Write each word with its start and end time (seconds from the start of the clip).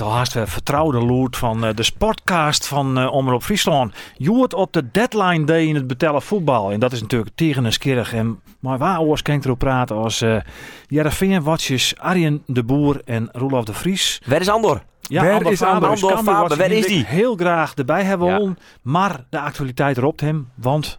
het 0.00 0.08
haast 0.08 0.32
weer 0.32 0.48
vertrouwde 0.48 0.98
loert 0.98 1.36
van 1.36 1.64
eh, 1.64 1.74
de 1.74 1.82
sportcast 1.82 2.66
van 2.66 2.98
eh, 2.98 3.12
Omroep 3.12 3.42
Friesland. 3.42 3.94
Joert 4.16 4.54
op 4.54 4.72
de 4.72 4.90
deadline 4.90 5.44
day 5.44 5.64
in 5.64 5.74
het 5.74 5.86
betellen 5.86 6.22
voetbal. 6.22 6.70
En 6.72 6.80
dat 6.80 6.92
is 6.92 7.00
natuurlijk 7.00 7.30
tegen 7.34 7.64
een 7.64 7.72
skierig. 7.72 8.12
En 8.12 8.40
maar 8.60 8.78
waar 8.78 9.00
oors 9.00 9.22
kan 9.22 9.34
ik 9.34 9.44
erop 9.44 9.58
praten 9.58 9.96
als 9.96 10.22
uh, 10.22 10.40
Jereveen 10.88 11.42
Watjes, 11.42 11.94
Arjen 11.98 12.42
de 12.46 12.64
Boer 12.64 13.00
en 13.04 13.28
Roelof 13.32 13.64
de 13.64 13.72
Vries. 13.74 14.22
Waar 14.26 14.40
is 14.40 14.48
Andor? 14.48 14.82
Ja, 15.00 15.22
Waar 15.22 15.32
Andor 15.32 15.52
is 15.52 15.58
Faber, 15.58 15.88
Andor? 15.88 16.10
Faber, 16.18 16.56
waar 16.56 16.70
is 16.70 16.86
die? 16.86 17.04
heel 17.06 17.34
graag 17.36 17.74
erbij 17.74 18.02
hebben 18.04 18.26
Ja. 18.42 18.54
Maar 18.82 19.24
de 19.30 19.40
actualiteit 19.40 19.98
ropt 19.98 20.20
hem, 20.20 20.48
want 20.54 20.98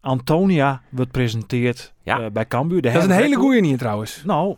Antonia 0.00 0.82
wordt 0.90 1.10
presenteerd 1.10 1.92
Ja. 2.02 2.20
eh, 2.20 2.26
bij 2.32 2.46
Cambuur. 2.46 2.82
De 2.82 2.90
Dat 2.90 3.02
is 3.02 3.08
een 3.08 3.14
hele 3.14 3.36
goeie 3.36 3.60
niet 3.60 3.78
trouwens. 3.78 4.22
Nou, 4.24 4.56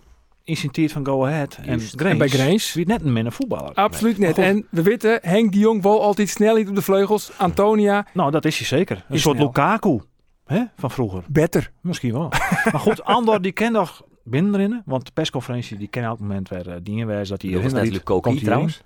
initiatief 0.50 0.92
van 0.92 1.06
Go 1.06 1.26
Ahead 1.26 1.58
en. 1.64 1.80
En 2.06 2.18
bij 2.18 2.28
Grains? 2.28 2.72
Wie 2.72 2.86
net 2.86 3.02
een 3.04 3.12
minder 3.12 3.32
voetballer. 3.32 3.74
Absoluut 3.74 4.18
net. 4.18 4.38
En 4.38 4.66
we 4.70 4.82
weten, 4.82 5.18
Henk 5.22 5.52
de 5.52 5.58
Jong 5.58 5.82
wil 5.82 6.02
altijd 6.02 6.28
snelheid 6.28 6.68
op 6.68 6.74
de 6.74 6.82
vleugels. 6.82 7.30
Antonia, 7.36 8.06
Nou, 8.14 8.30
dat 8.30 8.44
is 8.44 8.58
hij 8.58 8.66
zeker. 8.66 8.96
Een 9.08 9.14
Is 9.14 9.22
soort 9.22 9.36
snel. 9.36 9.46
Lukaku 9.46 10.00
hè, 10.44 10.62
van 10.76 10.90
vroeger. 10.90 11.22
better. 11.28 11.70
Misschien 11.80 12.12
wel. 12.12 12.28
maar 12.72 12.80
goed, 12.80 13.04
Andor 13.04 13.42
die 13.42 13.52
kent 13.52 13.72
nog 13.72 14.02
binnen 14.24 14.54
erin. 14.54 14.82
Want 14.84 15.04
de 15.06 15.10
persconferentie 15.14 15.76
die 15.76 15.88
ken 15.88 16.02
elk 16.04 16.18
moment 16.20 16.48
weer 16.48 16.68
uh, 16.68 16.74
dingen 16.82 17.06
wijs 17.06 17.28
dat 17.28 17.42
hij 17.42 17.50
Dat 17.52 17.62
erin 17.62 17.78
riet. 17.78 17.92
Lukoki 17.92 18.28
Komt 18.28 18.44
trouwens. 18.44 18.82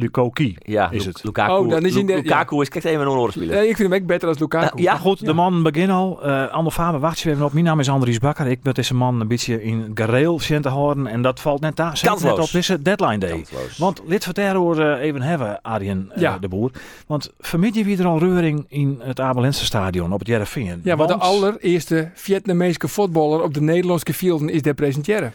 Lukoki. 0.00 0.56
Ja, 0.62 0.90
Is 0.90 1.04
het. 1.06 1.24
Lukaku, 1.24 1.52
Oh, 1.52 1.68
dan 1.70 1.84
is 1.86 1.94
Lu- 1.94 2.04
de- 2.04 2.12
ja. 2.12 2.18
Lukaku 2.18 2.60
is, 2.60 2.68
kijk 2.68 2.84
even 2.84 3.00
een 3.00 3.08
oren 3.08 3.32
spelen. 3.32 3.68
Ik 3.68 3.76
vind 3.76 3.90
hem 3.92 4.00
ook 4.00 4.06
beter 4.06 4.28
als 4.28 4.38
Lukaku. 4.38 4.82
Ja. 4.82 4.92
Maar 4.92 5.00
goed, 5.00 5.24
de 5.24 5.32
man 5.32 5.62
begin 5.62 5.90
al. 5.90 6.22
eh 6.22 6.48
Ander 6.52 6.72
Faber, 6.72 7.00
wacht 7.00 7.18
je 7.20 7.30
even 7.30 7.44
op. 7.44 7.52
Mijn 7.52 7.64
naam 7.64 7.80
is 7.80 7.88
Andries 7.88 8.18
Bakker. 8.18 8.46
Ik 8.46 8.62
ben 8.62 8.74
deze 8.74 8.94
man 8.94 9.20
een 9.20 9.28
beetje 9.28 9.62
in 9.62 9.90
gareel 9.94 10.40
zien 10.40 10.62
te 10.62 10.68
horen. 10.68 11.06
En 11.06 11.22
dat 11.22 11.40
valt 11.40 11.60
net 11.60 11.76
daar. 11.76 11.96
Zeker 11.96 12.24
net 12.24 12.38
op 12.38 12.50
deze 12.50 12.82
deadline 12.82 13.18
day. 13.18 13.30
Kansloos. 13.30 13.78
Want 13.78 14.02
lid 14.06 14.24
van 14.24 14.32
terror 14.32 14.80
eh, 14.92 15.02
even 15.04 15.22
hebben, 15.22 15.62
Arjen 15.62 16.10
eh, 16.14 16.20
Ja. 16.22 16.38
de 16.38 16.48
Boer. 16.48 16.70
Want 17.06 17.32
vermid 17.40 17.74
je 17.74 17.84
weer 17.84 18.06
al 18.06 18.18
reuring 18.18 18.64
in 18.68 19.00
het 19.02 19.20
Abelense 19.20 19.64
stadion 19.64 20.12
op 20.12 20.18
het 20.18 20.28
Jereveen? 20.28 20.80
Ja, 20.84 20.96
maar 20.96 21.06
de 21.06 21.12
Want 21.16 21.22
allereerste 21.22 22.10
Vietnamese 22.14 22.88
voetballer 22.88 23.42
op 23.42 23.54
de 23.54 23.60
Nederlandse 23.60 24.12
velden 24.12 24.48
is 24.48 24.62
de 24.62 24.74
presenteren. 24.74 25.32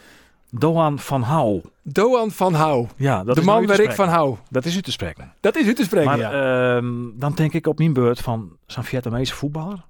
Doan 0.51 0.99
van 0.99 1.21
Hou. 1.21 1.61
Doan 1.83 2.31
van 2.31 2.53
Hou. 2.53 2.87
Ja, 2.95 3.23
dat 3.23 3.35
de 3.35 3.41
is 3.41 3.47
man 3.47 3.55
nou 3.55 3.67
te 3.67 3.77
waar 3.77 3.91
ik 3.91 3.95
van 3.95 4.07
hou. 4.07 4.35
Dat 4.49 4.65
is 4.65 4.75
u 4.75 4.81
te 4.81 4.91
spreken. 4.91 5.33
Dat 5.39 5.55
is 5.55 5.67
u 5.67 5.73
te 5.73 5.83
spreken, 5.83 6.09
Maar 6.09 6.17
ja. 6.17 6.75
ehm, 6.75 6.93
dan 7.13 7.33
denk 7.33 7.53
ik 7.53 7.67
op 7.67 7.77
mijn 7.77 7.93
beurt 7.93 8.19
van 8.19 8.57
zo'n 8.65 8.83
Vietnamese 8.83 9.33
voetballer. 9.33 9.85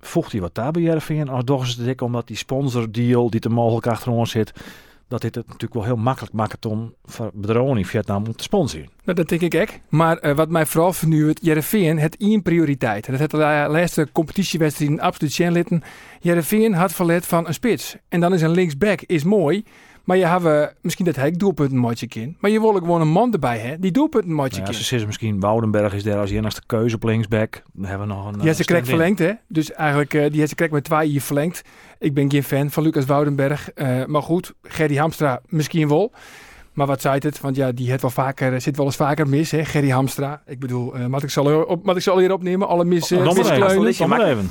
Voegt 0.00 0.32
hij 0.32 0.40
wat 0.40 0.54
daar 0.54 0.70
bij 0.70 0.82
Jereveen? 0.82 1.32
Of 1.32 1.42
toch 1.42 1.62
is 1.62 1.68
het 1.68 1.84
dik 1.84 2.00
omdat 2.00 2.26
die 2.26 2.36
sponsordeal 2.36 3.30
die 3.30 3.40
er 3.40 3.52
mogelijk 3.52 3.86
achter 3.86 4.12
ons 4.12 4.30
zit... 4.30 4.52
dat 5.08 5.20
dit 5.20 5.34
het 5.34 5.46
natuurlijk 5.46 5.74
wel 5.74 5.84
heel 5.84 5.96
makkelijk 5.96 6.34
maakt 6.34 6.66
om 6.66 6.94
bedrijven 7.32 7.76
in 7.76 7.84
Vietnam 7.84 8.36
te 8.36 8.42
sponsoren. 8.42 8.88
Nou, 9.04 9.16
dat 9.16 9.28
denk 9.28 9.40
ik 9.40 9.60
ook. 9.60 9.68
Maar 9.88 10.18
eh, 10.18 10.36
wat 10.36 10.48
mij 10.48 10.66
vooral 10.66 10.92
vernieuwt, 10.92 11.38
Jereveen 11.42 11.98
het 11.98 12.16
één 12.16 12.42
prioriteit. 12.42 13.06
Dat 13.06 13.18
het 13.18 13.30
de 13.30 13.36
laatste 13.36 14.08
competitiewedstrijd 14.12 15.00
absoluut 15.00 15.32
zijn 15.32 15.52
litten. 15.52 15.82
Jereveen 16.20 16.74
had 16.74 16.92
verlet 16.92 17.26
van 17.26 17.46
een 17.46 17.54
spits. 17.54 17.96
En 18.08 18.20
dan 18.20 18.34
is 18.34 18.42
een 18.42 18.50
linksback 18.50 19.00
is 19.00 19.24
mooi. 19.24 19.64
Maar 20.08 20.16
je 20.16 20.26
hebt 20.26 20.74
misschien 20.82 21.04
dat 21.04 21.16
hij 21.16 21.30
doelpunten 21.30 21.76
matje 21.76 22.06
kind. 22.06 22.36
Maar 22.40 22.50
je 22.50 22.60
wil 22.60 22.74
ook 22.74 22.78
gewoon 22.78 23.00
een 23.00 23.08
man 23.08 23.32
erbij, 23.32 23.58
hè? 23.58 23.78
Die 23.78 23.90
doelpunten 23.90 24.32
matje 24.32 24.50
Nou 24.50 24.60
ja, 24.60 24.64
kind. 24.64 24.76
ze 24.76 24.84
zeggen 24.84 25.06
misschien 25.06 25.40
Woudenberg 25.40 25.94
is 25.94 26.02
daar 26.02 26.18
als 26.18 26.30
enigste 26.30 26.62
keuze 26.66 26.94
op 26.94 27.02
linksback. 27.02 27.62
Dan 27.72 27.84
hebben 27.84 28.08
we 28.08 28.14
nog 28.14 28.26
een... 28.26 28.40
Heeft 28.40 28.56
ze 28.56 28.64
krek 28.64 28.84
stand-in. 28.84 28.96
verlengd, 28.96 29.18
hè? 29.18 29.32
Dus 29.48 29.72
eigenlijk, 29.72 30.14
eh, 30.14 30.30
die 30.30 30.38
heeft 30.38 30.48
ze 30.48 30.54
krek 30.54 30.70
met 30.70 30.84
twee 30.84 31.08
hier 31.08 31.20
verlengd. 31.20 31.62
Ik 31.98 32.14
ben 32.14 32.30
geen 32.30 32.42
fan 32.42 32.70
van 32.70 32.82
Lucas 32.82 33.04
Woudenberg. 33.04 33.70
eh, 33.70 34.04
maar 34.04 34.22
goed, 34.22 34.54
Gerry 34.62 34.96
Hamstra 34.96 35.40
misschien 35.46 35.88
wel. 35.88 36.12
Maar 36.72 36.86
wat 36.86 37.00
zei 37.00 37.18
het? 37.18 37.40
Want 37.40 37.56
ja, 37.56 37.72
die 37.72 37.90
heeft 37.90 38.02
wel 38.02 38.10
vaker, 38.10 38.54
eh, 38.54 38.60
zit 38.60 38.76
wel 38.76 38.86
eens 38.86 38.96
vaker 38.96 39.28
mis, 39.28 39.50
hè? 39.50 39.64
Gerry 39.64 39.90
Hamstra. 39.90 40.42
Ik 40.46 40.58
bedoel, 40.58 40.94
eh 40.94 41.06
mag 41.06 41.22
ik 41.22 41.30
zal 41.30 41.64
op, 41.64 41.84
mag 41.84 41.96
ik 41.96 42.02
zal 42.02 42.18
hier 42.18 42.32
opnemen? 42.32 42.68
Alle 42.68 42.84
mis, 42.84 43.10
maar 44.06 44.26
even. 44.26 44.50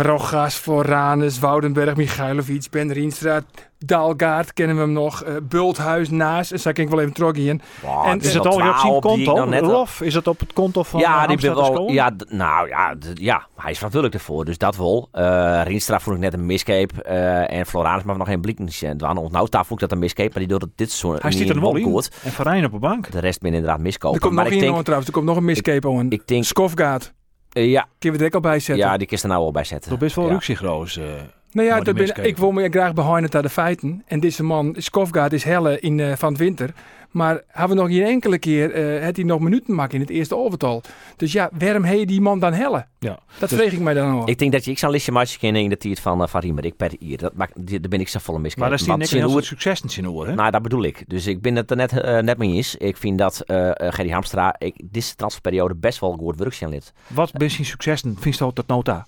Rogas, 0.00 0.54
Foranus, 0.54 1.38
Woudenberg, 1.38 1.96
Michailovic, 1.96 2.66
Ben 2.70 2.92
Rienstra, 2.92 3.40
Daalgaard 3.78 4.52
kennen 4.52 4.76
we 4.76 4.82
hem 4.82 4.92
nog. 4.92 5.22
eh, 5.22 5.34
Bulthuis 5.42 6.10
naast. 6.10 6.52
En 6.52 6.60
zou 6.60 6.74
ik 6.78 6.88
wel 6.88 7.00
even 7.00 7.12
terug 7.12 7.34
in. 7.34 7.60
Wow, 7.82 8.06
En 8.06 8.20
Is 8.20 8.34
het 8.34 8.46
al 8.46 8.52
op 8.52 8.60
zijn 8.60 8.74
12 8.74 9.02
die 9.14 9.18
ik 9.20 9.26
konto? 9.26 9.58
Rof, 9.58 10.00
is 10.00 10.14
het 10.14 10.26
op 10.26 10.38
het 10.40 10.52
konto 10.52 10.82
van 10.82 11.00
ja, 11.00 11.22
eh, 11.28 11.36
die 11.36 11.50
School? 11.50 11.90
ja, 11.90 12.10
nou 12.28 12.68
ja, 12.68 12.94
ja, 13.14 13.46
hij 13.56 13.70
is 13.70 13.76
verantwoordelijk 13.76 14.14
ervoor, 14.20 14.44
dus 14.44 14.58
dat 14.58 14.76
wel. 14.76 15.08
Eh 15.12 15.60
Rienstra 15.64 16.00
vond 16.00 16.16
ik 16.16 16.22
net 16.22 16.32
een 16.32 16.46
miscape 16.46 17.02
eh, 17.02 17.58
en 17.58 17.66
Floranus 17.66 18.02
maar 18.02 18.16
nog 18.16 18.26
geen 18.28 18.40
blinkens 18.40 18.82
en 18.82 18.96
dwan. 18.96 19.28
Nou, 19.30 19.46
daar 19.50 19.64
vond 19.66 19.82
ik 19.82 19.88
dat 19.88 19.92
een 19.92 20.04
miscape, 20.04 20.28
maar 20.30 20.38
die 20.38 20.48
doet 20.48 20.62
het 20.62 20.70
dit 20.74 20.90
seizoen 20.90 21.20
Hij 21.20 21.30
niet 21.30 21.38
zit 21.38 21.48
er 21.48 21.60
wel 21.60 21.76
in. 21.76 21.84
goed. 21.84 22.10
En 22.24 22.30
Verijn 22.32 22.64
op 22.64 22.72
de 22.72 22.78
bank. 22.78 23.10
De 23.10 23.20
rest 23.20 23.40
ben 23.40 23.54
inderdaad 23.54 23.80
miskopen. 23.80 24.16
Er 24.16 24.22
komt 24.22 24.34
maar 24.34 24.44
nog 24.44 24.52
ik 24.52 24.62
één 24.62 24.82
trouwens. 24.82 25.06
Er 25.08 25.14
komt 25.14 25.26
nog 25.26 25.36
een 25.36 25.44
miscape 25.44 25.88
aan. 25.88 26.10
ik 26.10 26.26
denk, 26.26 26.44
Skofgaard. 26.44 27.12
Ja, 27.50 27.86
Kunnen 27.98 28.18
we 28.18 28.26
er 28.26 28.30
ook 28.30 28.44
al 28.44 28.50
bij 28.50 28.60
zetten? 28.60 28.86
ja, 28.86 28.96
die 28.96 29.06
kist 29.06 29.22
er 29.22 29.28
nou 29.28 29.40
al 29.40 29.52
bij 29.52 29.64
zetten. 29.64 29.90
Dat 29.90 29.98
is 29.98 30.04
best 30.04 30.16
wel 30.16 30.26
ja. 30.26 30.32
ruksigloos. 30.32 30.96
eh 30.96 31.04
Nou 31.52 31.66
ja, 31.66 31.80
ben, 31.80 32.24
ik 32.24 32.36
wil 32.36 32.50
me 32.52 32.68
graag 32.70 32.94
behind 32.94 33.32
naar 33.32 33.42
de 33.42 33.48
feiten. 33.48 34.02
En 34.06 34.20
deze 34.20 34.42
man, 34.42 34.74
Skofgaard, 34.78 35.32
is 35.32 35.44
helle 35.44 35.80
in, 35.80 36.00
eh, 36.00 36.12
van 36.16 36.28
het 36.28 36.38
winter. 36.38 36.74
Maar 37.08 37.42
hebben 37.48 37.76
we 37.76 37.82
nog 37.82 37.92
geen 37.92 38.04
enkele 38.04 38.38
keer 38.38 38.70
eh 38.72 39.04
het 39.04 39.16
hij 39.16 39.24
nog 39.24 39.40
minuten 39.40 39.74
maken 39.74 39.94
in 39.94 40.00
het 40.00 40.10
eerste 40.10 40.36
overtal. 40.36 40.82
Dus 41.16 41.32
ja, 41.32 41.50
waarom 41.58 41.82
heet 41.82 42.08
die 42.08 42.20
man 42.20 42.38
dan 42.38 42.52
helle? 42.52 42.86
ja. 42.98 43.18
Dat 43.38 43.48
Dus- 43.48 43.58
vreeg 43.58 43.72
ik 43.72 43.80
mij 43.80 43.94
dan 43.94 44.10
al. 44.20 44.28
Ik 44.28 44.38
denk 44.38 44.52
dat 44.52 44.64
je, 44.64 44.70
ik 44.70 44.78
zou 44.78 44.90
een 44.90 44.96
listje 44.96 45.12
matchen 45.14 45.38
kennen 45.40 45.62
in 45.62 45.68
de 45.68 45.76
tijd 45.76 46.00
van, 46.00 46.22
uh. 46.22 46.64
Ik 46.64 46.76
per 46.76 46.92
hier. 46.98 47.18
Dat 47.18 47.34
maakt, 47.34 47.52
die- 47.66 47.80
daar 47.80 47.90
ben 47.90 48.00
ik 48.00 48.08
zo 48.08 48.18
volle 48.22 48.38
miscape. 48.38 48.60
Maar 48.60 48.68
daar 48.70 48.78
is 48.78 48.86
hij 48.86 48.96
Want 48.96 49.10
niks 49.10 49.22
heel 49.22 49.42
succes 49.44 49.80
in 49.82 49.88
zijn 49.90 50.08
oor, 50.10 50.22
hè? 50.22 50.28
het- 50.28 50.38
Nou, 50.38 50.50
dat 50.50 50.62
bedoel 50.62 50.82
ik. 50.82 51.04
Dus 51.06 51.26
ik 51.26 51.40
ben 51.42 51.56
het 51.56 51.70
er 51.70 51.76
net, 51.76 52.00
eh, 52.00 52.18
net 52.18 52.38
mee 52.38 52.52
eens. 52.54 52.76
Ik 52.76 52.96
vind 52.96 53.18
dat 53.18 53.40
eh 53.40 53.68
eh, 53.68 53.92
Gerry 53.92 54.10
Hamstra, 54.10 54.54
ik, 54.58 54.74
deze 54.84 55.14
transferperiode 55.14 55.74
best 55.74 55.98
wel 56.00 56.12
goed 56.12 56.36
werk 56.36 56.52
zijn 56.54 56.70
lid. 56.70 56.92
Wat 57.06 57.32
ben 57.32 57.50
zijn 57.50 57.66
succes? 57.66 58.00
Vind 58.00 58.38
je 58.38 58.50
dat 58.54 58.66
nota? 58.66 59.06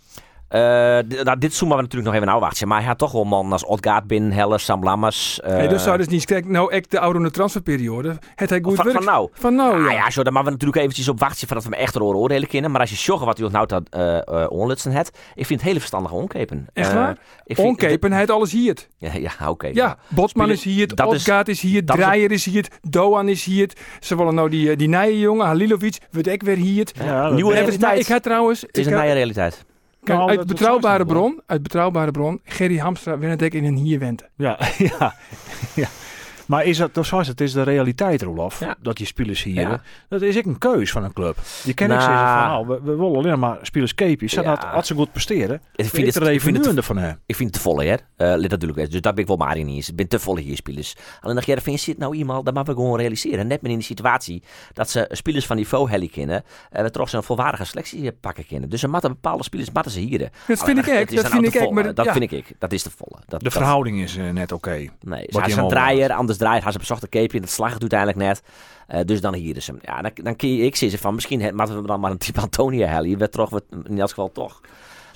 Eh, 0.51 0.61
nou, 1.25 1.39
dit 1.39 1.55
zoeken 1.55 1.77
we 1.77 1.83
natuurlijk 1.83 2.13
nog 2.13 2.15
even 2.15 2.29
afwachten. 2.29 2.69
Maar 2.69 2.79
hij 2.79 2.87
had 2.87 2.99
toch 2.99 3.13
wel 3.13 3.25
man 3.25 3.53
als 3.53 3.65
Odgaard 3.65 4.07
binnen, 4.07 4.33
Heller, 4.33 4.61
Sam 4.61 4.83
Lammers. 4.85 5.41
eh, 5.41 5.51
Hey, 5.53 5.69
dus 5.69 5.83
zou 5.83 5.97
dus 5.97 6.07
niet 6.09 6.25
kijken, 6.25 6.51
nou, 6.53 6.73
ik 6.75 6.91
de 6.91 7.01
oude 7.01 7.31
transferperiode. 7.31 8.17
Het 8.35 8.51
hij 8.51 8.61
goed 8.63 8.75
van, 8.75 8.85
werk. 8.85 8.97
van 8.97 9.05
nou. 9.07 9.29
Van 9.33 9.55
nou, 9.55 9.75
Ah, 9.75 9.85
ja. 9.85 9.91
ja, 9.93 10.11
zo, 10.11 10.23
daar 10.23 10.33
moeten 10.33 10.45
we 10.45 10.51
natuurlijk 10.51 10.77
eventjes 10.81 11.09
op 11.09 11.21
wachten 11.21 11.47
voordat 11.47 11.65
we 11.67 11.71
hem 11.71 11.81
echt 11.81 12.01
oren 12.01 12.19
oordelen 12.19 12.49
kunnen. 12.49 12.71
Maar 12.71 12.81
als 12.81 12.91
je 12.91 12.97
sjoggen 12.97 13.27
wat 13.27 13.37
hij 13.39 13.47
nou 13.53 13.67
dat 13.67 13.83
eh 13.91 14.17
eh, 14.43 14.51
onlutsen 14.51 14.93
het, 14.93 15.09
ik 15.35 15.47
vind 15.47 15.59
het 15.61 15.63
hele 15.69 15.79
verstandige 15.79 16.15
onkepen. 16.15 16.67
Echt 16.73 16.89
Eh, 16.89 16.95
waar? 16.95 17.19
ik 17.45 17.57
vind- 17.57 17.69
Onkepen, 17.69 18.13
hij 18.13 18.21
het 18.21 18.31
alles 18.31 18.53
hier. 18.53 18.77
Ja, 18.99 19.11
ja 19.15 19.49
oké. 19.49 19.67
Ja, 19.73 19.99
Botsman 20.09 20.47
Spelen- 20.47 20.51
is 20.71 20.77
hier, 20.77 20.95
dat 20.95 21.13
is- 21.13 21.19
Odgaard 21.19 21.49
is 21.49 21.61
hier, 21.61 21.85
dat 21.85 21.97
is- 21.99 22.45
hier, 22.45 22.67
Doan 22.89 23.29
is 23.29 23.45
hier. 23.45 23.71
Ze 24.01 24.17
willen 24.17 24.35
nou 24.35 24.49
die, 24.51 24.71
eh, 24.71 24.77
die 24.77 24.89
nieuwe 24.89 25.19
jongen, 25.19 25.47
Halilovic, 25.47 25.99
wordt 26.11 26.29
ik 26.29 26.43
weer 26.43 26.57
hier. 26.57 26.89
Ja, 27.05 27.29
Nieuwe 27.31 27.55
nou, 27.79 27.99
ik 27.99 28.07
ga 28.07 28.19
trouwens, 28.21 28.61
Het 28.61 28.79
is 28.79 28.87
ik 28.87 28.93
een 28.93 28.99
nieuwe 28.99 29.15
realiteit. 29.15 29.65
Kijk, 30.03 30.19
Nou, 30.19 30.31
uit 30.31 30.47
betrouwbare 30.47 31.05
bron, 31.05 31.43
uit 31.47 31.63
betrouwbare 31.63 32.11
bron, 32.11 32.41
Gerry 32.45 32.79
Hamstra 32.79 33.19
het 33.31 33.55
in 33.55 33.65
een 33.65 33.77
hier 33.77 33.99
wente. 33.99 34.29
Ja, 34.37 34.59
ja, 34.79 35.15
ja. 35.75 35.89
Maar 36.51 36.65
is 36.65 36.77
dat, 36.77 36.91
zoals 37.07 37.27
het 37.29 37.41
is 37.41 37.53
de 37.53 37.63
realiteit, 37.63 38.23
Rolof, 38.23 38.61
Ja. 38.61 38.77
dat 38.83 38.99
je 38.99 39.05
spelers 39.05 39.43
hier, 39.43 39.55
Ja. 39.61 39.81
dat 40.09 40.23
is 40.23 40.37
ik 40.37 40.47
een 40.47 40.59
keus 40.59 40.91
van 40.91 41.05
een 41.05 41.13
club. 41.13 41.37
Je 41.63 41.67
niet 41.67 41.79
Nou. 41.79 41.91
zeggen 42.01 42.29
van, 42.29 42.37
nou, 42.49 42.67
we, 42.67 42.81
we 42.83 42.97
willen 42.97 43.17
alleen 43.17 43.39
maar 43.39 43.59
spelers 43.63 43.95
keepjes, 43.95 44.33
Ja. 44.33 44.53
als 44.53 44.87
ze 44.87 44.95
goed 44.95 45.13
presteren, 45.13 45.55
Ik 45.75 45.85
vind 45.85 45.97
ik 45.97 46.05
het, 46.15 46.17
er 46.17 46.33
ik, 46.33 46.41
vind 46.41 46.67
het, 46.67 46.85
van 46.85 46.97
hem. 46.97 47.19
ik 47.27 47.37
vind 47.37 47.49
het 47.55 47.63
te 47.63 47.69
volle, 47.69 47.85
hè. 47.85 47.95
Eh 48.17 48.39
lid 48.39 48.51
natuurlijk. 48.51 48.91
Dus 48.91 49.01
dat 49.01 49.13
ben 49.15 49.23
ik 49.23 49.27
wel 49.27 49.37
maar 49.37 49.57
in 49.57 49.69
eens. 49.69 49.89
Ik 49.89 49.97
ben 49.97 50.09
te 50.09 50.19
volle 50.19 50.41
hier 50.41 50.57
spelers. 50.57 50.97
Alleen 51.21 51.35
nog, 51.35 51.45
Jervin 51.45 51.79
zit 51.79 51.99
nou 51.99 52.15
iemand, 52.17 52.45
dat 52.45 52.55
moeten 52.55 52.75
we 52.75 52.81
gewoon 52.81 52.99
realiseren. 52.99 53.47
Net 53.47 53.63
met 53.63 53.71
in 53.71 53.77
die 53.77 53.87
situatie 53.87 54.43
dat 54.73 54.91
ze 54.91 55.09
spelers 55.11 55.47
van 55.47 55.57
niveau 55.57 55.91
heli 55.91 56.11
kennen, 56.11 56.43
eh, 56.71 56.83
we 56.83 56.91
toch 56.91 57.09
zo'n 57.09 57.23
volwaardige 57.23 57.65
selectie 57.65 58.13
pakken 58.13 58.47
kennen. 58.47 58.69
Dus 58.69 58.83
er 58.83 58.91
moeten 58.91 59.11
bepaalde 59.11 59.43
spelers 59.43 59.71
moeten 59.71 59.93
ze 59.93 60.01
hier. 60.01 60.19
Dat 60.19 60.31
vind 60.65 60.79
ik 60.79 60.87
echt, 60.87 61.15
dat 61.17 61.29
vind 61.29 61.45
ik 61.47 61.55
echt. 61.55 61.97
Dat 61.97 62.09
vind 62.13 62.33
ik, 62.33 62.53
dat 62.59 62.73
is 62.73 62.83
te 62.83 62.91
volle. 62.97 63.21
Dat, 63.27 63.39
De 63.39 63.45
dat- 63.45 63.53
verhouding 63.53 64.01
is 64.01 64.17
eh, 64.17 64.29
net 64.31 64.53
oké. 64.53 64.71
Nee, 65.01 65.27
ze 65.29 65.41
je 65.47 65.55
hem 65.55 65.59
een 65.65 65.69
draaier, 65.69 66.13
anders 66.13 66.39
draait, 66.41 66.63
gaan 66.63 66.73
ze 66.73 66.79
bezocht 66.79 67.03
een 67.03 67.09
cape 67.09 67.37
dat 67.41 67.51
slag 67.51 67.73
het 67.73 67.81
uiteindelijk 67.81 68.19
net. 68.19 68.43
Eh, 68.87 69.01
dus 69.05 69.21
dan 69.21 69.35
hier 69.35 69.57
is. 69.57 69.71
Ja, 69.83 70.03
dan, 70.03 70.11
dan 70.15 70.37
kun 70.37 70.57
je, 70.57 70.65
ik 70.65 70.77
van, 70.99 71.15
misschien 71.15 71.41
moeten 71.55 71.81
we 71.81 71.87
dan 71.87 72.01
maar 72.01 72.11
een 72.11 72.19
type 72.19 72.41
Antonia 72.41 72.87
hellen. 72.87 73.05
We 73.19 73.29
toch, 73.29 73.51
wat- 73.51 73.65
in 73.85 73.97
dat 73.97 74.09
geval 74.09 74.33
toch. 74.33 74.61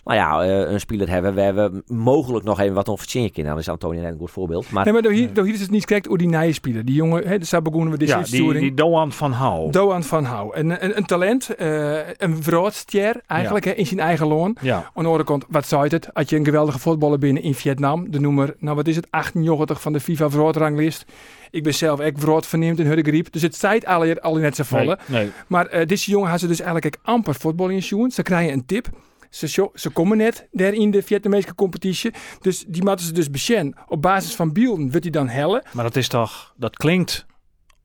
Nou 0.04 0.18
ja, 0.18 0.42
eh, 0.42 0.72
een 0.72 0.80
speler 0.80 1.08
hebben. 1.08 1.34
We 1.34 1.40
hebben 1.40 1.82
mogelijk 1.86 2.44
nog 2.44 2.60
even 2.60 2.74
wat 2.74 2.88
om 2.88 2.98
verzinnen 2.98 3.32
kunnen. 3.32 3.50
Dan 3.52 3.60
is 3.60 3.68
Antonia 3.68 4.02
net 4.02 4.12
een 4.12 4.18
goed 4.18 4.30
voorbeeld. 4.30 4.70
Maar 4.70 4.84
Nee, 4.84 4.92
maar 4.92 5.02
door 5.02 5.12
hier, 5.12 5.32
door 5.32 5.44
hier 5.44 5.54
is 5.54 5.60
het 5.60 5.70
niet 5.70 5.86
correct 5.86 6.06
hoe 6.06 6.18
die 6.18 6.28
nieuwe 6.28 6.52
speler. 6.52 6.84
Die 6.84 6.94
jongen, 6.94 7.26
hè, 7.28 7.38
daar 7.38 7.62
begonnen 7.62 7.98
we 7.98 8.06
Ja, 8.06 8.22
die, 8.22 8.52
die 8.52 8.74
Doan 8.74 9.12
van 9.12 9.32
Hou. 9.32 9.70
Doan 9.70 10.02
van 10.02 10.24
Hou. 10.24 10.56
Een, 10.56 10.84
een, 10.84 10.96
een 10.96 11.04
talent, 11.06 11.54
eh, 11.54 12.08
een 12.16 12.42
vroodstier 12.42 13.20
eigenlijk, 13.26 13.64
hè, 13.64 13.70
in 13.70 13.86
zijn 13.86 14.00
eigen 14.00 14.26
loon. 14.26 14.56
ja, 14.60 14.76
Aan 14.76 14.90
de 14.94 15.08
andere 15.08 15.24
kant, 15.24 15.44
wat 15.48 15.66
zei 15.66 15.88
het? 15.88 16.08
Had 16.12 16.30
je 16.30 16.36
een 16.36 16.44
geweldige 16.44 16.78
voetballer 16.78 17.18
binnen 17.18 17.42
in 17.42 17.54
Vietnam, 17.54 18.10
de 18.10 18.20
noemer, 18.20 18.54
nou 18.58 18.76
wat 18.76 18.86
is 18.86 18.96
het, 18.96 19.06
98 19.10 19.80
van 19.80 19.92
de 19.92 20.00
FIFA 20.00 20.30
vroodranglist. 20.30 21.04
Ik 21.50 21.62
ben 21.62 21.74
zelf 21.74 22.00
ook 22.00 22.12
vrood 22.18 22.46
verneemd 22.46 22.78
in 22.78 22.86
Hurgriep, 22.86 23.32
dus 23.32 23.42
het 23.42 23.56
zijt 23.56 23.86
al, 23.86 24.14
al 24.14 24.34
net 24.36 24.56
zo 24.56 24.62
volle. 24.62 24.98
nee, 25.06 25.22
nee. 25.22 25.30
Maar 25.46 25.66
eh, 25.66 25.86
deze 25.86 26.10
jongen 26.10 26.30
had 26.30 26.40
ze 26.40 26.46
dus 26.46 26.60
eigenlijk 26.60 26.96
amper 27.02 27.34
voetbal 27.34 27.68
in 27.68 27.82
schoen. 27.82 28.10
Ze 28.10 28.22
krijgen 28.22 28.52
een 28.52 28.66
tip. 28.66 28.88
Ze, 29.34 29.90
komen 29.92 30.16
net 30.16 30.48
in 30.52 30.90
de 30.90 31.02
Vietnamese 31.02 31.54
competitie. 31.54 32.12
Dus 32.40 32.64
die 32.68 32.84
moeten 32.84 33.06
ze 33.06 33.12
dus 33.12 33.30
besjen. 33.30 33.74
Op 33.88 34.02
basis 34.02 34.34
van 34.34 34.52
beelden 34.52 34.90
wordt 34.90 35.02
hij 35.02 35.10
dan 35.10 35.28
hellen. 35.28 35.66
Maar 35.72 35.84
dat 35.84 35.96
is 35.96 36.08
toch, 36.08 36.54
dat 36.56 36.76
klinkt 36.76 37.26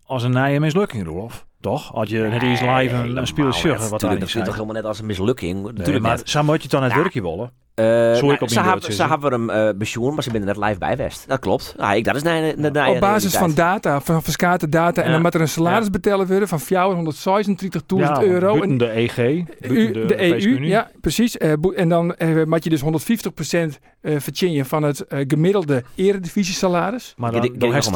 als 0.03 0.23
een 0.23 0.31
nije 0.31 0.59
mislukking, 0.59 1.05
Rolf. 1.05 1.47
Toch? 1.61 1.91
Had 1.93 2.09
je 2.09 2.19
net 2.19 2.41
eens 2.41 2.61
live 2.61 2.95
een, 2.95 3.17
een 3.17 3.27
zeggen 3.27 3.69
ja, 3.71 3.89
wat 3.89 3.99
tuurlijk, 3.99 4.19
Dat 4.19 4.29
klinkt 4.29 4.45
toch 4.49 4.53
helemaal 4.53 4.75
net 4.75 4.85
als 4.85 4.99
een 4.99 5.05
mislukking. 5.05 5.71
Nee, 5.71 5.99
maar 5.99 6.17
net. 6.17 6.29
zo 6.29 6.43
moet 6.43 6.55
je 6.55 6.61
het 6.61 6.71
dan 6.71 6.83
het 6.83 6.91
Ja. 6.91 6.97
werkje 6.97 7.21
willen. 7.21 7.51
Eh, 7.75 7.85
Zo 7.85 8.21
nou, 8.21 8.33
ik 8.33 8.41
op 8.41 8.49
ze, 8.49 8.59
hebben, 8.61 8.81
ze 8.81 8.89
is, 8.89 8.97
hebben 8.97 9.31
hem 9.31 9.49
eh 9.49 9.69
pensioen, 9.77 10.13
maar 10.13 10.23
ze 10.23 10.29
zijn 10.29 10.41
er 10.47 10.55
net 10.55 10.65
live 10.67 10.79
bij 10.79 10.97
West. 10.97 11.27
Dat 11.27 11.39
klopt. 11.39 11.73
Nou, 11.77 11.95
ik, 11.95 12.03
dat 12.03 12.15
is 12.15 12.21
nee, 12.23 12.41
nee, 12.55 12.71
nee, 12.71 12.87
Op 12.93 12.99
basis 12.99 13.37
van 13.37 13.53
data, 13.53 14.01
van 14.01 14.23
verskate 14.23 14.69
data. 14.69 15.01
En 15.01 15.11
dan 15.11 15.21
moet 15.21 15.33
er 15.33 15.41
een 15.41 15.47
salaris 15.47 15.83
Ja. 15.85 15.89
betalen 15.91 16.27
worden 16.27 16.47
van 16.47 16.59
436.000 16.59 18.17
Ja, 18.17 18.23
euro. 18.23 18.47
buiten 18.57 18.77
de 18.77 18.89
EG, 18.91 19.15
buiten 19.15 19.47
de, 19.69 19.95
Europese 19.95 20.47
EU, 20.47 20.55
Unie. 20.55 20.69
ja, 20.69 20.89
precies. 21.01 21.37
Eh, 21.37 21.51
en 21.75 21.89
dan 21.89 22.15
eh 22.15 22.43
moet 22.45 22.63
je 22.63 22.69
dus 22.69 22.81
150% 22.81 23.79
eh 24.01 24.19
verdienen 24.19 24.65
van 24.65 24.83
het 24.83 25.01
eh, 25.07 25.19
gemiddelde 25.27 25.83
eredivisie-salaris. 25.95 27.13
Maar 27.17 27.29
Ik- 27.29 27.35
dan, 27.35 27.45
ik- 27.45 27.53
ik 27.53 27.59
dan 27.59 27.69
nog 27.69 27.77
heeft 27.77 27.87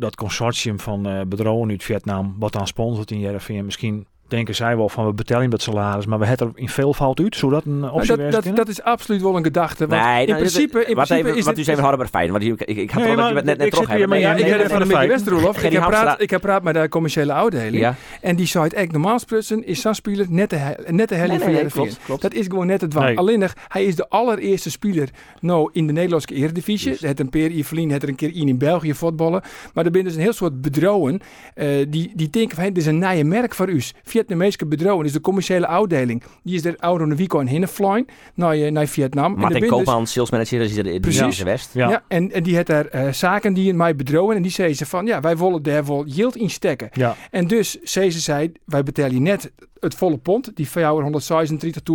dat 0.00 0.16
consortium 0.16 0.80
van 0.80 1.02
bedrijven 1.28 1.70
uit 1.70 1.84
Vietnam, 1.84 2.36
wat 2.38 2.52
dan 2.52 2.66
sponsort 2.66 3.10
in 3.10 3.20
Jereveen, 3.20 3.64
misschien 3.64 4.06
denken 4.30 4.54
zij 4.54 4.76
wel 4.76 4.88
van 4.88 5.06
we 5.06 5.12
betalen 5.12 5.50
dat 5.50 5.62
salaris, 5.62 6.06
maar 6.06 6.18
we 6.18 6.26
hebben 6.26 6.46
er 6.46 6.52
in 6.60 6.68
veel 6.68 6.94
fout 6.94 7.20
uit, 7.20 7.36
zodat 7.36 7.64
een 7.64 7.90
optie 7.90 8.08
dat, 8.08 8.16
wezen 8.16 8.42
dat, 8.42 8.56
dat 8.56 8.68
is 8.68 8.82
absoluut 8.82 9.22
wel 9.22 9.36
een 9.36 9.44
gedachte. 9.44 9.86
Want 9.86 10.02
Nee, 10.02 10.20
in 10.20 10.26
nou, 10.26 10.38
principe, 10.38 10.78
in 10.84 10.94
wat 10.94 11.06
principe 11.06 11.14
even, 11.28 11.38
is 11.38 11.44
wat 11.44 11.54
dit- 11.56 11.68
u 11.68 11.74
bij 11.74 11.96
de 11.96 12.06
feiten. 12.08 12.32
Want 12.40 12.44
ik, 12.60 12.68
ik, 12.68 12.76
ik 12.76 12.90
had 12.90 13.02
Nee, 13.02 13.14
wel 13.14 13.16
dat 13.16 13.26
je 13.28 13.34
maar 13.34 13.42
het 13.42 13.44
net, 13.44 13.58
net 13.58 13.66
ik 13.66 13.72
terug 13.72 13.88
hebben. 13.88 14.18
Ja, 14.18 14.34
ik 14.34 14.44
heb 14.46 15.08
West, 15.08 15.26
Roelof. 15.26 15.62
Ik 15.62 15.72
heb, 15.72 15.82
praat, 15.82 16.20
ik 16.20 16.30
heb 16.30 16.40
praat 16.40 16.62
met 16.62 16.74
de 16.74 16.88
commerciële 16.88 17.32
afdeling. 17.32 17.78
Ja, 17.82 17.94
En 18.20 18.36
die 18.36 18.46
zei 18.46 18.64
het 18.64 18.72
echt 18.72 18.92
normaal 18.92 19.18
sprutsen 19.18 19.66
is 19.66 19.80
zo'n 19.80 19.94
speler 19.94 20.26
net 20.28 20.50
de, 20.50 20.74
net 20.86 21.08
de 21.08 21.14
helling 21.14 21.72
van. 21.72 21.88
Dat 22.20 22.34
is 22.34 22.46
gewoon 22.46 22.66
net 22.66 22.80
het 22.80 22.94
waar. 22.94 23.14
Alleen 23.14 23.38
nog, 23.38 23.52
hij 23.68 23.84
is 23.84 23.96
de 23.96 24.08
allereerste 24.08 24.70
speler 24.70 25.08
nou 25.40 25.70
in 25.72 25.86
de 25.86 25.92
Nederlandse 25.92 26.34
Eredivisie. 26.34 26.96
Het 27.00 27.20
een 27.20 27.30
peer 27.30 27.50
Evelien, 27.50 27.90
het 27.90 28.02
er 28.02 28.08
een 28.08 28.14
keer 28.14 28.34
in 28.34 28.48
in 28.48 28.58
België 28.58 28.94
voetballen. 28.94 29.42
Maar 29.74 29.84
er 29.84 29.90
zijn 29.92 30.04
dus 30.04 30.14
een 30.14 30.20
heel 30.20 30.32
soort 30.32 30.60
bedrouwen 30.60 31.20
eh, 31.54 31.66
die, 31.88 32.12
die 32.14 32.30
denken 32.30 32.56
van, 32.56 32.64
dit 32.64 32.76
is 32.76 32.86
een 32.86 32.98
nieuwe 32.98 33.24
merk 33.24 33.54
voor 33.54 33.68
u. 33.68 33.82
Vietnamese 34.20 34.66
bedrouwen 34.66 35.06
is 35.06 35.12
de 35.12 35.20
commerciële 35.20 35.66
afdeling. 35.66 36.22
Die 36.42 36.54
is 36.54 36.64
er 36.64 36.76
ouder 36.76 37.08
de 37.08 37.14
week 37.14 37.32
in 37.32 37.46
Hinneflijn 37.46 38.06
naar, 38.34 38.52
eh, 38.54 38.70
naar 38.70 38.86
Vietnam. 38.86 39.34
En 39.34 39.40
Martin 39.40 39.60
dus- 39.60 39.68
Koopman, 39.68 40.06
sales 40.06 40.30
manager, 40.30 40.58
dat 40.58 40.68
is 40.68 40.76
er 40.76 40.86
in 40.86 41.00
de 41.00 41.44
West. 41.44 41.74
Ja. 41.74 41.88
Ja. 41.90 42.02
en, 42.08 42.32
en 42.32 42.42
die 42.42 42.56
had 42.56 42.66
daar 42.66 42.86
eh, 42.86 43.12
zaken 43.12 43.52
die 43.52 43.68
in 43.68 43.76
mij 43.76 43.96
bedrouwen. 43.96 44.36
En 44.36 44.42
die 44.42 44.50
zei 44.50 44.74
ze 44.74 44.86
van, 44.86 45.06
ja, 45.06 45.20
wij 45.20 45.36
willen 45.36 45.62
daar 45.62 45.84
wel 45.84 46.06
yield 46.06 46.36
in 46.36 46.50
stekken. 46.50 46.88
Ja, 46.92 47.16
En 47.30 47.46
dus 47.46 47.78
zei 47.82 48.10
ze 48.10 48.20
zei, 48.20 48.52
wij 48.64 48.82
betalen 48.82 49.14
je 49.14 49.20
net 49.20 49.52
het 49.80 49.94
volle 49.94 50.18
pond, 50.18 50.56
die 50.56 50.68
van 50.68 50.82
jou 50.82 51.02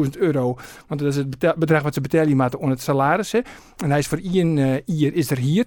136.000 0.03 0.17
euro. 0.17 0.57
Want 0.87 0.99
dat 0.99 1.09
is 1.09 1.15
het 1.15 1.55
bedrag 1.57 1.81
wat 1.81 1.93
ze 1.93 2.01
betalen 2.01 2.35
maken 2.35 2.59
on 2.59 2.69
het 2.69 2.81
salaris. 2.81 3.31
Hè. 3.31 3.39
En 3.83 3.89
hij 3.89 3.99
is 3.99 4.07
voor 4.07 4.19
Ian 4.19 4.57
eh 4.57 4.75
hier 4.85 5.13
is 5.13 5.31
er 5.31 5.37
hier. 5.37 5.65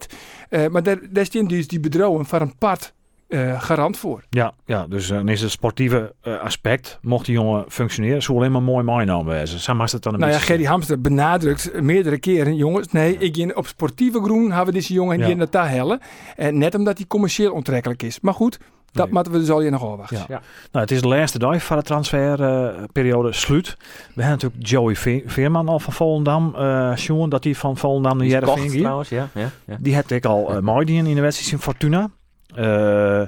Eh, 0.48 0.66
maar 0.66 0.82
daar, 0.82 0.98
daar 1.10 1.22
is 1.22 1.30
die, 1.30 1.48
dus 1.48 1.68
die 1.68 1.80
bedrouwen 1.80 2.26
voor 2.26 2.40
een 2.40 2.58
part 2.58 2.92
eh, 3.28 3.62
garant 3.62 3.96
voor. 3.96 4.22
ja, 4.30 4.52
ja, 4.64 4.86
dus 4.86 5.10
eh, 5.10 5.16
dan 5.16 5.28
is 5.28 5.40
het 5.40 5.50
sportieve 5.50 6.14
eh, 6.22 6.40
aspect, 6.40 6.98
mocht 7.02 7.26
die 7.26 7.34
jongen 7.34 7.64
functioneren, 7.68 8.22
zou 8.22 8.38
alleen 8.38 8.52
maar 8.52 8.62
mooi 8.62 8.84
meegenomen 8.84 9.34
wezen. 9.34 9.58
Zo 9.58 9.74
mag 9.74 9.90
het 9.92 10.02
dan 10.02 10.12
een 10.14 10.18
Nou 10.20 10.32
ja, 10.32 10.38
beetje 10.38 10.52
Gerry 10.52 10.68
Hamster 10.68 11.00
benadrukt 11.00 11.80
meerdere 11.82 12.18
keren, 12.18 12.56
jongens, 12.56 12.88
nee, 12.92 13.16
ik 13.18 13.36
in, 13.36 13.56
op 13.56 13.66
sportieve 13.66 14.20
groen 14.22 14.48
hebben 14.48 14.66
we 14.66 14.72
deze 14.80 14.92
jongen 14.92 15.18
Ja. 15.18 15.26
hier 15.26 15.36
naar 15.36 15.50
daar 15.50 15.70
hellen. 15.70 16.00
En 16.36 16.58
net 16.58 16.74
omdat 16.74 16.96
hij 16.96 17.06
commercieel 17.06 17.52
onttrekkelijk 17.52 18.02
is. 18.02 18.20
Maar 18.20 18.34
goed, 18.34 18.58
dat 18.92 19.04
Nee. 19.04 19.14
moeten 19.14 19.32
we 19.32 19.38
dus 19.38 19.50
al 19.50 19.60
je 19.60 19.70
nog 19.70 19.84
afwachten. 19.84 20.16
Ja. 20.16 20.24
Ja. 20.28 20.40
Nou, 20.72 20.84
het 20.84 20.90
is 20.90 21.00
de 21.00 21.08
laatste 21.08 21.38
dag 21.38 21.62
van 21.64 21.76
de 21.76 21.82
transferperiode 21.82 23.32
sluit. 23.32 23.76
We 24.14 24.22
hebben 24.22 24.30
natuurlijk 24.30 24.66
Joey 24.70 24.96
Ve- 24.96 25.22
Veerman 25.26 25.68
al 25.68 25.80
van 25.80 25.92
Volendam. 25.92 26.54
eh 26.56 26.94
Sjoen, 26.96 27.28
dat 27.28 27.44
hij 27.44 27.54
van 27.54 27.76
Volendam 27.76 28.16
naar 28.18 28.26
Jereveen 28.26 28.54
kocht 28.54 28.70
ging. 28.70 28.82
ja. 29.08 29.28
ja, 29.34 29.50
ja. 29.66 29.76
Die 29.80 29.94
heb 29.94 30.10
ik 30.10 30.24
al 30.24 30.54
uh, 30.56 30.60
mooi 30.60 30.96
in 30.96 31.14
de 31.14 31.20
wedstrijd 31.20 31.52
in 31.52 31.58
Fortuna. 31.58 32.10
Eh, 32.54 32.64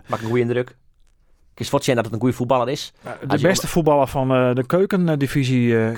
Maakt 0.06 0.22
een 0.22 0.28
goede 0.28 0.40
indruk. 0.40 0.76
Is 1.60 1.68
dat 1.94 2.04
het 2.04 2.14
een 2.14 2.20
goede 2.20 2.34
voetballer 2.34 2.68
is. 2.68 2.92
de 3.28 3.38
beste 3.40 3.66
voetballer 3.68 4.06
van 4.06 4.32
eh, 4.32 4.54
de 4.54 4.66
keukendivisie, 4.66 5.78
eh 5.78 5.94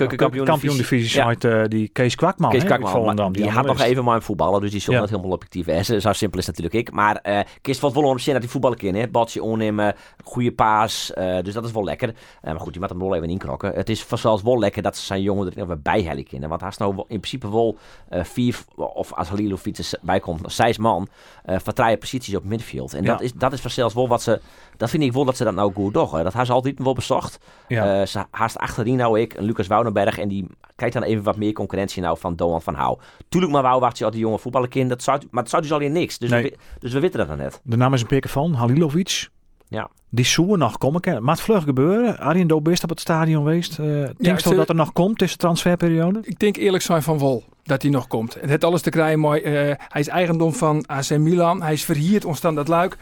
Ja. 1.13 1.29
site, 1.29 1.49
eh, 1.49 1.67
die 1.67 1.87
Kees 1.87 2.15
Kwakman. 2.15 2.49
Kees 2.51 2.61
hè, 2.63 2.67
maar 3.05 3.31
die 3.31 3.49
had 3.49 3.65
nog 3.65 3.81
even 3.81 4.03
maar 4.03 4.15
een 4.15 4.21
voetballer, 4.21 4.61
dus 4.61 4.71
die 4.71 4.81
Ja. 4.93 4.99
net 4.99 5.09
helemaal 5.09 5.31
objectief 5.31 5.65
zijn. 5.83 6.01
Zo 6.01 6.13
simpel 6.13 6.39
is 6.39 6.45
natuurlijk 6.45 6.75
ik. 6.75 6.91
Maar 6.91 7.15
eh 7.15 7.39
Kees 7.61 7.79
valt 7.79 7.93
wel 7.93 8.03
op 8.03 8.19
zien 8.19 8.33
dat 8.33 8.43
hij 8.43 8.51
voetballen 8.51 8.77
kan. 8.77 8.93
hè. 8.93 9.07
Baltje 9.07 9.43
onnemen, 9.43 9.95
goede 10.23 10.51
paas. 10.51 11.11
dus 11.41 11.53
dat 11.53 11.65
is 11.65 11.71
wel 11.71 11.83
lekker. 11.83 12.13
Maar 12.41 12.59
goed, 12.59 12.71
die 12.71 12.81
moet 12.81 12.89
hem 12.89 12.99
wel 12.99 13.15
even 13.15 13.29
inkrokken. 13.29 13.71
Het 13.73 13.89
is 13.89 14.03
vanzelfs 14.03 14.43
wel 14.43 14.59
lekker 14.59 14.81
dat 14.81 14.97
ze 14.97 15.05
zijn 15.05 15.21
jongen 15.21 15.47
er 15.47 15.63
even 15.63 15.81
bij 15.81 16.23
kunnen. 16.29 16.49
Want 16.49 16.61
hij 16.61 16.69
is 16.69 16.77
nou 16.77 16.95
in 16.97 17.03
principe 17.07 17.51
wel 17.51 17.77
vier, 18.09 18.57
of 18.75 19.13
als 19.13 19.27
Halilovic 19.29 19.77
er 19.77 19.89
bij 20.01 20.19
komt, 20.19 20.51
zes 20.51 20.77
man. 20.77 21.07
eh 21.43 21.55
vertraaien 21.63 21.97
posities 21.97 22.35
op 22.35 22.43
midfield. 22.43 22.93
En 22.93 23.03
dat 23.03 23.21
is, 23.21 23.33
dat 23.33 23.53
is 23.53 23.61
vanzelfs 23.61 23.93
wel 23.93 24.07
wat 24.07 24.21
ze... 24.21 24.41
Dat 24.77 24.89
vind 24.89 25.03
ik 25.03 25.13
wel 25.13 25.25
dat 25.25 25.37
ze 25.37 25.43
dat 25.43 25.53
nou 25.55 25.73
goed 25.73 25.93
doen. 25.93 26.03
hè. 26.03 26.09
Dat 26.11 26.23
hebben 26.23 26.45
ze 26.45 26.51
altijd 26.51 26.79
wel 26.79 26.93
bezocht. 26.93 27.37
Ja. 27.67 27.99
Eh, 27.99 28.05
ze 28.07 28.25
haast 28.31 28.57
achterin 28.57 28.95
nou 28.95 29.19
ik, 29.19 29.33
een 29.33 29.43
Lucas 29.43 29.67
Woudenberg. 29.67 30.17
En 30.19 30.27
die 30.27 30.47
kijkt 30.75 30.93
dan 30.93 31.03
even 31.03 31.23
wat 31.23 31.37
meer 31.37 31.53
concurrentie 31.53 32.01
nou 32.01 32.17
van 32.19 32.35
Doan 32.35 32.61
van 32.61 32.73
Hou. 32.75 32.97
Tuurlijk 33.29 33.53
maar 33.53 33.61
wou 33.61 33.79
wacht 33.79 33.97
je 33.97 34.05
al 34.05 34.11
die 34.11 34.19
jonge 34.19 34.39
voetballerkind. 34.39 34.89
Dat 34.89 35.03
zou, 35.03 35.21
maar 35.31 35.41
het 35.41 35.51
zou 35.51 35.61
dus 35.61 35.71
al 35.71 35.79
in 35.79 35.91
niks. 35.91 36.17
Dus, 36.17 36.29
Nee. 36.29 36.43
we, 36.43 36.57
dus 36.79 36.93
we 36.93 36.99
weten 36.99 37.17
dat 37.19 37.27
dan 37.27 37.37
net. 37.37 37.61
De 37.63 37.77
naam 37.77 37.93
is 37.93 38.01
een 38.01 38.07
pikken 38.07 38.29
van, 38.29 38.53
Halilovic. 38.53 39.27
Ja. 39.67 39.89
Die 40.09 40.25
zoeken 40.25 40.59
nog 40.59 40.77
komen. 40.77 41.01
Kan- 41.01 41.23
Maar 41.23 41.35
het 41.35 41.43
vlug 41.43 41.63
gebeuren. 41.63 42.17
Arjen 42.19 42.47
Do 42.47 42.61
best 42.61 42.83
op 42.83 42.89
het 42.89 42.99
stadion 42.99 43.43
geweest. 43.43 43.79
Uh, 43.79 43.85
denk 44.17 44.39
je 44.39 44.55
dat 44.55 44.69
er 44.69 44.75
nog 44.75 44.93
komt 44.93 45.17
tussen 45.17 45.37
de 45.39 45.43
transferperiode? 45.45 46.19
Ik 46.23 46.39
denk 46.39 46.55
eerlijk 46.57 46.83
zijn 46.83 47.03
van 47.03 47.17
Wol 47.17 47.43
dat 47.63 47.81
hij 47.81 47.91
nog 47.91 48.07
komt. 48.07 48.33
Het 48.33 48.49
heeft 48.49 48.63
alles 48.63 48.81
te 48.81 48.89
krijgen 48.89 49.19
mooi. 49.19 49.41
eh, 49.41 49.51
hij 49.77 50.01
is 50.01 50.07
eigendom 50.07 50.53
van 50.53 50.85
AC 50.85 51.09
Milan. 51.17 51.61
Hij 51.61 51.73
is 51.73 51.85
verhierd 51.85 52.25
ontstaan 52.25 52.55
dat 52.55 52.67
luik. 52.67 52.97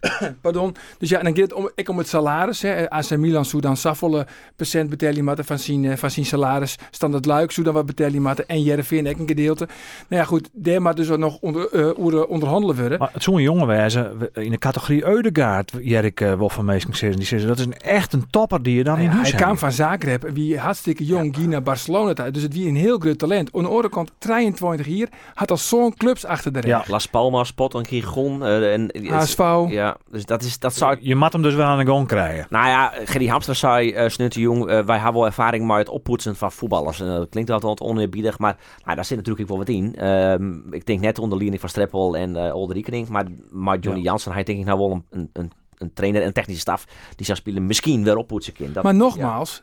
Pardon. 0.40 0.74
Dus 0.98 1.08
ja, 1.08 1.18
en 1.18 1.24
dan 1.24 1.32
gaat 1.34 1.42
het 1.42 1.52
om, 1.52 1.70
ik 1.74 1.88
om 1.88 1.98
het 1.98 2.08
salaris. 2.08 2.62
Hè. 2.62 2.90
AC 2.90 3.16
Milan 3.16 3.44
zou 3.44 3.62
dan 3.62 3.76
zoveel 3.76 4.24
procent 4.56 4.90
betalen 4.90 5.24
moeten 5.24 5.44
van 5.44 5.58
zijn, 5.58 5.84
eh, 5.84 5.96
van 5.96 6.10
zijn 6.10 6.26
salaris. 6.26 6.76
Standaard 6.90 7.26
Luik 7.26 7.50
zou 7.52 7.66
dan 7.66 7.74
wat 7.74 7.86
betalen. 7.86 8.12
En 8.46 8.62
Jereveen 8.62 9.08
ook 9.08 9.18
een 9.18 9.26
gedeelte. 9.28 9.64
Nou 10.08 10.22
ja, 10.22 10.28
goed. 10.28 10.48
Daar 10.52 10.82
moet 10.82 10.96
dus 10.96 11.10
ook 11.10 11.18
nog 11.18 11.38
onder, 11.40 11.68
eh, 11.72 11.98
onder, 11.98 12.26
onderhandelen 12.26 12.76
worden. 12.76 12.98
Maar 12.98 13.10
het 13.12 13.22
zo'n 13.22 13.42
jongen 13.42 13.66
wijzen 13.66 14.18
we- 14.18 14.30
in 14.42 14.50
de 14.50 14.58
categorie 14.58 15.04
Eudegaard, 15.06 15.72
Jerk 15.80 16.20
uh, 16.20 16.32
wel 16.34 16.48
van 16.48 16.64
meestal 16.64 16.94
zeggen. 16.94 17.18
Die 17.18 17.26
zeggen 17.28 17.48
dat 17.48 17.58
is 17.58 17.64
een, 17.64 17.76
echt 17.78 18.12
een 18.12 18.24
topper 18.30 18.62
die 18.62 18.76
je 18.76 18.84
dan 18.84 18.92
Nou 18.94 19.04
in 19.04 19.10
ja, 19.10 19.16
huis 19.16 19.30
hij 19.30 19.38
hebt. 19.38 19.50
kwam 19.50 19.58
van 19.70 19.72
Zagreb, 19.72 20.28
wie 20.32 20.58
hartstikke 20.58 21.04
jong, 21.04 21.36
ging 21.36 21.48
naar 21.48 21.62
Barcelona. 21.62 22.30
Dus 22.30 22.42
het 22.42 22.54
wie 22.54 22.68
een 22.68 22.76
heel 22.76 22.98
groot 22.98 23.18
talent. 23.18 23.48
Aan 23.54 23.62
de 23.62 23.68
andere 23.68 23.88
kant, 23.88 24.10
23 24.18 24.86
hier, 24.86 25.08
had 25.34 25.50
al 25.50 25.56
zo'n 25.56 25.94
clubs 25.96 26.24
achter 26.24 26.52
de 26.52 26.60
rug. 26.60 26.70
Ja. 26.70 26.84
Las 26.86 27.06
Palmas, 27.08 27.48
Spot 27.48 27.74
en 27.74 27.86
Gijon. 27.86 28.42
eh, 28.44 28.72
en, 28.72 28.90
HSV. 29.08 29.38
Ja, 29.68 29.93
dus 30.10 30.24
dat, 30.24 30.42
is, 30.42 30.58
dat 30.58 30.74
zou 30.74 30.92
ik... 30.92 30.98
Je 31.02 31.14
moet 31.16 31.32
hem 31.32 31.42
dus 31.42 31.54
wel 31.54 31.66
aan 31.66 31.78
de 31.78 31.86
gang 31.86 32.06
krijgen. 32.06 32.46
Nou 32.50 32.66
ja, 32.66 32.92
Gerry 33.04 33.26
Hamstra 33.26 33.54
zei, 33.54 33.94
uh, 34.04 34.08
Snutte 34.08 34.40
Jong, 34.40 34.60
eh, 34.68 34.84
wij 34.84 34.96
hebben 34.96 35.14
wel 35.14 35.26
ervaring 35.26 35.66
met 35.66 35.76
het 35.76 35.88
oppoetsen 35.88 36.36
van 36.36 36.52
voetballers. 36.52 37.00
En 37.00 37.06
dat 37.06 37.28
klinkt 37.28 37.50
altijd 37.50 37.78
wat 37.78 37.88
oneerbiedig, 37.88 38.38
maar 38.38 38.56
nou, 38.84 38.96
daar 38.96 39.04
zit 39.04 39.16
natuurlijk 39.16 39.48
wel 39.48 39.58
wat 39.58 39.68
in. 39.68 39.96
Ehm, 39.96 40.72
ik 40.74 40.86
denk 40.86 41.00
net 41.00 41.18
onder 41.18 41.38
leiding 41.38 41.60
van 41.60 41.68
Streppel 41.70 42.16
en 42.16 42.36
uh, 42.36 42.54
Olderiekening, 42.54 43.08
maar, 43.08 43.24
maar 43.50 43.78
Johnny 43.78 44.02
Ja. 44.02 44.08
Jansen, 44.08 44.32
hij 44.32 44.42
denk 44.42 44.58
ik 44.58 44.64
nou 44.64 44.78
wel 44.78 45.02
een, 45.10 45.30
een, 45.32 45.52
een, 45.78 45.92
trainer 45.94 46.22
en 46.22 46.32
technische 46.32 46.60
staf 46.60 46.84
die 47.16 47.26
zou 47.26 47.38
spelen 47.38 47.66
misschien 47.66 48.04
weer 48.04 48.16
oppoetsen 48.16 48.52
kind. 48.52 48.82
Maar 48.82 48.94
nogmaals, 48.94 49.62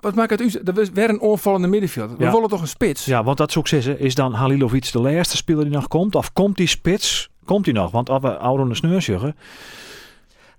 wat 0.00 0.14
maakt 0.14 0.30
het 0.30 0.40
u? 0.40 0.62
Dat 0.62 0.76
was 0.76 0.90
weer 0.90 1.08
een 1.08 1.20
onvallende 1.20 1.66
middenveld. 1.68 2.16
We 2.16 2.24
Ja. 2.24 2.32
willen 2.32 2.48
toch 2.48 2.60
een 2.60 2.68
spits? 2.68 3.04
Ja, 3.04 3.24
want 3.24 3.38
dat 3.38 3.52
succes 3.52 3.86
is, 3.86 3.96
is 3.96 4.14
dan 4.14 4.32
Halilovic 4.32 4.92
de 4.92 5.00
laatste 5.00 5.36
speler 5.36 5.64
die 5.64 5.72
nog 5.72 5.88
komt? 5.88 6.14
Of 6.14 6.32
komt 6.32 6.56
die 6.56 6.66
spits? 6.66 7.29
Komt 7.44 7.64
hij 7.64 7.74
nog? 7.74 7.90
Want 7.90 8.10
als 8.10 8.22
we 8.22 8.36
ouder 8.36 8.68
de 8.68 8.74
sneur 8.74 9.02
zeggen, 9.02 9.36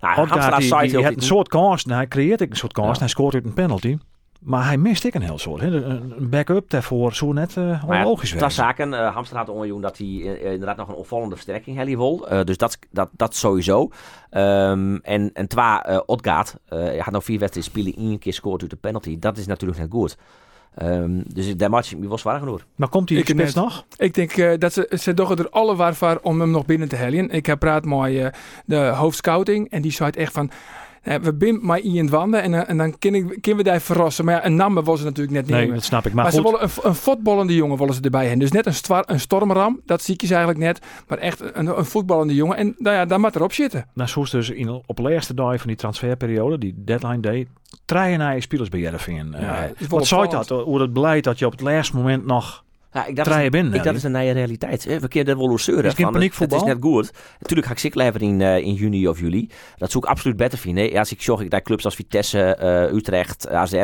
nou, 0.00 0.20
Odgaard, 0.20 0.30
Hamstra 0.30 0.58
die, 0.58 0.66
zei 0.68 0.80
die, 0.80 0.90
heel 0.90 0.98
heeft 0.98 1.12
veel- 1.12 1.22
een 1.22 1.28
soort 1.28 1.48
kans. 1.48 1.84
Hij 1.84 2.08
creëert 2.08 2.40
een 2.40 2.56
soort 2.56 2.72
kans. 2.72 2.92
Ja. 2.92 2.98
Hij 2.98 3.08
scoort 3.08 3.34
uit 3.34 3.44
een 3.44 3.54
penalty. 3.54 3.98
Maar 4.40 4.64
hij 4.66 4.76
mist 4.76 5.04
ik 5.04 5.14
een 5.14 5.22
heel 5.22 5.38
soort. 5.38 5.60
Hè. 5.60 5.84
Een 5.84 6.30
backup 6.30 6.70
daarvoor 6.70 7.14
zo 7.14 7.32
net 7.32 7.56
uh, 7.56 7.84
onlogisch 7.86 8.32
Dat 8.32 8.52
zaken. 8.52 8.92
Uh, 8.92 9.14
Hamster 9.14 9.36
had 9.36 9.48
onjoen 9.48 9.80
dat 9.80 9.98
hij 9.98 10.06
uh, 10.06 10.52
inderdaad 10.52 10.76
nog 10.76 10.88
een 10.88 10.94
opvallende 10.94 11.34
versterking 11.34 11.96
had. 11.96 12.32
Uh, 12.32 12.42
dus 12.44 12.56
dat, 12.56 12.78
dat, 12.90 13.08
dat 13.12 13.34
sowieso. 13.34 13.90
Um, 14.30 14.96
en, 14.96 15.30
en 15.32 15.48
twa, 15.48 15.90
uh, 15.90 16.00
Odgaard. 16.06 16.56
hij 16.68 16.98
had 16.98 17.12
nog 17.12 17.24
vier 17.24 17.38
wedstrijden 17.38 17.72
spelen, 17.72 18.08
één 18.08 18.18
keer 18.18 18.32
scoort 18.32 18.60
uit 18.60 18.70
de 18.70 18.76
penalty. 18.76 19.18
Dat 19.18 19.36
is 19.36 19.46
natuurlijk 19.46 19.80
net 19.80 19.90
goed. 19.90 20.16
Um, 20.82 21.22
dus 21.26 21.46
ik 21.46 21.58
me 21.98 22.08
wel 22.08 22.18
zwaar 22.18 22.38
genoeg. 22.38 22.66
Maar 22.74 22.88
komt 22.88 23.08
die 23.08 23.18
Ik 23.18 23.28
spits 23.28 23.54
nog? 23.54 23.86
Ik 23.96 24.14
denk 24.14 24.36
uh, 24.36 24.52
dat 24.58 24.72
ze, 24.72 24.96
ze 25.00 25.14
doen 25.14 25.38
er 25.38 25.50
alle 25.50 25.76
waar 25.76 25.94
voor 25.94 26.18
om 26.22 26.40
hem 26.40 26.50
nog 26.50 26.64
binnen 26.64 26.88
te 26.88 26.96
hellen. 26.96 27.30
Ik 27.30 27.46
heb 27.46 27.58
praat 27.58 27.84
met 27.84 28.12
uh, 28.12 28.26
de 28.64 28.76
hoofdscouting 28.76 29.70
en 29.70 29.82
die 29.82 29.92
zei 29.92 30.08
het 30.08 30.18
echt 30.18 30.32
van... 30.32 30.50
Uh, 31.04 31.14
we 31.14 31.34
zijn 31.38 31.58
maar 31.62 31.78
in 31.78 31.96
het 31.96 32.10
wanden 32.10 32.42
en, 32.42 32.52
uh, 32.52 32.70
en 32.70 32.76
dan 32.76 32.98
kunnen 32.98 33.56
we 33.56 33.62
daar 33.62 33.80
verrassen. 33.80 34.24
Maar 34.24 34.34
ja, 34.34 34.46
een 34.46 34.54
naam 34.54 34.74
was 34.74 34.98
ze 34.98 35.04
natuurlijk 35.04 35.34
net 35.34 35.46
niet. 35.46 35.54
Nee, 35.54 35.72
dat 35.72 35.84
snap 35.84 36.06
ik. 36.06 36.12
Maar, 36.12 36.22
maar 36.22 36.32
goed. 36.32 36.42
ze 36.42 36.50
willen 36.50 36.62
een, 36.62 36.88
een 36.88 36.94
voetballende 36.94 37.54
jongen 37.54 37.78
willen 37.78 37.94
ze 37.94 38.00
erbij 38.00 38.20
hebben. 38.20 38.38
Dus 38.38 38.52
net 38.52 38.66
een, 38.66 38.74
stwar, 38.74 39.04
een 39.06 39.20
stormram, 39.20 39.80
dat 39.86 40.02
zie 40.02 40.14
ik 40.14 40.20
je 40.20 40.28
eigenlijk 40.28 40.58
net. 40.58 40.80
Maar 41.08 41.18
echt 41.18 41.40
een, 41.40 41.78
een 41.78 41.84
voetballende 41.84 42.34
jongen. 42.34 42.56
En 42.56 42.74
nou 42.78 42.96
ja, 42.96 43.04
daar 43.04 43.20
moet 43.20 43.36
erop 43.36 43.52
zitten. 43.52 43.86
Nou, 43.94 44.08
zoals 44.08 44.30
dus 44.30 44.50
in, 44.50 44.82
op 44.86 44.96
de 44.96 45.02
laatste 45.02 45.34
dag 45.34 45.58
van 45.58 45.66
die 45.66 45.76
transferperiode, 45.76 46.58
die 46.58 46.74
deadline 46.76 47.20
day, 47.20 47.46
treien 47.84 48.18
naar 48.18 48.34
je 48.34 48.40
spelers 48.40 48.68
bij. 48.68 48.80
Ja, 48.80 48.92
uh, 49.32 49.88
wat 49.88 50.06
zou 50.06 50.28
dat? 50.28 50.48
Hoe 50.48 50.80
het 50.80 50.92
beleid 50.92 51.24
dat 51.24 51.38
je 51.38 51.46
op 51.46 51.52
het 51.52 51.60
laatste 51.60 51.96
moment 51.96 52.26
nog 52.26 52.64
Ja, 52.92 53.06
ik 53.06 53.16
dacht, 53.16 53.28
Treien 53.28 53.50
binnen. 53.50 53.74
ik, 53.74 53.82
dat 53.82 53.94
is 53.94 54.02
een 54.02 54.12
nieuwe 54.12 54.32
realiteit. 54.32 54.84
We 54.84 55.08
kunnen 55.08 55.34
er 55.34 55.48
wel 55.48 55.58
zeuren. 55.58 55.84
Is 55.84 55.90
het 55.90 56.00
geen 56.00 56.12
paniekvoetbal? 56.12 56.58
Het 56.58 56.68
is 56.68 56.74
net 56.74 56.82
goed. 56.82 57.12
Natuurlijk 57.38 57.66
ga 57.66 57.72
ik 57.72 57.78
zich 57.78 57.94
leven 57.94 58.20
in, 58.20 58.40
eh, 58.40 58.56
in 58.56 58.74
juni 58.74 59.08
of 59.08 59.20
juli. 59.20 59.48
Dat 59.76 59.90
zou 59.90 60.04
ik 60.04 60.10
absoluut 60.10 60.36
beter 60.36 60.58
vinden. 60.58 60.90
Ja, 60.90 60.98
als 60.98 61.12
ik 61.12 61.22
zorg 61.22 61.40
ik 61.40 61.50
dat 61.50 61.62
clubs 61.62 61.84
als 61.84 61.94
Vitesse, 61.94 62.54
eh, 62.54 62.92
Utrecht, 62.94 63.48
AZ... 63.48 63.82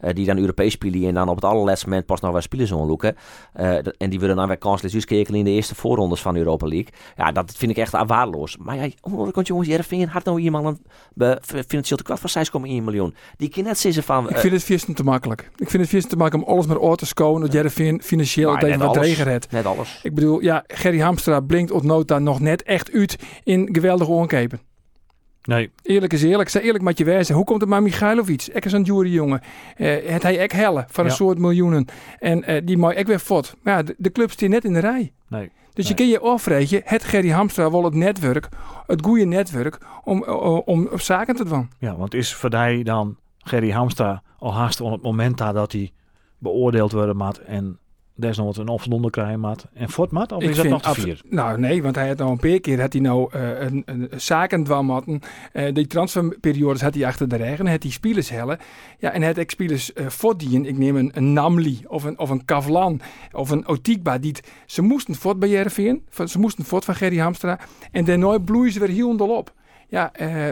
eh, 0.00 0.14
die 0.14 0.26
dan 0.26 0.38
Europees 0.38 0.72
spelen 0.72 1.08
en 1.08 1.14
dan 1.14 1.28
op 1.28 1.34
het 1.34 1.44
allerlaatste 1.44 1.88
moment 1.88 2.06
pas 2.06 2.20
nog 2.20 2.32
wel 2.32 2.40
spelers 2.40 2.72
onloeken. 2.72 3.16
Eh, 3.52 3.72
dat- 3.82 3.94
en 3.98 4.10
die 4.10 4.20
willen 4.20 4.36
dan 4.36 4.46
weer 4.46 4.58
kansloos 4.58 4.94
uitkijken 4.94 5.34
in 5.34 5.44
de 5.44 5.50
eerste 5.50 5.74
voorrondes 5.74 6.20
van 6.20 6.36
Europa 6.36 6.66
League. 6.66 6.88
Ja, 7.16 7.32
dat 7.32 7.52
vind 7.56 7.70
ik 7.70 7.76
echt 7.76 7.92
waardeloos. 7.92 8.56
Maar 8.56 8.74
ja, 8.76 8.82
aan 8.82 8.88
de 8.88 8.96
andere 9.02 9.32
kant 9.32 9.46
jongens, 9.46 9.68
Jereveen 9.68 10.08
had 10.08 10.24
nou 10.24 10.40
iemand 10.40 10.78
een 11.16 11.38
financieel 11.66 11.98
tekort 11.98 12.20
van 12.20 12.30
6,1 12.30 12.84
miljoen. 12.84 13.14
Die 13.36 13.48
kan 13.48 13.62
net 13.64 13.78
zeggen 13.78 14.02
van... 14.02 14.24
Ik 14.24 14.30
eh, 14.34 14.40
vind 14.40 14.52
het 14.52 14.64
viersten 14.64 14.94
te 14.94 15.04
makkelijk. 15.04 15.50
Ik 15.56 15.70
vind 15.70 15.82
het 15.82 15.90
viersten 15.90 16.10
te 16.10 16.16
makkelijk 16.16 16.48
om 16.48 16.54
alles 16.54 16.66
maar 16.66 16.78
oor 16.78 16.96
te 16.96 17.06
scoren. 17.06 17.40
Dat 17.40 17.52
Jereveen 17.52 18.02
financieel 18.02 18.50
maar 18.52 18.60
je 18.66 18.76
net 18.76 18.86
wat 18.86 18.94
hebt. 19.26 19.52
Net 19.52 19.66
alles. 19.66 20.00
Ik 20.02 20.14
bedoel, 20.14 20.40
ja, 20.40 20.64
Gerry 20.66 20.98
Hamstra 21.00 21.40
blinkt 21.40 21.70
op 21.70 21.82
nota 21.82 22.18
nog 22.18 22.40
net 22.40 22.62
echt 22.62 22.92
uit 22.92 23.18
in 23.44 23.68
geweldige 23.72 24.10
oorkepen. 24.10 24.60
Nee, 25.44 25.70
Eerlijk 25.82 26.12
is 26.12 26.22
eerlijk. 26.22 26.48
Zeg 26.48 26.62
eerlijk 26.62 26.84
met 26.84 26.98
je 26.98 27.04
wijzen. 27.04 27.34
Hoe 27.34 27.44
komt 27.44 27.60
het 27.60 27.70
maar 27.70 27.82
Michailovic? 27.82 28.42
Ek 28.52 28.64
is 28.64 28.72
een 28.72 28.82
jury 28.82 29.10
jongen. 29.12 29.40
Eh 29.76 30.10
het 30.12 30.22
hij 30.22 30.38
ek 30.38 30.52
hellen 30.52 30.84
van 30.88 31.04
een 31.04 31.10
Ja. 31.10 31.16
soort 31.16 31.38
miljoenen. 31.38 31.86
En 32.18 32.42
eh, 32.44 32.60
die 32.64 32.76
mooi 32.78 32.96
ik 32.96 33.06
weer 33.06 33.18
fot. 33.18 33.54
Maar 33.62 33.74
ja, 33.76 33.82
de, 33.82 33.94
de 33.98 34.12
club 34.12 34.30
staat 34.30 34.48
net 34.48 34.64
in 34.64 34.72
de 34.72 34.78
rij. 34.80 35.12
nee. 35.28 35.50
Dus 35.72 35.88
je 35.88 35.94
kun 35.94 36.08
je 36.08 36.20
afvreten, 36.20 36.80
het 36.84 37.04
Gerry 37.04 37.28
Hamstra 37.30 37.70
wel 37.70 37.84
het 37.84 37.94
netwerk, 37.94 38.48
het 38.86 39.04
goede 39.04 39.24
netwerk, 39.24 39.78
om, 40.04 40.22
om, 40.24 40.62
om 40.64 40.88
op 40.92 41.00
zaken 41.00 41.36
te 41.36 41.44
doen. 41.44 41.70
Ja, 41.78 41.96
want 41.96 42.14
is 42.14 42.34
voor 42.34 42.50
die 42.50 42.84
dan 42.84 43.16
Gerry 43.38 43.70
Hamstra 43.70 44.22
al 44.38 44.54
haast 44.54 44.80
op 44.80 44.92
het 44.92 45.02
moment 45.02 45.38
dat 45.38 45.72
hij 45.72 45.92
beoordeeld 46.38 46.92
worden 46.92 47.16
maat 47.16 47.38
en 47.38 47.78
desnoods 48.14 48.58
een 48.58 48.68
krijgen 49.10 49.40
maat 49.40 49.66
en 49.72 49.88
fort 49.88 50.10
maat? 50.10 50.32
Of 50.32 50.42
is 50.42 50.56
dat 50.56 50.66
nog 50.66 50.82
te 50.82 51.00
vier? 51.00 51.20
Nou 51.28 51.58
nee, 51.58 51.82
want 51.82 51.94
hij 51.94 52.08
had 52.08 52.18
nou 52.18 52.30
een 52.30 52.38
paar 52.38 52.60
keer 52.60 52.80
had 52.80 52.92
hij 52.92 53.02
nou 53.02 53.32
eh, 53.32 53.60
een, 53.60 53.82
een 53.86 54.08
zaken. 54.16 54.64
Eh 55.52 55.74
die 55.74 55.86
transferperiodes 55.86 56.80
had 56.80 56.94
hij 56.94 57.06
achter 57.06 57.28
de 57.28 57.36
regen, 57.36 57.66
had 57.66 57.82
hij 57.82 57.92
spelers 57.92 58.30
hellen. 58.30 58.58
Ja, 58.98 59.10
en 59.10 59.22
had 59.22 59.36
ik 59.36 59.50
spelers 59.50 59.90
voordien. 59.94 60.66
Ik 60.66 60.78
neem 60.78 60.96
een, 60.96 61.10
een 61.14 61.32
Namli 61.32 61.84
of 61.86 62.04
een, 62.04 62.18
of 62.18 62.30
een 62.30 62.44
Kavlan 62.44 63.00
of 63.32 63.50
een 63.50 63.66
Otikba. 63.66 64.18
Die 64.18 64.34
ze 64.66 64.82
moesten 64.82 65.14
voort 65.14 65.38
bij 65.38 65.48
ze 66.24 66.38
moesten 66.38 66.64
voort 66.64 66.84
van 66.84 66.94
Gerry 66.94 67.18
Hamstra. 67.18 67.58
En 67.90 68.04
daarna 68.04 68.38
bloeien 68.38 68.72
ze 68.72 68.78
weer 68.78 68.88
heel 68.88 69.16
op. 69.28 69.52
Ja, 69.94 70.12
eh, 70.12 70.50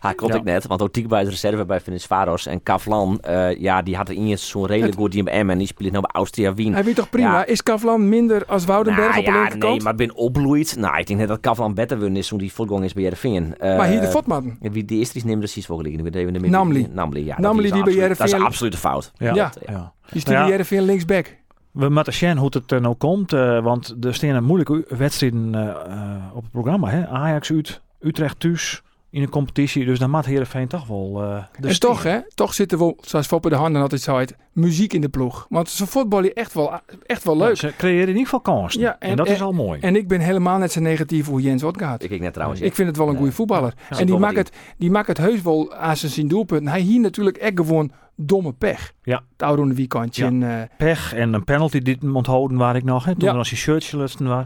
Ha, 0.00 0.12
klopt 0.12 0.32
Ja. 0.32 0.38
ik 0.38 0.44
net, 0.44 0.66
want 0.66 0.82
Otikba 0.82 1.20
is 1.20 1.28
reserve 1.28 1.64
bij 1.64 1.80
Ferencvaros 1.80 2.46
en 2.46 2.62
Kavlan, 2.62 3.20
eh, 3.20 3.60
ja, 3.60 3.82
die 3.82 3.96
had 3.96 4.08
er 4.08 4.14
in 4.14 4.30
het 4.30 4.40
zo'n 4.40 4.66
redelijk 4.66 4.92
Het- 4.92 5.00
goed 5.02 5.12
die 5.12 5.30
en 5.30 5.58
die 5.58 5.66
speelt 5.66 5.90
nou 5.90 6.02
bij 6.02 6.10
Austria 6.14 6.54
Wien. 6.54 6.72
hij 6.72 6.84
weet 6.84 6.94
toch 6.94 7.10
prima. 7.10 7.32
Ja. 7.38 7.44
Is 7.44 7.62
Kavlan 7.62 8.08
minder 8.08 8.44
als 8.46 8.64
Woudenberg 8.64 9.08
Nou 9.08 9.18
op 9.18 9.24
de 9.24 9.30
ja, 9.30 9.40
linkerkant? 9.40 9.72
nee, 9.72 9.82
maar 9.82 9.94
ben 9.94 10.14
opbloeit. 10.14 10.76
Nou, 10.78 10.98
ik 10.98 11.06
denk 11.06 11.18
net 11.18 11.28
dat 11.28 11.40
Kavlan 11.40 11.74
beter 11.74 11.98
win 11.98 12.16
is 12.16 12.26
toen 12.28 12.38
die 12.38 12.52
voortgang 12.52 12.84
is 12.84 12.92
bij 12.92 13.02
Jereveen. 13.02 13.54
Uh, 13.62 13.76
maar 13.76 13.88
hier 13.88 14.00
de 14.00 14.06
fotmatten. 14.06 14.56
Wie 14.60 14.84
die 14.84 14.98
eerste 14.98 15.16
is 15.16 15.24
neemt 15.24 15.38
precies 15.38 15.66
voor 15.66 15.76
gelegen. 15.76 15.98
Ik 15.98 16.04
weet 16.04 16.14
even 16.14 16.32
de 16.32 16.48
Namli. 16.48 16.88
Namli, 16.92 17.24
ja. 17.24 17.40
Namli 17.40 17.56
dat 17.56 17.64
is 17.64 17.70
die 17.72 17.82
bij 17.82 17.92
absoluut- 17.92 18.18
Dat 18.18 18.26
is 18.26 18.32
een 18.32 18.42
absolute 18.42 18.76
fout. 18.76 19.12
Ja. 19.16 19.34
Ja. 19.34 19.52
ja. 19.66 19.92
Die 20.10 20.20
stuurde 20.20 20.30
Nou 20.30 20.44
ja. 20.44 20.48
Jereveen 20.50 20.82
linksback. 20.82 21.36
We 21.70 21.88
moeten 21.88 22.12
zien 22.12 22.36
hoe 22.36 22.48
het 22.52 22.70
er 22.72 22.80
nou 22.80 22.94
komt, 22.94 23.32
eh, 23.32 23.62
want 23.62 23.96
er 24.00 24.14
staan 24.14 24.30
een 24.30 24.44
moeilijke 24.44 24.84
wedstrijden 24.96 25.54
eh, 25.54 25.68
eh, 25.68 26.36
op 26.36 26.42
het 26.42 26.50
programma. 26.52 26.88
Hè? 26.88 27.06
Ajax 27.08 27.50
uit, 27.50 27.80
Utrecht 28.02 28.40
thuis 28.40 28.82
in 29.10 29.22
een 29.22 29.28
competitie, 29.28 29.84
dus 29.84 29.98
dan 29.98 30.10
moet 30.10 30.24
Heerenveen 30.26 30.68
toch 30.68 30.86
wel 30.86 31.22
eh 31.22 31.42
de 31.60 31.68
en 31.68 31.74
steen. 31.74 31.90
toch, 31.90 32.02
hè, 32.02 32.18
toch 32.34 32.54
zit 32.54 32.72
er 32.72 32.78
wel, 32.78 32.98
zoals 33.00 33.26
Foppe 33.26 33.48
de 33.48 33.54
Handen 33.54 33.82
altijd 33.82 34.00
zei, 34.00 34.26
muziek 34.52 34.92
in 34.92 35.00
de 35.00 35.08
ploeg. 35.08 35.46
Want 35.48 35.68
ze 35.68 35.86
voetballen 35.86 36.32
echt 36.32 36.52
wel, 36.54 36.80
echt 37.06 37.24
wel 37.24 37.36
Ja, 37.38 37.44
leuk. 37.44 37.56
ze 37.56 37.72
creëren 37.76 38.02
in 38.02 38.08
ieder 38.08 38.24
geval 38.24 38.40
kansen. 38.40 38.80
Ja, 38.80 38.96
en, 38.98 39.10
en- 39.10 39.16
dat 39.16 39.28
is 39.28 39.42
al 39.42 39.52
mooi. 39.52 39.80
En 39.80 39.96
ik 39.96 40.08
ben 40.08 40.20
helemaal 40.20 40.58
net 40.58 40.72
zo 40.72 40.80
negatief 40.80 41.26
hoe 41.26 41.40
Jens 41.40 41.62
Otgaard. 41.62 42.02
Ik 42.02 42.08
kijk 42.08 42.20
net 42.20 42.32
trouwens. 42.32 42.60
Ik 42.60 42.74
vind 42.74 42.88
het 42.88 42.96
wel 42.96 43.06
een 43.06 43.12
Nee. 43.12 43.20
goede 43.20 43.36
voetballer. 43.36 43.74
Ja, 43.90 43.98
en 43.98 44.06
die 44.06 44.18
maakt, 44.18 44.36
het, 44.36 44.52
die 44.78 44.90
maakt 44.90 45.06
het 45.08 45.18
heus 45.18 45.42
wel 45.42 45.74
aan 45.74 45.96
zijn 45.96 46.12
zien 46.12 46.28
doelpunt. 46.28 46.68
Hij 46.68 46.80
hier 46.80 47.00
natuurlijk 47.00 47.36
echt 47.36 47.52
gewoon 47.56 47.90
domme 48.16 48.52
pech. 48.52 48.92
Ja. 49.02 49.22
Het 49.32 49.42
oude 49.42 49.68
de 49.68 49.74
weekendje. 49.74 50.22
Ja. 50.24 50.28
En, 50.30 50.42
eh, 50.60 50.76
Pech 50.76 51.14
en 51.14 51.32
een 51.32 51.44
penalty 51.44 51.78
die 51.78 52.14
onthouden 52.14 52.56
waar 52.56 52.76
ik 52.76 52.84
nog. 52.84 53.04
Hè? 53.04 53.16
Toen 53.16 53.28
Ja. 53.28 53.34
als 53.34 53.50
je 53.50 53.56
shirtje 53.56 53.96
lusten 53.96 54.26
was. 54.26 54.44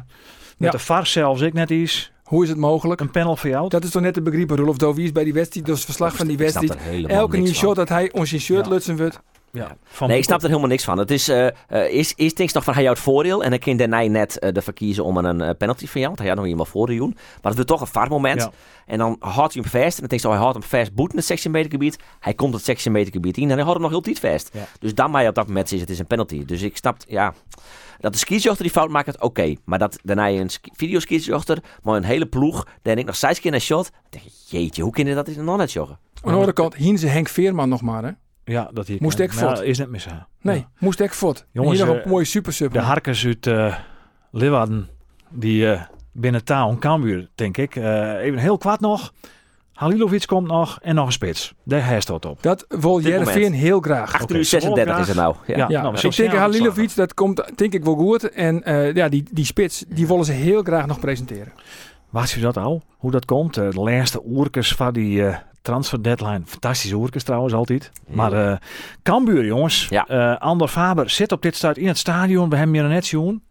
Met 0.59 0.73
Ja. 0.73 0.79
de 0.79 0.79
VAR 0.85 1.07
zelfs 1.07 1.41
ik 1.41 1.53
net 1.53 1.71
iets. 1.71 2.13
Hoe 2.27 2.43
is 2.43 2.49
het 2.49 2.59
mogelijk? 2.59 3.01
Een 3.01 3.11
panel 3.11 3.37
voor 3.37 3.51
jou. 3.51 3.69
Dat 3.69 3.85
is 3.85 3.91
toch 3.91 4.03
net 4.03 4.15
de 4.15 4.23
begrip, 4.23 4.51
Rolf 4.51 4.77
Dovies 4.77 5.13
bij 5.13 5.25
die 5.25 5.33
wedstrijd. 5.33 5.67
Dus 5.67 5.85
verslag 5.85 6.17
van 6.17 6.27
die 6.27 6.37
wedstrijd. 6.37 6.77
Elke 7.07 7.37
niks 7.37 7.45
nieuw 7.51 7.55
van. 7.61 7.69
shot 7.69 7.77
dat 7.77 7.89
hij 7.89 8.13
ons 8.13 8.29
zijn 8.29 8.41
shirt 8.41 8.65
Ja. 8.65 8.71
lutsen 8.73 8.97
wordt. 8.97 9.21
ja. 9.53 9.77
Van 9.85 10.09
Nee, 10.09 10.19
ik 10.19 10.25
snap 10.25 10.41
er 10.43 10.49
helemaal 10.49 10.69
niks 10.69 10.85
van. 10.85 10.99
Het 10.99 11.11
is, 11.11 11.29
eh 11.29 11.47
eh 11.47 11.53
eerst, 11.69 12.13
eerst 12.17 12.37
denk 12.37 12.49
ik 12.49 12.55
nog 12.55 12.65
van 12.65 12.75
hij 12.75 12.85
had 12.85 12.95
het 12.95 13.03
voordeel. 13.05 13.43
En 13.45 13.51
dan 13.51 13.59
kan 13.59 13.77
daarna 13.77 14.01
net 14.03 14.39
eh 14.39 14.53
de 14.53 14.63
verkiezen 14.63 15.05
om 15.05 15.17
een 15.17 15.57
penalty 15.57 15.87
van 15.87 16.01
jou. 16.01 16.07
Want 16.07 16.19
hij 16.19 16.29
had 16.29 16.37
nog 16.37 16.47
iemand 16.47 16.69
voor 16.69 16.87
de 16.87 16.97
doen. 16.97 17.11
Maar 17.15 17.41
het 17.43 17.55
wordt 17.55 17.67
toch 17.69 17.81
een 17.81 17.87
vaartmoment. 17.87 18.41
Ja. 18.41 18.51
En 18.87 18.99
dan 18.99 19.17
houdt 19.19 19.55
hij 19.55 19.63
hem 19.63 19.83
vast. 19.83 19.95
En 19.95 20.01
dan 20.01 20.09
denk 20.09 20.21
je, 20.23 20.29
hij 20.29 20.37
houdt 20.39 20.55
hem 20.59 20.63
vast 20.81 20.95
boeten 20.95 21.17
het 21.19 21.27
16 21.27 21.51
meter 21.51 21.71
gebied. 21.71 21.99
Hij 22.21 22.35
komt 22.35 22.55
het 22.55 22.65
16 22.65 22.93
meter 22.93 23.13
gebied 23.13 23.37
in. 23.37 23.43
En 23.51 23.57
hij 23.57 23.65
houdt 23.65 23.73
hem 23.73 23.83
nog 23.83 23.91
heel 23.91 24.01
tijd 24.15 24.33
vast. 24.33 24.51
Ja. 24.53 24.67
Dus 24.79 24.95
dan 24.95 25.11
maar 25.11 25.23
je 25.23 25.29
op 25.29 25.35
dat 25.35 25.47
moment 25.47 25.73
is 25.73 25.81
het 25.81 25.91
is 25.91 25.99
een 25.99 26.07
penalty. 26.07 26.45
Dus 26.45 26.63
ik 26.63 26.77
snap, 26.77 26.97
ja... 27.09 27.35
Dat 28.01 28.13
de 28.13 28.19
skiesjochter 28.19 28.63
die 28.63 28.73
fout 28.73 28.89
maakt, 28.91 29.21
oké. 29.21 29.55
Maar 29.65 29.79
dat 29.79 29.99
daarna 30.03 30.27
je 30.27 30.41
een 30.41 30.49
ski- 30.49 30.71
videoskiesjochter, 30.75 31.59
maar 31.83 31.97
een 31.97 32.05
hele 32.05 32.27
ploeg, 32.27 32.67
dan 32.83 32.99
ik 32.99 33.07
nog 33.07 33.17
zes 33.17 33.41
keer 33.41 33.51
naar 33.51 33.61
shot. 33.61 33.91
Denk 34.11 34.25
je, 34.25 34.31
jeetje, 34.59 34.83
hoe 34.83 34.93
kun 34.93 35.07
je 35.07 35.15
dat 35.15 35.29
in 35.29 35.39
een 35.39 35.45
non 35.45 35.65
joggen? 35.65 35.99
Aan 36.15 36.23
de 36.23 36.31
andere 36.33 36.53
kant, 36.53 36.75
hien 36.75 36.99
ze 36.99 37.07
Henk 37.07 37.29
Veerman 37.29 37.69
nog 37.69 37.83
maar. 37.83 38.05
Hè? 38.05 38.11
Ja, 38.45 38.71
dat 38.73 38.87
hier 38.87 38.97
Moest 39.01 39.19
ik 39.19 39.33
voort? 39.33 39.59
ja, 39.59 39.65
is 39.65 39.79
net 39.79 39.89
mis. 39.89 40.05
hè. 40.05 40.13
Nee, 40.41 40.57
Ja. 40.59 40.69
moest 40.79 41.01
ik 41.01 41.13
voort. 41.13 41.47
Jongens, 41.53 41.77
hier 41.79 41.87
nog 41.87 41.97
eh, 41.97 42.03
een 42.05 42.09
mooie 42.11 42.25
super 42.25 42.53
sub. 42.53 42.73
De 42.73 42.79
Harkers 42.79 43.25
uit 43.27 43.47
eh 43.47 43.77
Leeuwarden, 44.31 44.89
die 45.31 45.73
eh, 45.73 45.83
binnen 46.13 46.45
taal 46.45 46.77
Cambuur, 46.79 47.29
denk 47.35 47.57
ik. 47.57 47.77
Eh, 47.77 48.13
even 48.13 48.39
heel 48.39 48.59
kwart 48.59 48.81
nog. 48.81 49.13
Halilovic 49.77 50.27
komt 50.27 50.47
nog 50.47 50.79
en 50.83 50.95
nog 50.95 51.07
een 51.07 51.13
spits. 51.13 51.55
Daar 51.63 51.85
heerst 51.87 52.07
dat 52.07 52.25
op. 52.25 52.43
Dat 52.43 52.65
wil 52.69 53.01
Jereveen 53.01 53.53
heel 53.53 53.81
graag. 53.81 54.13
8 54.13 54.23
Oké, 54.23 54.35
uur 54.35 54.45
36 54.45 54.85
Zwolle 54.85 55.01
is 55.01 55.09
het 55.09 55.17
nou. 55.17 55.35
Ja. 55.47 55.57
Ja. 55.57 55.67
Ja, 55.69 55.83
nou, 55.83 55.95
we 56.01 56.09
ik 56.09 56.17
denk 56.17 56.33
Halilovic, 56.33 56.95
dat 56.95 57.15
komt 57.15 57.53
denk 57.55 57.73
ik 57.73 57.85
wel 57.85 57.95
goed. 57.95 58.31
En 58.31 58.65
eh, 58.65 58.95
ja, 58.95 59.09
die, 59.09 59.25
die 59.31 59.45
spits, 59.45 59.85
die 59.89 60.07
willen 60.07 60.25
ze 60.25 60.33
heel 60.33 60.63
graag 60.63 60.87
nog 60.87 61.01
presenteren. 61.01 61.53
Weet 62.11 62.31
je 62.31 62.41
dat 62.41 62.57
al? 62.57 62.83
Hoe 62.97 63.11
dat 63.11 63.25
komt? 63.25 63.57
Eh, 63.57 63.71
de 63.71 63.81
laatste 63.81 64.23
oerkers 64.25 64.73
van 64.73 64.93
die 64.93 65.27
eh, 65.27 65.37
transfer 65.63 66.03
deadline. 66.03 66.41
Fantastische 66.45 66.97
oerkers 66.97 67.25
trouwens 67.25 67.55
altijd. 67.55 67.91
Maar 68.09 68.33
eh 68.33 68.57
Cambuur 69.03 69.45
jongens. 69.45 69.87
Ja. 69.91 70.07
Eh, 70.07 70.41
Ander 70.41 70.69
Faber 70.69 71.11
zit 71.11 71.33
op 71.33 71.43
dit 71.43 71.57
start 71.57 71.79
in 71.79 71.87
het 71.87 71.99
stadion. 71.99 72.49
We 72.49 72.57
hebben 72.57 72.75
hier 72.75 72.89
net 72.89 73.07
zien. 73.07 73.43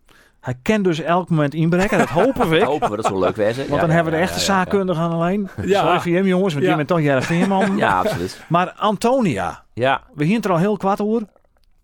Hij 0.46 0.56
kan 0.62 0.82
dus 0.82 1.00
elk 1.00 1.30
moment 1.30 1.54
inbreken. 1.54 1.98
Dat 1.98 2.10
hopen 2.10 2.50
we. 2.50 2.58
Dat 2.60 2.68
hopen 2.68 2.90
we, 2.90 2.96
dat 2.96 3.06
zou 3.06 3.20
leuk 3.20 3.36
wezen. 3.36 3.70
Want 3.70 3.82
dan 3.82 3.90
hebben 3.90 4.12
we 4.14 4.18
de 4.20 4.24
echte 4.26 4.40
zaakkundige 4.40 5.00
aan 5.00 5.10
de 5.10 5.16
lijn. 5.18 5.50
Ja. 5.72 5.82
Sorry 5.82 6.00
voor 6.00 6.12
hem 6.12 6.26
jongens, 6.26 6.54
want 6.54 6.66
Ja. 6.66 6.70
die 6.70 6.78
bent 6.78 6.88
toch 6.88 7.02
Jereveen 7.02 7.48
man. 7.48 7.78
Ja, 7.86 8.00
absoluut. 8.00 8.42
Maar 8.48 8.72
Antonia. 8.72 9.64
Ja, 9.74 10.04
We 10.14 10.24
hier 10.24 10.40
er 10.44 10.52
al 10.52 10.58
heel 10.58 10.78
kwart 10.78 11.02
over. 11.02 11.24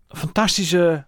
Fantastische 0.08 1.04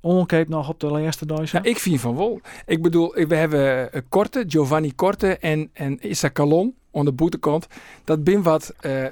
onkeep 0.00 0.48
nog 0.48 0.68
op 0.68 0.80
de 0.80 0.86
laatste 0.86 1.26
dag. 1.26 1.50
Ja, 1.50 1.62
ik 1.62 1.78
vind 1.78 2.00
van 2.00 2.16
wel. 2.16 2.40
Ik 2.66 2.82
bedoel, 2.82 3.14
we 3.28 3.34
hebben 3.34 3.92
eh, 3.92 4.00
Korte, 4.08 4.44
Giovanni 4.46 4.94
Korte 4.94 5.38
en, 5.38 5.70
en 5.72 6.00
Issa 6.00 6.30
Calon 6.30 6.74
aan 6.92 7.04
de 7.04 7.12
boetekant. 7.12 7.66
Dat 8.04 8.24
bin 8.24 8.42
wat 8.42 8.74
eh, 8.80 9.04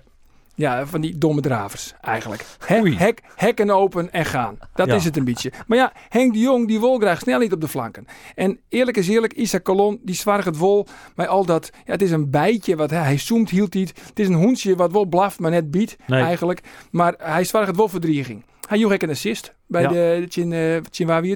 ja, 0.56 0.86
van 0.86 1.00
die 1.00 1.18
domme 1.18 1.40
dravers 1.40 1.94
eigenlijk. 2.00 2.44
He, 2.66 2.80
Oei. 2.80 2.96
hek, 2.96 3.20
hekken 3.34 3.70
open 3.70 4.12
en 4.12 4.24
gaan. 4.24 4.58
Dat 4.74 4.86
Ja. 4.86 4.94
is 4.94 5.04
het 5.04 5.16
een 5.16 5.24
beetje. 5.24 5.52
Maar 5.66 5.78
ja, 5.78 5.92
Henk 6.08 6.32
de 6.32 6.38
Jong 6.38 6.66
die 6.68 6.80
wil 6.80 6.98
graag 6.98 7.20
snelheid 7.20 7.52
op 7.52 7.60
de 7.60 7.68
flanken. 7.68 8.06
En 8.34 8.60
eerlijk 8.68 8.96
is 8.96 9.08
eerlijk, 9.08 9.32
Issa 9.32 9.60
Calon 9.60 10.00
die 10.02 10.14
zwaar 10.14 10.44
het 10.44 10.56
wol 10.56 10.86
bij 11.14 11.28
al 11.28 11.44
dat. 11.44 11.70
Ja, 11.84 11.92
het 11.92 12.02
is 12.02 12.10
een 12.10 12.30
bijtje 12.30 12.76
wat 12.76 12.90
hij, 12.90 13.02
hij 13.02 13.18
zoemt 13.18 13.50
hield 13.50 13.74
niet. 13.74 13.92
Het 14.08 14.18
is 14.18 14.28
een 14.28 14.34
hoensje 14.34 14.76
wat 14.76 14.92
wel 14.92 15.04
blaft, 15.04 15.38
maar 15.40 15.50
net 15.50 15.70
biedt 15.70 15.96
Nee. 16.06 16.22
eigenlijk. 16.22 16.60
Maar 16.90 17.14
hij 17.18 17.44
zwaar 17.44 17.66
het 17.66 17.76
wel 17.76 17.88
verdrieging. 17.88 18.44
Hij 18.68 18.78
joeg 18.78 18.92
een 19.02 19.10
assist 19.10 19.54
bij 19.66 19.82
Ja. 19.82 19.88
de 19.88 20.26
Chin, 20.28 20.50
uh, 20.52 20.80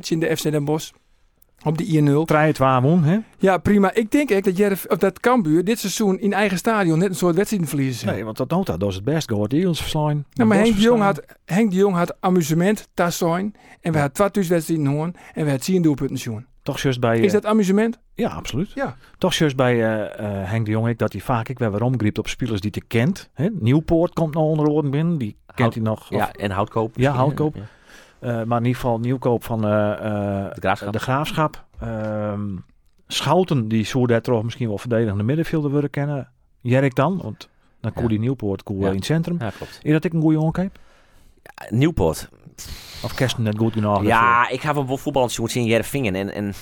Chin 0.00 0.20
de 0.20 0.36
FC 0.36 0.42
Den 0.42 0.64
Bosch. 0.64 0.90
Op 1.64 1.78
de 1.78 2.22
1-0. 2.22 2.24
Trein 2.24 2.46
het 2.46 2.58
waar 2.58 2.82
woon, 2.82 3.04
hè? 3.04 3.18
Ja, 3.38 3.58
prima. 3.58 3.94
Ik 3.94 4.10
denk 4.10 4.30
echt 4.30 4.44
dat, 4.44 4.56
Jerv, 4.56 4.84
of 4.84 4.98
dat 4.98 5.20
Cambuur 5.20 5.64
dit 5.64 5.78
seizoen 5.78 6.20
in 6.20 6.32
eigen 6.32 6.58
stadion 6.58 6.98
net 6.98 7.08
een 7.08 7.14
soort 7.14 7.34
wedstrijd 7.34 7.68
verliezen. 7.68 8.06
Nee, 8.06 8.24
want 8.24 8.36
dat 8.36 8.50
nota, 8.50 8.76
dat 8.76 8.88
is 8.88 8.94
het 8.94 9.04
best. 9.04 9.30
Go 9.30 9.46
Eagles 9.46 9.80
verslaan. 9.80 10.24
Ja, 10.32 10.44
maar 10.44 10.58
Henk 10.58 10.74
de, 10.74 10.80
Jong 10.80 11.02
had, 11.02 11.22
Henk 11.44 11.70
de 11.70 11.76
Jong 11.76 11.96
had 11.96 12.16
amusement 12.20 12.88
tassoin. 12.94 13.54
En 13.80 13.92
we 13.92 13.98
hadden 13.98 14.12
twee 14.12 14.30
thuiswedstrijden 14.30 14.86
hoorn. 14.86 15.14
En 15.14 15.44
we 15.44 15.50
hadden 15.50 15.60
10 15.60 15.82
doelpunten 15.82 16.18
zien. 16.18 16.46
Toch 16.62 16.80
juist 16.80 17.00
bij... 17.00 17.18
Is 17.18 17.26
eh, 17.26 17.32
dat 17.32 17.46
amusement? 17.46 17.98
Ja, 18.14 18.28
absoluut. 18.28 18.72
Ja. 18.74 18.96
Toch 19.18 19.34
juist 19.34 19.56
bij 19.56 19.74
eh, 19.74 20.02
eh, 20.02 20.50
Henk 20.50 20.64
de 20.64 20.70
Jong, 20.70 20.88
ik, 20.88 20.98
dat 20.98 21.12
hij 21.12 21.20
vaak 21.20 21.48
ik 21.48 21.58
weer 21.58 21.70
waarom 21.70 21.94
op 22.12 22.28
spelers 22.28 22.60
die 22.60 22.70
te 22.70 22.82
kent. 22.86 23.30
Hè? 23.34 23.48
Nieuwpoort 23.52 24.12
komt 24.12 24.34
nog 24.34 24.42
onder 24.42 24.68
oren 24.68 24.90
binnen, 24.90 25.18
die 25.18 25.36
kent 25.46 25.58
Hout- 25.58 25.74
hij 25.74 25.82
nog. 25.82 26.06
ja 26.10 26.32
en 26.32 26.50
houtkoop. 26.50 26.92
Ja. 26.96 27.12
Houtkoop. 27.12 27.54
Ja. 27.56 27.62
Maar 28.20 28.58
in 28.58 28.64
ieder 28.64 28.80
geval 28.80 28.98
nieuwkoop 28.98 29.44
van 29.44 29.64
eh, 29.64 29.92
eh, 29.92 30.50
De 30.54 30.60
Graafschap. 30.60 30.92
de 30.92 30.98
Graafschap. 30.98 31.64
Ehm, 31.80 32.56
Schouten, 33.06 33.68
die 33.68 33.84
daar 34.06 34.20
toch 34.20 34.42
misschien 34.42 34.68
wel 34.68 34.78
verdedigende 34.78 35.22
middenvelder 35.22 35.70
willen 35.72 35.90
kennen. 35.90 36.28
Jerk 36.60 36.94
dan, 36.94 37.20
want 37.22 37.48
dan 37.80 37.92
koe 37.92 38.02
Ja. 38.02 38.08
die 38.08 38.18
Nieuwpoort 38.18 38.62
koe 38.62 38.80
Ja. 38.80 38.88
in 38.88 38.94
het 38.96 39.04
centrum. 39.04 39.36
Ja, 39.40 39.50
klopt. 39.50 39.80
Is 39.82 39.92
dat 39.92 40.04
ik 40.04 40.12
een 40.12 40.20
goede 40.20 40.38
onkeep? 40.40 40.78
Nieuwpoort. 41.68 42.28
Of 43.04 43.14
kerst 43.14 43.38
net 43.38 43.58
goed 43.58 43.72
genoeg? 43.72 44.02
Ja, 44.02 44.48
ik 44.48 44.60
ga 44.60 44.74
wel 44.74 44.96
voetbal 44.96 45.28
zien 45.28 45.62
in 45.62 45.64
Jervingen. 45.64 46.14
En, 46.14 46.34
en 46.34 46.52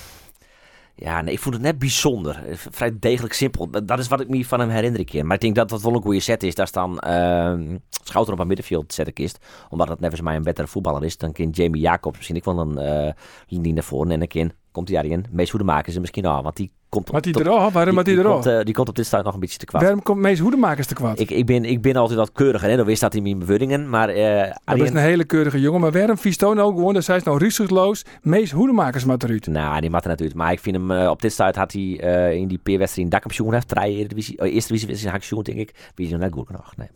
ja, 1.01 1.21
nee, 1.21 1.33
ik 1.33 1.39
vond 1.39 1.55
het 1.55 1.63
net 1.63 1.79
bijzonder. 1.79 2.43
Eh, 2.47 2.53
Vrij 2.55 2.91
degelijk 2.99 3.33
simpel. 3.33 3.69
Dat- 3.69 3.87
Dat 3.87 3.99
is 3.99 4.07
wat 4.07 4.19
ik 4.21 4.29
me 4.29 4.45
van 4.45 4.59
hem 4.59 4.69
herinner 4.69 4.99
een 4.99 5.05
keer. 5.05 5.25
Maar 5.25 5.35
ik 5.35 5.41
denk 5.41 5.55
dat 5.55 5.69
dat 5.69 5.81
wel 5.81 5.95
een 5.95 6.01
goede 6.01 6.19
set 6.19 6.43
is. 6.43 6.55
Daar 6.55 6.67
staan 6.67 6.99
ehm 6.99 7.77
Schouten 8.03 8.33
op 8.33 8.39
een 8.39 8.47
middenveld 8.47 8.93
zet 8.93 9.07
ik 9.07 9.17
eerst. 9.17 9.39
Omdat 9.69 9.87
het 9.89 9.99
nevens 9.99 10.21
mij 10.21 10.35
een 10.35 10.43
betere 10.43 10.67
voetballer 10.67 11.03
is. 11.03 11.17
Dan 11.17 11.31
kan 11.31 11.49
Jamie 11.49 11.81
Jacobs 11.81 12.15
misschien 12.15 12.35
ik 12.37 12.43
wel 12.43 12.59
een 12.59 12.77
eh 12.77 13.13
linie 13.47 13.73
naar 13.73 13.83
voren. 13.83 14.11
En 14.11 14.19
dan 14.19 14.27
kan, 14.27 14.51
komt 14.71 14.89
hij 14.89 15.01
daarin. 15.01 15.25
Meest 15.31 15.51
hoedemakers 15.51 15.95
er 15.95 16.01
misschien 16.01 16.25
al. 16.25 16.43
Want 16.43 16.55
die 16.55 16.71
komt 16.89 17.09
Wat 17.09 17.23
hij 17.23 17.33
tot- 17.33 17.41
eraf? 17.45 17.73
Waarom 17.73 17.95
had 17.95 18.05
hij 18.05 18.15
die, 18.15 18.23
eraf? 18.23 18.33
komt, 18.33 18.45
eh, 18.45 18.63
die 18.63 18.73
komt 18.73 18.89
op 18.89 18.95
dit 18.95 19.05
stuit 19.05 19.23
nog 19.25 19.33
een 19.33 19.39
beetje 19.39 19.57
te 19.57 19.65
kwam. 19.65 19.81
Waarom 19.81 20.03
komt 20.03 20.19
meest 20.19 20.39
hoedemakers 20.41 20.87
te 20.87 20.93
kwad? 20.93 21.19
Ik, 21.19 21.29
ik, 21.31 21.45
ben, 21.45 21.65
ik 21.65 21.81
ben 21.81 21.95
altijd 21.95 22.19
wat 22.19 22.31
keuriger. 22.31 22.69
Hè? 22.69 22.75
Dan 22.75 22.85
wist 22.85 23.01
dat 23.01 23.13
in 23.15 23.23
mijn 23.23 23.39
bewoordingen. 23.39 23.89
Maar 23.89 24.09
eh 24.09 24.53
Dat 24.65 24.79
is 24.79 24.89
een 24.89 24.95
hele 24.97 25.23
keurige 25.23 25.59
jongen. 25.59 25.81
Maar 25.81 25.91
waarom 25.91 26.17
vies 26.17 26.37
Toon 26.37 26.59
ook 26.59 26.75
gewoon? 26.75 26.93
Dat 26.93 27.03
zij 27.03 27.15
is 27.15 27.23
nou 27.23 27.37
rustloos. 27.37 28.05
Meest 28.21 28.51
hoedemakers 28.51 29.05
maar 29.05 29.17
eruit. 29.19 29.47
Nou, 29.47 29.81
die 29.81 29.89
er 30.03 30.09
natuurlijk. 30.09 30.37
Maar 30.39 30.51
ik 30.51 30.59
vind 30.59 30.75
hem 30.75 30.91
eh, 30.91 31.09
op 31.09 31.21
dit 31.21 31.31
stuit 31.31 31.55
had 31.55 31.71
hij 31.73 31.99
eh, 31.99 32.33
in 32.33 32.47
die 32.47 32.59
peerwedstrijd 32.63 33.07
in 33.07 33.11
Dakkampioen 33.13 33.53
heeft. 33.53 33.67
Drie 33.67 34.35
eerste 34.51 34.73
divisie 34.73 35.09
had 35.09 35.23
ik 35.23 35.45
denk 35.45 35.57
ik. 35.57 35.91
Wie 35.95 36.05
is 36.05 36.11
nog 36.11 36.21
net 36.21 36.33
goed 36.33 36.47
genoeg. 36.47 36.73
Nee. 36.77 36.87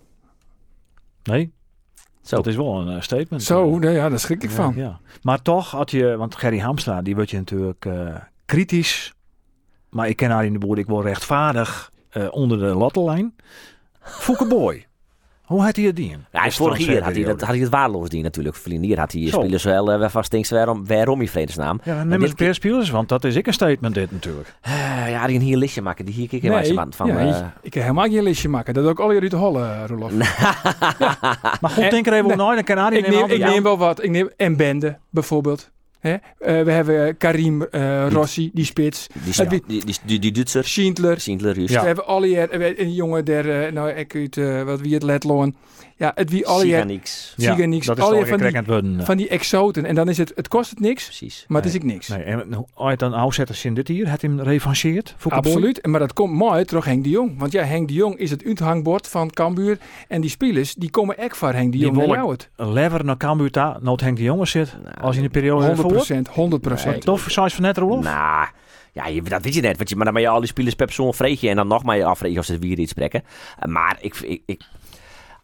Nee, 1.24 1.53
Zo. 2.24 2.36
dat 2.36 2.48
is 2.48 2.56
wel 2.56 2.80
een 2.80 2.96
eh, 2.96 3.01
statement. 3.01 3.44
Zo, 3.44 3.80
Eh, 3.80 3.96
ja, 3.96 4.10
daar 4.10 4.20
schrik 4.20 4.44
ik 4.44 4.50
ja, 4.50 4.56
van. 4.56 4.74
Ja. 4.75 5.00
Maar 5.22 5.42
toch 5.42 5.72
had 5.72 5.92
je, 5.92 6.18
want 6.18 6.36
Gerry 6.36 6.60
Hamstra, 6.60 7.01
die 7.01 7.15
wordt 7.15 7.30
je 7.30 7.38
natuurlijk 7.38 7.86
eh, 7.86 8.15
kritisch. 8.46 9.13
Maar 9.89 10.08
ik 10.08 10.15
ken 10.15 10.30
haar 10.30 10.46
in 10.46 10.53
de 10.53 10.60
boer, 10.60 10.77
ik 10.77 10.88
word 10.88 11.06
rechtvaardig 11.06 11.92
onder 12.30 12.60
de 12.60 12.65
lattenlijn. 12.65 13.36
Fouke 14.01 14.48
Boy. 14.48 14.86
Hoe 15.53 15.62
had 15.63 15.75
hij 15.75 15.86
het 15.86 15.95
dien? 15.95 16.10
Ja, 16.31 16.39
hij 16.39 16.48
Is 16.48 16.55
vorig 16.55 16.77
jaar 16.86 17.01
had 17.03 17.13
hij, 17.15 17.24
dat, 17.24 17.39
had 17.41 17.50
hij 17.50 17.60
het 17.60 17.69
waardeloos 17.69 18.10
die 18.10 18.24
natuurlijk. 18.24 18.55
Verliezen 18.55 18.88
hier 18.88 19.00
had 19.00 19.12
hij 19.12 19.27
Zo. 19.29 19.39
spelers 19.41 19.63
wel 19.63 20.01
uh, 20.01 20.10
vast 20.10 20.31
denkt 20.31 20.50
waarom, 20.50 20.88
waarom 20.88 21.22
in 21.22 21.27
vredesnaam. 21.27 21.79
Ja, 21.83 22.00
En 22.00 22.07
neem 22.07 22.22
eens 22.22 22.36
dit- 22.36 22.45
paar 22.45 22.53
spelers, 22.55 22.89
want 22.89 23.10
dat 23.10 23.24
is 23.24 23.36
ik 23.36 23.48
een 23.48 23.53
statement 23.53 23.95
dit 23.95 24.12
natuurlijk. 24.12 24.55
Eh, 24.62 25.10
ja, 25.10 25.27
die 25.27 25.36
een 25.36 25.41
hier 25.41 25.57
listje 25.57 25.81
maken. 25.81 26.05
Die 26.05 26.13
hier 26.13 26.27
kijk 26.27 26.41
Nee, 26.41 26.74
van. 26.74 26.93
van 26.95 27.07
ja, 27.07 27.17
eh, 27.17 27.45
ik- 27.62 27.72
kan 27.72 27.81
helemaal 27.81 28.10
geen 28.10 28.24
listje 28.24 28.50
maken. 28.50 28.74
Dat 28.74 28.86
ook 28.86 29.00
al 29.00 29.13
jullie 29.13 29.29
te 29.29 29.36
hollen, 29.36 29.88
Rolof. 29.88 30.12
Maar 31.62 31.69
goed, 31.72 31.89
denk 31.89 32.07
er 32.07 32.13
even 32.13 32.27
nee. 32.27 32.38
dan 32.55 32.63
kan 32.63 32.77
Arie 32.77 33.00
Ik 33.00 33.07
neem, 33.07 33.25
ik 33.29 33.39
neem 33.43 33.63
wel 33.63 33.77
wat. 33.77 34.03
Ik 34.03 34.10
neem 34.10 34.29
en 34.38 34.57
Bende 34.57 34.98
bijvoorbeeld. 35.10 35.72
Hè? 36.03 36.13
Eh, 36.13 36.63
we 36.63 36.72
hebben 36.72 37.07
eh, 37.07 37.13
Karim 37.17 37.62
eh, 37.62 38.07
Rossi, 38.10 38.51
die 38.53 38.65
spits. 38.65 39.07
die, 39.50 39.63
die, 39.67 39.95
die, 40.05 40.19
die, 40.19 40.31
Duitser. 40.31 40.63
Schindler. 40.63 41.55
Juist. 41.55 41.74
Ja. 41.74 41.79
We 41.81 41.88
hebben 41.88 42.05
eh, 42.62 42.79
een 42.79 42.93
jongen 42.93 43.25
der, 43.25 43.74
nou 43.74 43.89
ik 43.89 44.13
eh, 44.38 44.62
wat 44.63 44.81
wie 44.81 44.93
het 44.93 45.03
let 45.03 45.24
loon. 45.24 45.55
Ja, 46.03 46.12
het 46.15 46.29
wie 46.29 46.45
niks. 46.86 47.33
zie 47.38 47.55
je 47.55 47.67
niks. 47.67 47.86
Dat 47.86 47.98
is 47.98 48.03
Al 48.03 48.10
al 48.10 48.15
je 48.17 48.25
van 48.25 48.38
die- 48.38 49.05
van 49.05 49.17
die 49.17 49.27
exoten. 49.27 49.86
En 49.86 49.95
dan 49.95 50.10
is 50.10 50.17
het, 50.17 50.31
het 50.36 50.48
kost 50.48 50.69
het 50.69 50.79
niks, 50.79 51.03
Precies. 51.05 51.45
maar 51.48 51.62
het 51.62 51.69
is 51.69 51.75
ik 51.75 51.83
niks. 51.83 52.07
Nee, 52.07 52.24
en 52.24 52.53
hoe 52.53 52.65
ooit 52.75 53.00
dan 53.00 53.13
aanzetters 53.15 53.65
in 53.65 53.74
dit 53.74 53.88
hier, 53.88 54.10
het 54.10 54.22
hem 54.22 54.41
revancheerd? 54.41 55.15
Boy? 55.24 55.31
Absoluut, 55.33 55.81
En 55.81 55.89
maar 55.89 56.00
dat 56.00 56.13
komt 56.13 56.33
mooi 56.33 56.65
terug 56.65 56.86
Henk 56.86 57.03
de 57.03 57.10
Jong. 57.10 57.39
Want 57.39 57.51
ja, 57.51 57.63
Henk 57.63 57.88
de 57.88 57.93
Jong 57.93 58.17
is 58.17 58.29
het 58.31 58.43
uithangbord 58.45 59.07
van 59.07 59.29
Cambuur. 59.29 59.77
En 60.07 60.22
die 60.22 60.29
spelers, 60.29 60.74
die 60.74 60.89
komen 60.89 61.17
echt 61.17 61.38
voor 61.38 61.53
Henk 61.53 61.72
de 61.72 61.77
Die 61.77 61.79
Jong 61.86 61.98
naar 61.98 62.05
wolk- 62.05 62.17
jou 62.17 62.31
het. 62.31 62.50
Een 62.55 62.74
lever 62.74 63.05
naar 63.05 63.17
Cambuur, 63.17 63.51
nood 63.81 64.01
Henk 64.01 64.17
de 64.17 64.24
Jonge 64.24 64.45
zit. 64.45 64.75
Nou, 64.83 64.95
Als 65.01 65.15
in 65.15 65.22
de 65.24 65.29
periode 65.29 65.65
100 65.65 65.77
ervoor. 65.77 65.91
procent, 65.93 66.27
100 66.27 66.62
procent. 66.62 67.01
Tof, 67.01 67.25
zoals 67.29 67.53
van 67.53 67.63
net 67.63 67.77
Rolof. 67.77 68.03
Nou, 68.03 68.48
ja, 68.91 69.07
je, 69.07 69.22
dat 69.22 69.43
weet 69.43 69.53
je 69.53 69.62
net. 69.62 69.77
Want 69.77 69.89
je, 69.89 69.95
maar 69.95 70.05
dan 70.05 70.13
ben 70.13 70.24
je 70.24 70.29
al 70.29 70.39
die 70.39 70.48
spelers 70.50 70.75
per 70.75 70.86
persoon 70.86 71.13
vreet 71.13 71.39
je 71.39 71.50
en 71.50 71.55
dan 71.55 71.67
nog 71.67 71.83
maar 71.83 71.98
je 71.98 72.05
afvregen 72.05 72.39
of 72.39 72.45
ze 72.45 72.58
weer 72.58 72.80
iets 72.80 72.91
spreken. 72.91 73.23
Maar 73.65 73.97
ik, 74.01 74.15
ik, 74.15 74.41
ik 74.45 74.62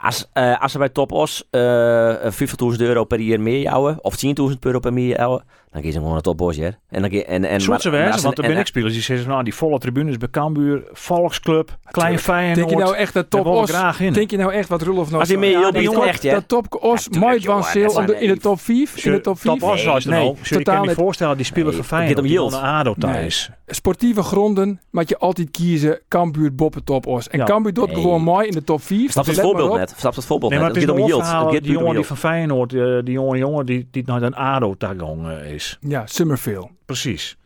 als, 0.02 0.30
eh, 0.34 0.62
als 0.62 0.74
bij 0.74 0.90
Top 0.90 1.12
Os 1.12 1.48
eh 1.50 2.32
50.000 2.32 2.82
euro 2.82 3.04
per 3.04 3.20
jaar 3.20 3.42
meer 3.42 3.62
jouwen, 3.62 4.04
of 4.04 4.16
10.000 4.16 4.60
euro 4.60 4.80
per 4.80 4.94
jaar 4.94 5.18
jouwen, 5.18 5.44
dan 5.72 5.82
kies 5.82 5.94
ze 5.94 6.00
gewoon 6.00 6.16
een 6.16 6.22
Top 6.22 6.40
hè. 6.40 6.70
En 6.90 7.02
dan, 7.02 7.12
en, 7.12 7.46
en, 7.46 7.62
Soort 7.62 7.84
wijze, 7.84 8.22
want 8.22 8.38
er 8.38 8.58
ik 8.58 8.66
spelers 8.68 8.94
die 8.94 9.02
zeggen, 9.02 9.28
nou, 9.28 9.44
die 9.44 9.56
volle 9.56 9.80
tribunes 9.80 10.18
bij 10.18 10.28
Cambuur, 10.30 10.84
Volksclub, 10.92 11.78
Klein 11.92 12.20
Feyenoord. 12.20 12.56
Denk 12.56 12.70
je 12.70 12.76
nou 12.76 12.96
echt 12.96 13.14
dat 13.14 13.30
Top 13.30 13.46
ik 13.46 13.52
Os... 13.52 13.70
graag 13.70 14.00
in. 14.00 14.14
Denk 14.14 14.32
je 14.32 14.38
nou 14.38 14.52
echt 14.54 14.70
wat 14.70 14.82
Rolof 14.82 15.12
nog 15.12 15.20
Als 15.20 15.30
je 15.30 15.38
meer 15.38 15.50
Ja, 15.52 15.72
bieden, 15.72 15.94
top- 15.94 16.04
echt, 16.04 16.24
hè? 16.24 16.32
Dat 16.32 16.48
Top 16.48 16.76
Os 16.84 17.08
Ja, 17.12 17.20
mooi 17.20 17.42
van 17.42 18.06
de- 18.06 18.12
zijn- 18.12 18.22
in 18.22 18.28
de 18.28 18.38
top 18.38 18.60
5. 18.60 19.06
In 19.06 19.12
de 19.12 19.22
top 19.22 19.40
5. 19.40 19.60
Top 19.60 19.70
Os 19.70 19.86
was 19.86 20.04
het 20.04 20.14
nee, 20.14 20.24
nou. 20.24 20.36
Zul 20.42 20.58
je 20.58 20.64
totaal 20.64 20.74
kan 20.74 20.84
je 20.84 20.90
niet. 20.90 20.98
voorstellen, 20.98 21.36
die 21.38 21.46
spelen 21.46 21.64
Nee, 21.74 21.76
van 21.76 21.82
het 21.82 21.90
Feyenoord, 21.94 22.24
die 22.24 22.32
yield. 22.32 22.52
wonen 22.52 22.68
ADO 22.68 22.94
Nee. 22.98 23.14
thuis. 23.14 23.50
Sportieve 23.68 24.24
gronden 24.24 24.80
moet 24.92 25.10
je 25.10 25.18
altijd 25.18 25.52
kiezen 25.52 26.00
Cambuur, 26.08 26.56
Boppen, 26.56 26.84
Top 26.84 27.08
Os. 27.08 27.28
En 27.30 27.40
Ja. 27.40 27.46
Cambuur 27.46 27.74
doet 27.74 27.92
gewoon 27.94 28.22
mooi 28.22 28.48
in 28.48 28.54
de 28.54 28.64
top 28.64 28.82
5. 28.82 29.12
Snap 29.12 29.26
het 29.26 29.40
voorbeeld 29.40 29.76
net? 29.76 29.94
Snap 29.98 30.16
het 30.16 30.26
voorbeeld 30.26 30.52
net? 30.52 30.62
het 30.62 30.78
is 30.78 30.84
gaat 30.84 30.92
een 30.94 31.54
Het 31.54 31.64
die 31.64 31.72
jongen 31.72 31.96
die 31.96 32.04
van 32.06 32.18
Feyenoord, 32.18 32.74
eh, 32.74 32.80
die 33.04 33.14
jonge 33.14 33.38
jongen 33.38 33.66
die, 33.66 33.88
die 33.92 34.04
naar 34.06 34.22
een 34.22 34.36
ADO-tagong 34.36 35.32
is. 35.32 35.59
Ja, 35.82 36.08
Summerfield. 36.08 36.70
Precies. 36.86 37.38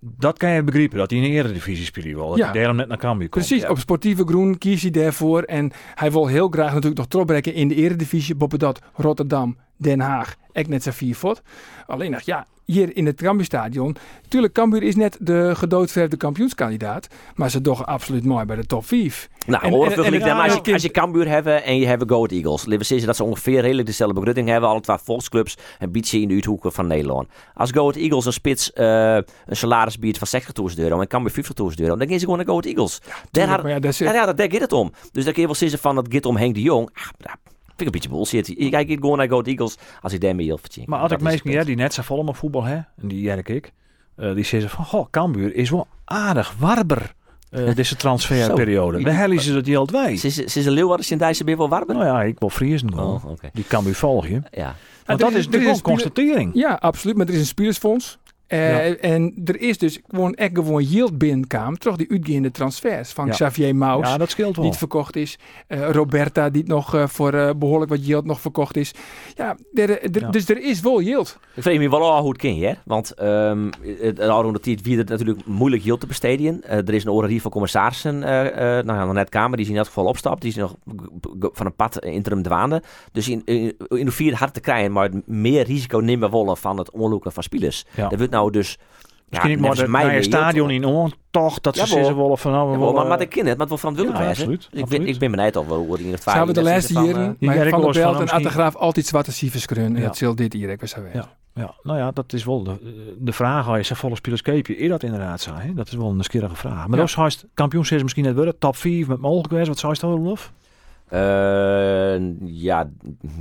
Dat 0.00 0.38
kan 0.38 0.50
je 0.50 0.62
begrijpen, 0.62 0.98
dat 0.98 1.10
hij 1.10 1.18
in 1.18 1.24
de 1.24 1.30
eredivisie 1.30 1.84
speelt 1.84 2.06
wil. 2.06 2.28
Dat 2.28 2.38
Ja. 2.38 2.44
hij 2.44 2.54
daarom 2.58 2.76
net 2.76 2.88
naar 2.88 2.98
Cambuur 2.98 3.28
komt. 3.28 3.44
Precies, 3.46 3.62
Ja. 3.62 3.70
op 3.70 3.78
sportieve 3.78 4.24
groen 4.26 4.58
kies 4.58 4.82
hij 4.82 4.90
daarvoor. 4.90 5.42
En 5.42 5.72
hij 5.94 6.12
wil 6.12 6.26
heel 6.26 6.48
graag 6.48 6.68
natuurlijk 6.68 6.96
nog 6.96 7.06
terugbrengen 7.06 7.54
in 7.54 7.68
de 7.68 7.74
eredivisie. 7.74 8.34
Boppen 8.34 8.58
dat 8.58 8.80
Rotterdam, 8.94 9.56
Den 9.76 10.00
Haag, 10.00 10.34
ik 10.54 10.68
net 10.68 10.82
zijn 10.82 10.94
vier 10.94 11.16
voet. 11.16 11.42
Alleen 11.86 12.10
nog, 12.10 12.20
ja, 12.20 12.46
hier 12.64 12.96
in 12.96 13.06
het 13.06 13.16
Cambuurstadion. 13.16 13.96
Tuurlijk, 14.28 14.52
Cambuur 14.52 14.82
is 14.82 14.96
net 14.96 15.16
de 15.20 15.52
gedoodverfde 15.54 16.16
kampioenskandidaat. 16.16 17.08
Maar 17.34 17.50
ze 17.50 17.60
doch 17.60 17.86
absoluut 17.86 18.24
mooi 18.24 18.44
bij 18.44 18.56
de 18.56 18.66
top 18.66 18.86
5. 18.86 19.28
Nou, 19.46 19.64
En- 19.64 19.70
hoor, 19.72 19.86
en- 19.90 20.04
en, 20.04 20.20
maar 20.36 20.50
als, 20.50 20.58
je, 20.62 20.72
als 20.72 20.82
je 20.82 20.90
Cambuur 20.90 21.28
hebben 21.28 21.64
en 21.64 21.78
je 21.78 21.86
hebt 21.86 22.04
Goat 22.06 22.30
Eagles. 22.30 22.64
Laten 22.64 22.78
we 22.78 22.84
zeggen 22.84 23.06
dat 23.06 23.16
ze 23.16 23.24
ongeveer 23.24 23.60
redelijk 23.60 23.86
dezelfde 23.86 24.14
begrutting 24.14 24.48
hebben. 24.48 24.68
Alle 24.68 24.80
twee 24.80 24.96
volksclubs 24.98 25.56
en 25.78 25.92
beetje 25.92 26.20
in 26.20 26.28
de 26.28 26.34
uithoeken 26.34 26.72
van 26.72 26.86
Nederland. 26.86 27.28
Als 27.54 27.70
Goat 27.70 27.96
Eagles 27.96 28.24
een 28.26 28.32
spits 28.32 28.72
eh, 28.72 29.14
een 29.46 29.56
salaris 29.56 29.98
biedt 29.98 30.18
van 30.18 30.40
60.000 30.72 30.78
euro 30.78 31.00
en 31.00 31.06
Cambuur 31.08 31.32
50.000 31.32 31.80
euro, 31.80 31.96
dan 31.96 32.08
gaan 32.08 32.18
ze 32.18 32.24
gewoon 32.24 32.36
naar 32.38 32.46
Goat 32.48 32.64
Eagles. 32.64 33.00
daar, 33.30 33.48
had- 33.48 33.62
ja, 33.62 33.78
dat 33.78 33.90
is, 33.90 33.98
ja, 33.98 34.12
ja, 34.12 34.32
daar 34.32 34.50
gaat 34.50 34.60
het 34.60 34.72
om. 34.72 34.92
Dus 35.12 35.24
dan 35.24 35.32
kun 35.32 35.40
je 35.42 35.48
wel 35.48 35.56
zeggen 35.56 35.78
van 35.78 35.94
dat 35.94 36.06
gaat 36.08 36.26
om 36.26 36.36
Henk 36.36 36.54
de 36.54 36.60
Jong. 36.62 36.90
Ah, 36.92 37.32
vind 37.76 37.80
ik 37.80 37.86
een 37.86 37.92
beetje 37.92 38.08
bullshit. 38.08 38.46
Je 38.46 38.68
kijkt 38.70 38.92
gewoon 38.92 39.18
naar 39.18 39.28
Goat 39.28 39.46
Eagles 39.46 39.76
als 40.02 40.12
ik 40.12 40.20
daarmee 40.20 40.46
heel 40.46 40.58
verdient. 40.58 40.86
Maar 40.86 40.98
als 40.98 41.12
ik 41.12 41.18
Dat 41.18 41.32
het 41.32 41.42
ja, 41.42 41.64
die 41.64 41.76
net 41.76 41.94
zo 41.94 42.02
vol 42.02 42.22
met 42.22 42.36
voetbal 42.36 42.64
hè, 42.64 42.74
en 42.74 43.08
die 43.08 43.20
jerk 43.20 43.48
ik, 43.48 43.72
eh, 44.16 44.34
die 44.34 44.44
zeggen 44.44 44.70
van, 44.70 44.84
goh, 44.84 45.06
Cambuur 45.10 45.54
is 45.54 45.70
wel 45.70 45.86
aardig 46.04 46.54
warber 46.58 47.14
eh, 47.50 47.74
deze 47.74 47.96
transferperiode. 47.96 49.02
De 49.02 49.10
hel 49.10 49.30
is 49.30 49.46
het 49.46 49.66
heel 49.66 49.88
wij. 49.92 50.16
Ze 50.16 50.26
is, 50.26 50.34
ze 50.34 50.58
is 50.58 50.66
een 50.66 50.72
Leeuwarden 50.72 51.10
in 51.10 51.18
Dijssen 51.18 51.46
weer 51.46 51.56
wel 51.56 51.68
warmer? 51.68 51.94
Nou 51.94 52.06
ja, 52.06 52.22
ik 52.22 52.38
wil 52.38 52.50
Friesen. 52.50 52.98
Oh, 52.98 53.24
oké. 53.24 53.50
Die 53.52 53.64
Cambuur 53.68 53.94
volg 53.94 54.26
je. 54.28 54.42
Ja. 54.50 54.74
Want 55.06 55.20
dat 55.20 55.32
is- 55.32 55.46
een 55.46 55.80
constatering. 55.82 56.50
Ja, 56.54 56.72
absoluut. 56.80 57.16
Maar 57.16 57.26
er 57.26 57.32
is 57.34 57.40
een 57.40 57.46
Eh, 58.46 59.04
En 59.04 59.34
er 59.44 59.60
is 59.60 59.78
dus 59.78 60.00
gewoon 60.08 60.34
echt 60.34 60.50
gewoon 60.54 60.82
yield 60.82 61.18
binnenkwam. 61.18 61.78
Toch 61.78 61.96
die 61.96 62.10
uitgaande 62.10 62.50
transfers 62.50 63.12
van 63.12 63.26
Ja. 63.26 63.32
Xavier 63.32 63.76
Maus. 63.76 64.08
Ja, 64.08 64.16
dat 64.18 64.30
scheelt 64.30 64.56
wel. 64.56 64.64
die 64.64 64.74
verkocht 64.78 65.16
is. 65.16 65.38
Eh, 65.66 65.90
Roberta, 65.90 66.50
die 66.50 66.64
nog 66.66 66.94
eh, 66.94 67.06
voor 67.06 67.32
eh, 67.32 67.50
behoorlijk 67.56 67.90
wat 67.90 68.06
yield 68.06 68.24
nog 68.24 68.40
verkocht 68.40 68.76
is. 68.76 68.92
Ja, 69.34 69.56
Ja. 69.72 70.30
dus 70.30 70.48
er 70.48 70.62
is 70.62 70.80
wel 70.80 71.00
yield. 71.02 71.38
Ik 71.54 71.62
vrees 71.62 71.78
me 71.78 71.90
wel 71.90 72.12
af 72.12 72.20
hoe 72.20 72.28
het 72.32 72.40
kan, 72.40 72.56
hè? 72.56 72.72
Want 72.84 73.14
ehm 73.14 73.70
het 74.00 74.20
al 74.20 74.52
de 74.52 74.60
tijd 74.60 74.82
wie 74.82 74.98
het 74.98 75.08
natuurlijk 75.08 75.46
moeilijk 75.46 75.82
hield 75.82 76.00
te 76.00 76.06
besteden. 76.06 76.62
Eh, 76.62 76.76
er 76.76 76.94
is 76.94 77.04
een 77.04 77.10
oranje 77.10 77.40
van 77.40 77.50
commissarissen, 77.50 78.22
eh 78.22 78.46
eh 78.78 78.84
nou 78.84 78.98
ja, 78.98 79.04
nog 79.04 79.14
net 79.14 79.28
kamer, 79.28 79.56
die 79.56 79.64
is 79.66 79.70
in 79.72 79.78
elk 79.78 79.86
geval 79.86 80.04
opstapt. 80.04 80.40
Die 80.40 80.50
is 80.50 80.56
nog 80.56 80.76
van 81.52 81.66
een 81.66 81.74
pad 81.74 81.98
interim 82.04 82.42
dwaande. 82.42 82.82
Dus 83.12 83.28
in, 83.28 83.42
in, 83.44 83.74
in 83.88 84.04
de 84.04 84.10
vier 84.12 84.34
hard 84.34 84.54
te 84.54 84.60
krijgen, 84.60 84.92
maar 84.92 85.04
het 85.10 85.26
meer 85.28 85.64
risico 85.64 85.98
nemen 85.98 86.30
willen 86.30 86.56
van 86.56 86.78
het 86.78 86.90
onloeken 86.90 87.32
van 87.32 87.42
spelers. 87.42 87.84
Ja. 87.96 88.08
Dat 88.08 88.18
wordt 88.18 88.32
nou 88.34 88.50
dus. 88.50 88.78
Misschien 89.28 89.52
ik 89.52 89.60
maar 89.60 89.88
naar 89.88 90.06
meer 90.06 90.22
stadion 90.22 90.70
in 90.70 90.86
oor, 90.86 91.10
toch 91.30 91.60
dat 91.60 91.76
ze 91.76 91.86
zeggen 91.86 92.16
willen 92.16 92.38
van 92.38 92.52
nou, 92.52 92.70
we 92.72 92.78
willen, 92.78 92.94
maar, 92.94 93.06
maar 93.06 93.20
ik 93.20 93.28
ken 93.28 93.46
het, 93.46 93.58
maar 93.58 93.66
het 93.66 93.68
wordt 93.68 93.80
verantwoordelijk 93.80 94.24
Ja, 94.24 94.30
absoluut, 94.30 94.58
Dus 94.58 94.66
ik, 94.66 94.72
ben, 94.72 94.82
absoluut. 94.82 95.08
ik 95.08 95.18
ben 95.18 95.30
benieuwd 95.30 95.56
of 95.56 95.66
we 95.66 95.74
hoe 95.74 95.96
die 95.96 96.06
in 96.06 96.12
het 96.12 96.22
Ze 96.22 96.30
hebben 96.30 96.54
de 96.54 96.62
laatste 96.62 96.92
ze 96.92 96.98
van, 96.98 97.04
jaren 97.08 97.36
eh, 97.40 97.46
maar 97.46 97.56
Jerk 97.56 97.68
Van 97.70 97.80
der 97.80 97.92
van 97.94 98.02
Belt 98.02 98.20
en 98.28 98.34
Attegraaf 98.36 98.76
altijd 98.76 99.06
zwarte 99.06 99.32
cijfers 99.32 99.66
kunnen. 99.66 99.84
En 99.86 99.96
Ja. 100.00 100.06
dat 100.06 100.16
zal 100.16 100.34
dit 100.34 100.52
hier 100.52 100.66
wel 100.66 100.76
zo 100.80 100.86
zijn. 100.86 101.10
Ja. 101.12 101.28
Ja, 101.54 101.74
nou 101.82 101.98
ja, 101.98 102.10
dat 102.10 102.32
is 102.32 102.44
wel 102.44 102.62
de, 102.62 102.78
de 103.18 103.32
vraag. 103.32 103.68
Als 103.68 103.88
je 103.88 103.94
volle 103.94 104.16
spelers 104.16 104.42
keep 104.42 104.66
je, 104.66 104.76
is 104.76 104.88
dat 104.88 105.02
inderdaad 105.02 105.40
zo? 105.40 105.50
Hè? 105.54 105.74
Dat 105.74 105.86
is 105.86 105.94
wel 105.94 106.06
een 106.06 106.12
nieuwsgierige 106.14 106.54
vraag. 106.54 106.74
Maar 106.74 106.88
Ja. 106.90 106.96
dat 106.96 107.08
is 107.08 107.14
juist 107.14 107.44
kampioensseries 107.54 108.02
misschien 108.02 108.24
net 108.24 108.34
worden. 108.34 108.58
Top 108.58 108.76
4 108.76 109.08
met 109.08 109.18
mogelijk 109.20 109.48
geweest. 109.48 109.68
Wat 109.68 109.78
zou 109.78 109.92
je 109.92 109.98
stellen, 109.98 110.24
Rolf? 110.24 110.52
eh, 111.08 112.16
ja, 112.44 112.88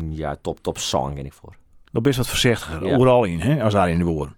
ja, 0.10 0.36
top, 0.42 0.60
top 0.62 0.78
song 0.78 1.14
ben 1.16 1.26
ik 1.26 1.34
voor. 1.34 1.54
Dat 1.92 2.08
is 2.08 2.18
wat 2.18 2.28
voorzichtiger. 2.28 2.86
Ja. 2.86 2.96
Overal 2.96 3.24
in, 3.24 3.40
hè, 3.40 3.64
als 3.64 3.74
daar 3.74 3.90
in 3.90 3.98
de 3.98 4.04
woorden. 4.04 4.36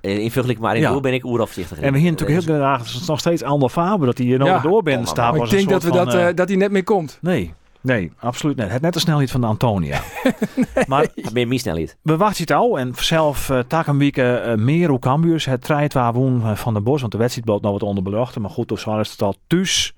Eh, 0.00 0.18
In 0.18 0.30
vergelijking 0.30 0.66
maar 0.66 0.74
in 0.76 0.80
Ja. 0.82 0.90
doel 0.90 1.00
ben 1.00 1.14
ik 1.14 1.24
oerafzichtig. 1.24 1.80
En 1.80 1.92
we 1.92 1.98
hier 1.98 2.10
natuurlijk 2.10 2.44
heel 2.44 2.54
graag, 2.56 2.78
het 2.78 3.00
is 3.00 3.06
nog 3.06 3.18
steeds 3.18 3.42
Ander 3.42 3.68
Faber, 3.68 4.06
dat 4.06 4.18
hij 4.18 4.26
hier 4.26 4.38
nog 4.38 4.48
Ja. 4.48 4.58
door 4.58 4.82
bent 4.82 5.18
Oh, 5.18 5.36
ik 5.36 5.50
denk 5.50 5.68
dat, 5.68 5.82
we 5.82 5.90
dat, 5.90 6.10
van, 6.10 6.20
eh, 6.20 6.28
eh, 6.28 6.36
dat 6.36 6.48
hij 6.48 6.56
net 6.56 6.70
meer 6.70 6.84
komt. 6.84 7.18
Nee, 7.20 7.52
nee, 7.80 8.12
absoluut 8.18 8.56
niet. 8.56 8.68
Het 8.70 8.82
net 8.82 8.92
de 8.92 9.00
snelheid 9.00 9.30
van 9.30 9.40
de 9.40 9.46
Antonia. 9.46 10.00
Maar 10.86 11.08
meer 11.32 11.58
snel 11.58 11.74
niet. 11.76 11.96
we 12.02 12.16
wachten 12.16 12.40
het 12.42 12.52
al. 12.52 12.78
En 12.78 12.92
zelf 12.96 13.48
uh, 13.48 13.58
Takenwieke 13.58 14.42
uh, 14.46 14.64
meer 14.64 14.88
hoe 14.88 14.98
Cambuurs. 14.98 15.44
Het 15.44 15.62
trijt 15.62 15.92
waar 15.92 16.12
woon 16.12 16.56
van 16.56 16.74
de 16.74 16.80
Bos. 16.80 17.00
Want 17.00 17.12
de 17.12 17.18
wedstrijd 17.18 17.46
bood 17.46 17.62
nog 17.62 17.72
wat 17.72 17.82
onder 17.82 18.02
beluchten. 18.02 18.40
Maar 18.40 18.50
goed, 18.50 18.72
of 18.72 18.80
zo 18.80 18.98
is 18.98 19.10
het 19.10 19.22
al 19.22 19.34
thuis. 19.46 19.94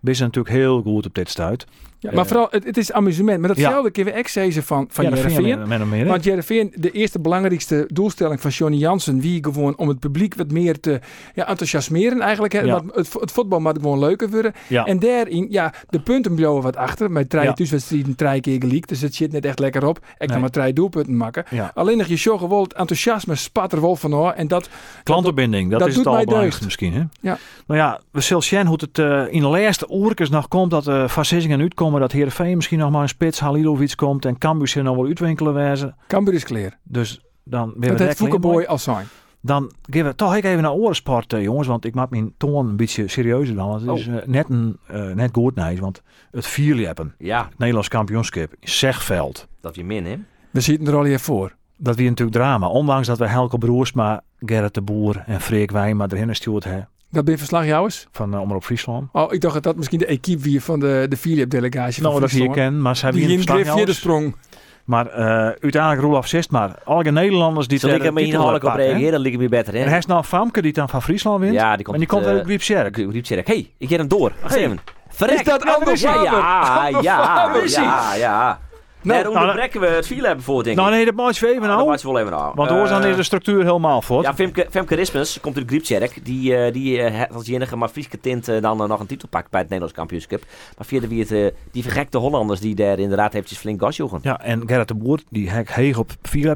We 0.00 0.14
zijn 0.14 0.28
natuurlijk 0.28 0.54
heel 0.54 0.82
goed 0.82 1.06
op 1.06 1.14
dit 1.14 1.28
stuit. 1.28 1.66
Ja, 2.02 2.08
Eh, 2.10 2.16
maar 2.16 2.26
vooral, 2.26 2.46
het, 2.50 2.64
het 2.64 2.76
is 2.76 2.92
amusement. 2.92 3.38
Maar 3.38 3.48
datzelfde 3.48 3.90
kunnen 3.90 4.12
we 4.12 4.18
ook 4.18 4.28
zeggen 4.28 4.62
van, 4.62 4.86
van 4.90 5.04
ja, 5.04 5.10
dat 5.10 5.18
vind 5.18 5.32
je 5.32 5.38
Heerenveen. 5.42 5.58
met, 5.68 5.68
met 5.68 5.78
hem 5.78 5.88
meer, 5.88 6.04
hè? 6.04 6.10
Want 6.10 6.24
Jereveen, 6.24 6.72
de 6.76 6.90
eerste 6.90 7.20
belangrijkste 7.20 7.84
doelstelling 7.92 8.40
van 8.40 8.50
Johnny 8.50 8.78
Jansen, 8.78 9.20
wie 9.20 9.42
gewoon 9.44 9.76
om 9.76 9.88
het 9.88 9.98
publiek 9.98 10.34
wat 10.34 10.50
meer 10.50 10.80
te 10.80 11.00
ja, 11.34 11.48
enthousiasmeren 11.48 12.20
eigenlijk. 12.20 12.52
Hè, 12.52 12.60
Ja. 12.60 12.72
want 12.72 12.94
het, 12.94 13.12
het 13.20 13.32
voetbal 13.32 13.60
moet 13.60 13.78
gewoon 13.80 13.98
leuker 13.98 14.30
worden. 14.30 14.52
ja. 14.68 14.84
En 14.84 14.98
daarin, 14.98 15.46
ja, 15.50 15.72
de 15.88 16.00
punten 16.00 16.34
blijven 16.34 16.62
wat 16.62 16.76
achter. 16.76 17.10
Met 17.10 17.30
drie 17.30 17.52
thuiswedstrijden, 17.52 18.14
drie 18.16 18.40
keer 18.40 18.60
geleakt. 18.60 18.88
Dus 18.88 19.00
het 19.00 19.14
zit 19.14 19.32
net 19.32 19.44
echt 19.44 19.58
lekker 19.58 19.86
op. 19.86 19.96
Ik 19.98 20.04
Nee. 20.18 20.28
kan 20.28 20.40
maar 20.40 20.50
drie 20.50 20.72
doelpunten 20.72 21.16
maken. 21.16 21.44
ja. 21.50 21.70
Alleen 21.74 21.96
nog 21.98 22.06
je 22.06 22.16
zorgen 22.16 22.48
wel 22.48 22.62
het 22.62 22.72
enthousiasme 22.72 23.34
spat 23.34 23.72
er 23.72 23.80
wel 23.80 23.96
van 23.96 24.12
hoor. 24.12 24.30
En 24.30 24.48
dat, 24.48 24.68
Klantenbinding, 25.02 25.70
dat, 25.70 25.78
dat 25.78 25.88
is 25.88 25.94
het 25.94 26.04
doet 26.04 26.12
mij 26.12 26.12
allerbelangrijkste 26.22 26.64
misschien. 26.64 26.92
Hè? 26.92 27.02
Ja. 27.20 27.38
Nou 27.66 27.80
ja, 27.80 28.00
we 28.10 28.20
zullen 28.20 28.42
zien 28.42 28.66
hoe 28.66 28.78
het 28.80 28.98
eh, 28.98 29.22
in 29.30 29.40
de 29.40 29.46
laatste 29.48 29.88
oorkes 29.88 30.30
nog 30.30 30.48
komt 30.48 30.70
dat 30.70 30.86
uh, 30.88 31.08
van 31.08 31.24
Sissingen 31.24 31.60
uitkomen. 31.92 32.00
Dat 32.00 32.12
Heerenveen 32.12 32.56
misschien 32.56 32.78
nog 32.78 32.90
maar 32.90 33.02
een 33.02 33.08
spits, 33.08 33.40
Halilovic 33.40 33.96
komt. 33.96 34.24
En 34.24 34.38
Cambuur 34.38 34.68
zich 34.68 34.82
nog 34.82 34.96
wel 34.96 35.06
uitwinkelen 35.06 35.54
wezen. 35.54 35.96
Cambuur 36.06 36.34
is 36.34 36.44
clear. 36.44 36.78
Dus 36.82 37.20
dan 37.44 37.72
weer 37.76 37.90
Dat 37.90 37.98
we 37.98 38.04
het 38.04 38.16
Foukeboy 38.16 38.64
als 38.64 38.82
zijn. 38.82 39.06
Dan 39.40 39.72
geven 39.90 40.10
we 40.10 40.14
toch 40.14 40.34
even 40.34 40.62
naar 40.62 40.72
orensport, 40.72 41.32
eh, 41.32 41.42
jongens. 41.42 41.66
Want 41.66 41.84
ik 41.84 41.94
maak 41.94 42.10
mijn 42.10 42.34
toon 42.36 42.68
een 42.68 42.76
beetje 42.76 43.08
serieuzer 43.08 43.54
dan. 43.54 43.68
Want 43.68 43.86
het 43.86 43.98
is 43.98 44.06
eh, 44.06 44.14
net, 44.26 44.48
een, 44.48 44.78
eh, 44.86 45.10
net 45.10 45.30
goed 45.32 45.54
nee, 45.54 45.80
Want 45.80 46.02
het 46.30 46.46
vier 46.46 46.86
hebben. 46.86 47.14
Ja, 47.18 47.44
Het 47.48 47.58
Nederlands 47.58 47.88
kampioenschap 47.88 48.54
in 48.60 48.68
Zegveld. 48.68 49.48
dat 49.60 49.74
je 49.74 49.84
min, 49.84 50.04
hè? 50.04 50.16
We 50.50 50.60
zitten 50.60 50.86
er 50.86 50.96
al 50.96 51.04
hier 51.04 51.20
voor. 51.20 51.54
Dat 51.76 51.96
wie 51.96 52.08
natuurlijk 52.08 52.36
drama. 52.36 52.68
Ondanks 52.68 53.06
dat 53.06 53.18
we 53.18 53.26
Helke 53.26 53.58
Broersma, 53.58 54.22
Gerrit 54.38 54.74
de 54.74 54.82
Boer 54.82 55.22
en 55.26 55.40
Freek 55.40 55.70
Wijma 55.70 56.06
erin 56.08 56.28
gestuurd 56.28 56.64
hebben. 56.64 56.88
Dat 57.12 57.24
ben 57.24 57.32
je 57.32 57.38
verslag 57.38 57.66
jouwers? 57.66 58.06
Van 58.12 58.34
uh, 58.34 58.40
Omroep 58.40 58.64
Friesland. 58.64 59.08
Oh, 59.12 59.32
ik 59.32 59.40
dacht 59.40 59.54
dat 59.54 59.62
dat 59.62 59.76
misschien 59.76 59.98
de 59.98 60.06
equipe 60.06 60.42
weer 60.42 60.60
van 60.60 60.80
de, 60.80 61.06
de 61.08 61.16
Philip-delegatie 61.16 62.02
Nou, 62.02 62.12
van 62.12 62.22
dat 62.22 62.30
hier 62.30 62.40
Friesland. 62.42 62.68
ken, 62.70 62.82
maar 62.82 62.96
ze 62.96 63.04
hebben 63.04 63.20
Die 63.26 63.38
hier 63.38 63.68
een 63.78 63.84
de 63.84 63.92
sprong. 63.92 64.36
Maar 64.84 65.06
uh, 65.06 65.16
uiteindelijk 65.60 66.00
Roelof 66.00 66.26
zegt 66.26 66.50
maar. 66.50 66.78
Alle 66.84 67.10
Nederlanders 67.10 67.68
die 67.68 67.78
Zal 67.78 67.90
ik 67.90 67.96
ter 67.96 68.06
er 68.06 68.12
titel 68.14 68.26
inhoudelijk 68.26 68.64
op 68.64 68.74
reageren? 68.74 69.12
Dat 69.12 69.20
ligt 69.20 69.38
me 69.38 69.48
beter, 69.48 69.74
En 69.74 69.82
hè? 69.82 69.88
hij 69.88 69.98
is 69.98 70.06
nou 70.06 70.24
Famke 70.24 70.62
die 70.62 70.72
dan 70.72 70.88
van 70.88 71.02
Friesland 71.02 71.40
wint. 71.40 71.54
Ja, 71.54 71.74
die 71.76 71.84
komt... 71.84 71.94
en 71.94 72.00
die 72.00 72.10
komt 72.10 72.24
eh, 72.24 72.30
uit 72.30 72.44
Griep 72.44 72.62
Sjerk. 72.62 72.96
Ik 72.96 73.12
riep 73.12 73.28
Hé, 73.28 73.42
hey, 73.44 73.70
ik 73.78 73.88
ga 73.88 73.96
hem 73.96 74.08
door. 74.08 74.32
Wacht 74.42 74.54
Hey. 74.54 74.64
even. 74.64 74.78
Verrek. 75.08 75.38
Is 75.38 75.44
dat 75.44 75.64
Anders 75.64 76.00
ja, 76.00 76.12
Faber? 76.12 77.02
ja, 77.02 77.02
ja, 77.02 77.64
ja, 77.66 78.14
ja. 78.14 78.60
Nee, 79.02 79.22
dan 79.22 79.36
onderbreken 79.36 79.80
we 79.80 79.86
het 79.86 80.06
file 80.06 80.26
hebben 80.26 80.44
voor, 80.44 80.62
denk 80.62 80.76
ik. 80.76 80.82
Nou 80.82 80.94
nee, 80.94 81.04
dat 81.04 81.14
maakt 81.14 81.36
je 81.36 81.46
even 81.46 81.60
Nou, 81.60 81.68
dat 81.68 81.76
nou. 81.76 81.88
maakt 81.88 82.02
wel 82.02 82.18
even 82.18 82.34
aan. 82.34 82.52
Want 82.54 82.70
hoor 82.70 82.88
dan 82.88 83.02
Eh, 83.02 83.10
is 83.10 83.16
de 83.16 83.22
structuur 83.22 83.64
helemaal 83.64 84.02
voort. 84.02 84.24
Ja, 84.24 84.34
Femke, 84.34 84.66
Femke 84.70 84.94
Rismus 84.94 85.40
komt 85.40 85.56
uit 85.56 85.66
Griepsjerk. 85.66 86.24
Die, 86.24 86.56
eh, 86.56 86.72
die 86.72 87.02
eh, 87.02 87.34
als 87.34 87.46
enige 87.46 87.76
maar 87.76 87.88
Frieske 87.88 88.20
tint 88.20 88.46
dan 88.46 88.76
nog 88.76 89.00
een 89.00 89.06
titel 89.06 89.28
pakt 89.28 89.50
bij 89.50 89.60
het 89.60 89.68
Nederlands 89.68 89.98
kampioenschap. 89.98 90.40
Maar 90.76 90.86
verder 90.86 91.08
wie 91.08 91.26
het, 91.28 91.54
die 91.72 91.82
vergekte 91.82 92.18
Hollanders 92.18 92.60
die 92.60 92.74
daar 92.74 92.98
inderdaad 92.98 93.34
eventjes 93.34 93.58
flink 93.58 93.80
gas 93.80 93.96
joegen. 93.96 94.18
Ja, 94.22 94.40
en 94.40 94.62
Gerrit 94.66 94.88
de 94.88 94.94
Boer, 94.94 95.20
die 95.30 95.50
hek 95.50 95.70
heeg 95.70 95.98
op 95.98 96.10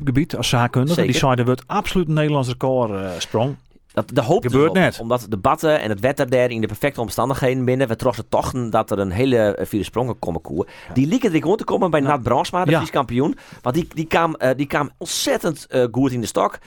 gebied 0.05 0.37
als 0.37 0.49
zaakkundige. 0.49 1.03
Die 1.03 1.13
zei 1.13 1.35
dat 1.35 1.47
het 1.47 1.63
absoluut 1.67 2.09
een 2.09 2.15
Nederlands 2.15 2.49
record 2.49 3.23
sprong. 3.23 3.57
Dat, 3.97 4.09
de 4.13 4.23
hoop 4.23 4.43
Gebeurt 4.43 4.73
net. 4.73 4.99
Omdat 5.01 5.21
de 5.21 5.29
debatten 5.29 5.81
en 5.81 5.89
het 5.91 6.01
wetter 6.01 6.31
daar 6.31 6.51
in 6.51 6.61
de 6.61 6.67
perfecte 6.67 7.01
omstandigheden 7.01 7.65
binnen. 7.65 7.89
We 7.89 7.97
trokken 7.97 8.29
toch 8.29 8.51
dat 8.71 8.91
er 8.91 8.99
een 8.99 9.11
hele 9.11 9.37
eh, 9.55 9.67
vierde 9.67 9.85
sprongen 9.85 10.19
komen 10.19 10.41
koer. 10.41 10.67
Die 10.95 11.07
lieken 11.07 11.33
er 11.33 11.41
gewoon 11.41 11.57
te 11.57 11.65
komen 11.65 11.91
bij 11.91 12.01
Nat 12.01 12.23
Bransma, 12.23 12.65
de 12.65 12.71
Ja. 12.71 12.85
Kampioen. 12.85 13.37
Want 13.63 13.75
die, 13.75 13.89
die, 13.95 14.07
kwam, 14.07 14.35
eh, 14.35 14.51
die 14.57 14.67
kwam 14.67 14.91
ontzettend 14.99 15.67
eh, 15.67 15.85
goed 15.93 16.13
in 16.13 16.21
de 16.21 16.27
stok. 16.27 16.59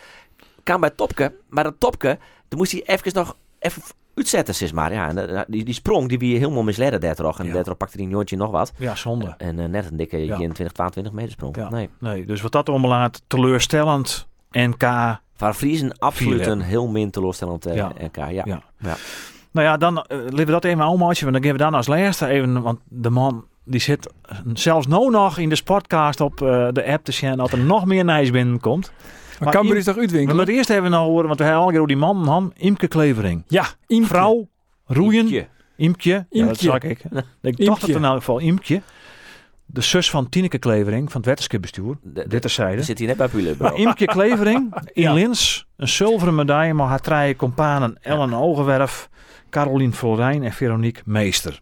Kwam 0.63 0.79
bij 0.81 0.89
Topke. 0.89 1.33
Maar 1.49 1.63
dat 1.63 1.75
Topke, 1.77 2.17
toen 2.47 2.59
moest 2.59 2.71
hij 2.71 2.81
even 2.85 3.11
nog 3.13 3.35
even 3.59 3.81
uitzetten, 4.15 4.55
zeg 4.55 4.73
maar. 4.73 4.93
Ja, 4.93 5.07
en, 5.07 5.29
eh, 5.35 5.41
die, 5.47 5.63
die 5.63 5.73
sprong, 5.73 6.09
die 6.09 6.19
wie 6.19 6.37
helemaal 6.37 6.63
misleiden 6.63 7.01
daar 7.01 7.15
toch. 7.15 7.39
En 7.39 7.45
Ja. 7.45 7.63
pakte 7.63 7.95
hij 7.95 8.05
een 8.05 8.11
jongetje 8.11 8.37
nog 8.37 8.51
wat. 8.51 8.71
Ja, 8.77 8.95
zonde. 8.95 9.33
En 9.37 9.71
net 9.71 9.91
een 9.91 9.97
dikke 9.97 10.17
Ja. 10.17 10.37
21, 10.37 10.71
22 10.71 11.13
meter 11.13 11.31
sprong. 11.31 11.55
Ja. 11.55 11.69
Nee. 11.69 11.89
Nee, 11.99 12.25
dus 12.25 12.41
wat 12.41 12.51
dat 12.51 12.69
omlaat, 12.69 13.21
teleurstellend. 13.27 14.27
NK. 14.51 14.83
Van 15.35 15.55
Friesen 15.55 15.97
absoluut 15.97 16.45
een 16.47 16.62
heel 16.62 16.88
min 16.88 17.09
teleurstellend 17.12 17.67
Ja. 17.73 17.91
NK. 18.01 18.15
Ja. 18.15 18.25
Ja. 18.31 18.63
Ja. 18.79 18.95
Nou 19.51 19.67
ja, 19.67 19.77
dan 19.77 20.05
uh, 20.12 20.27
we 20.29 20.45
dat 20.45 20.63
even 20.63 20.81
aanmaatje. 20.81 21.21
Want 21.25 21.33
dan 21.35 21.43
geven 21.43 21.57
we 21.57 21.63
dan 21.63 21.73
als 21.73 21.88
laatste 21.88 22.27
even, 22.27 22.62
want 22.62 22.79
de 22.88 23.09
man 23.09 23.45
die 23.63 23.79
zit 23.79 24.09
zelfs 24.53 24.88
nu 24.88 25.09
nog 25.09 25.38
in 25.38 25.49
de 25.49 25.55
sportcast 25.55 26.21
op 26.21 26.41
eh, 26.41 26.67
de 26.71 26.85
app 26.85 27.03
te 27.05 27.12
zien 27.12 27.38
dat 27.38 27.51
er 27.51 27.57
nog 27.59 27.85
meer 27.85 28.05
nijs 28.05 28.31
binnenkomt. 28.31 28.91
Maar 28.91 29.38
Maar 29.39 29.53
Cambuur 29.53 29.77
is 29.77 29.83
toch 29.83 29.95
We 29.95 29.99
uitwinkelen? 30.01 30.35
moeten 30.35 30.55
eerst 30.55 30.69
even 30.69 30.91
nog 30.91 31.05
horen, 31.05 31.27
want 31.27 31.39
we 31.39 31.43
hebben 31.45 31.62
al 31.63 31.67
keer 31.69 31.77
over 31.77 31.88
die 31.88 31.97
man, 31.97 32.17
man 32.17 32.53
Imke 32.57 32.88
Klevering. 32.88 33.43
Ja, 33.47 33.65
Imke. 33.88 34.07
Vrouw, 34.07 34.47
roeien. 34.85 35.47
Imkje. 35.75 36.25
Ja, 36.29 36.45
dat 36.45 36.57
zag 36.57 36.79
ik. 36.83 36.99
Ik 37.41 37.57
dacht 37.57 37.57
Imkje. 37.57 37.73
het 37.85 37.95
in 37.95 38.03
elk 38.03 38.17
geval 38.17 38.39
Imkje. 38.39 38.81
De 39.71 39.82
zus 39.82 40.10
van 40.10 40.29
Tineke 40.29 40.58
Klevering 40.58 41.12
van 41.12 41.21
het 41.21 41.29
wetenschapsbestuur. 41.29 41.97
De- 42.01 42.27
Dit 42.27 42.41
terzijde. 42.41 42.84
Zit 42.84 42.97
hij 42.97 43.08
net 43.08 43.17
bij 43.17 43.27
Pule. 43.27 43.55
Maar 43.60 43.75
Imke 43.75 44.05
Klevering 44.05 44.73
in 44.93 45.01
Ja. 45.01 45.13
Lins, 45.13 45.65
een 45.77 45.88
zilveren 45.88 46.36
medaille, 46.36 46.73
maar 46.73 46.88
haar 46.88 47.01
drie 47.01 47.36
companen 47.36 47.97
Ellen 48.01 48.34
Ogenwerf, 48.34 49.10
Carolien 49.49 49.93
Florijn 49.93 50.43
en 50.43 50.51
Veronique 50.51 51.01
Meester. 51.05 51.62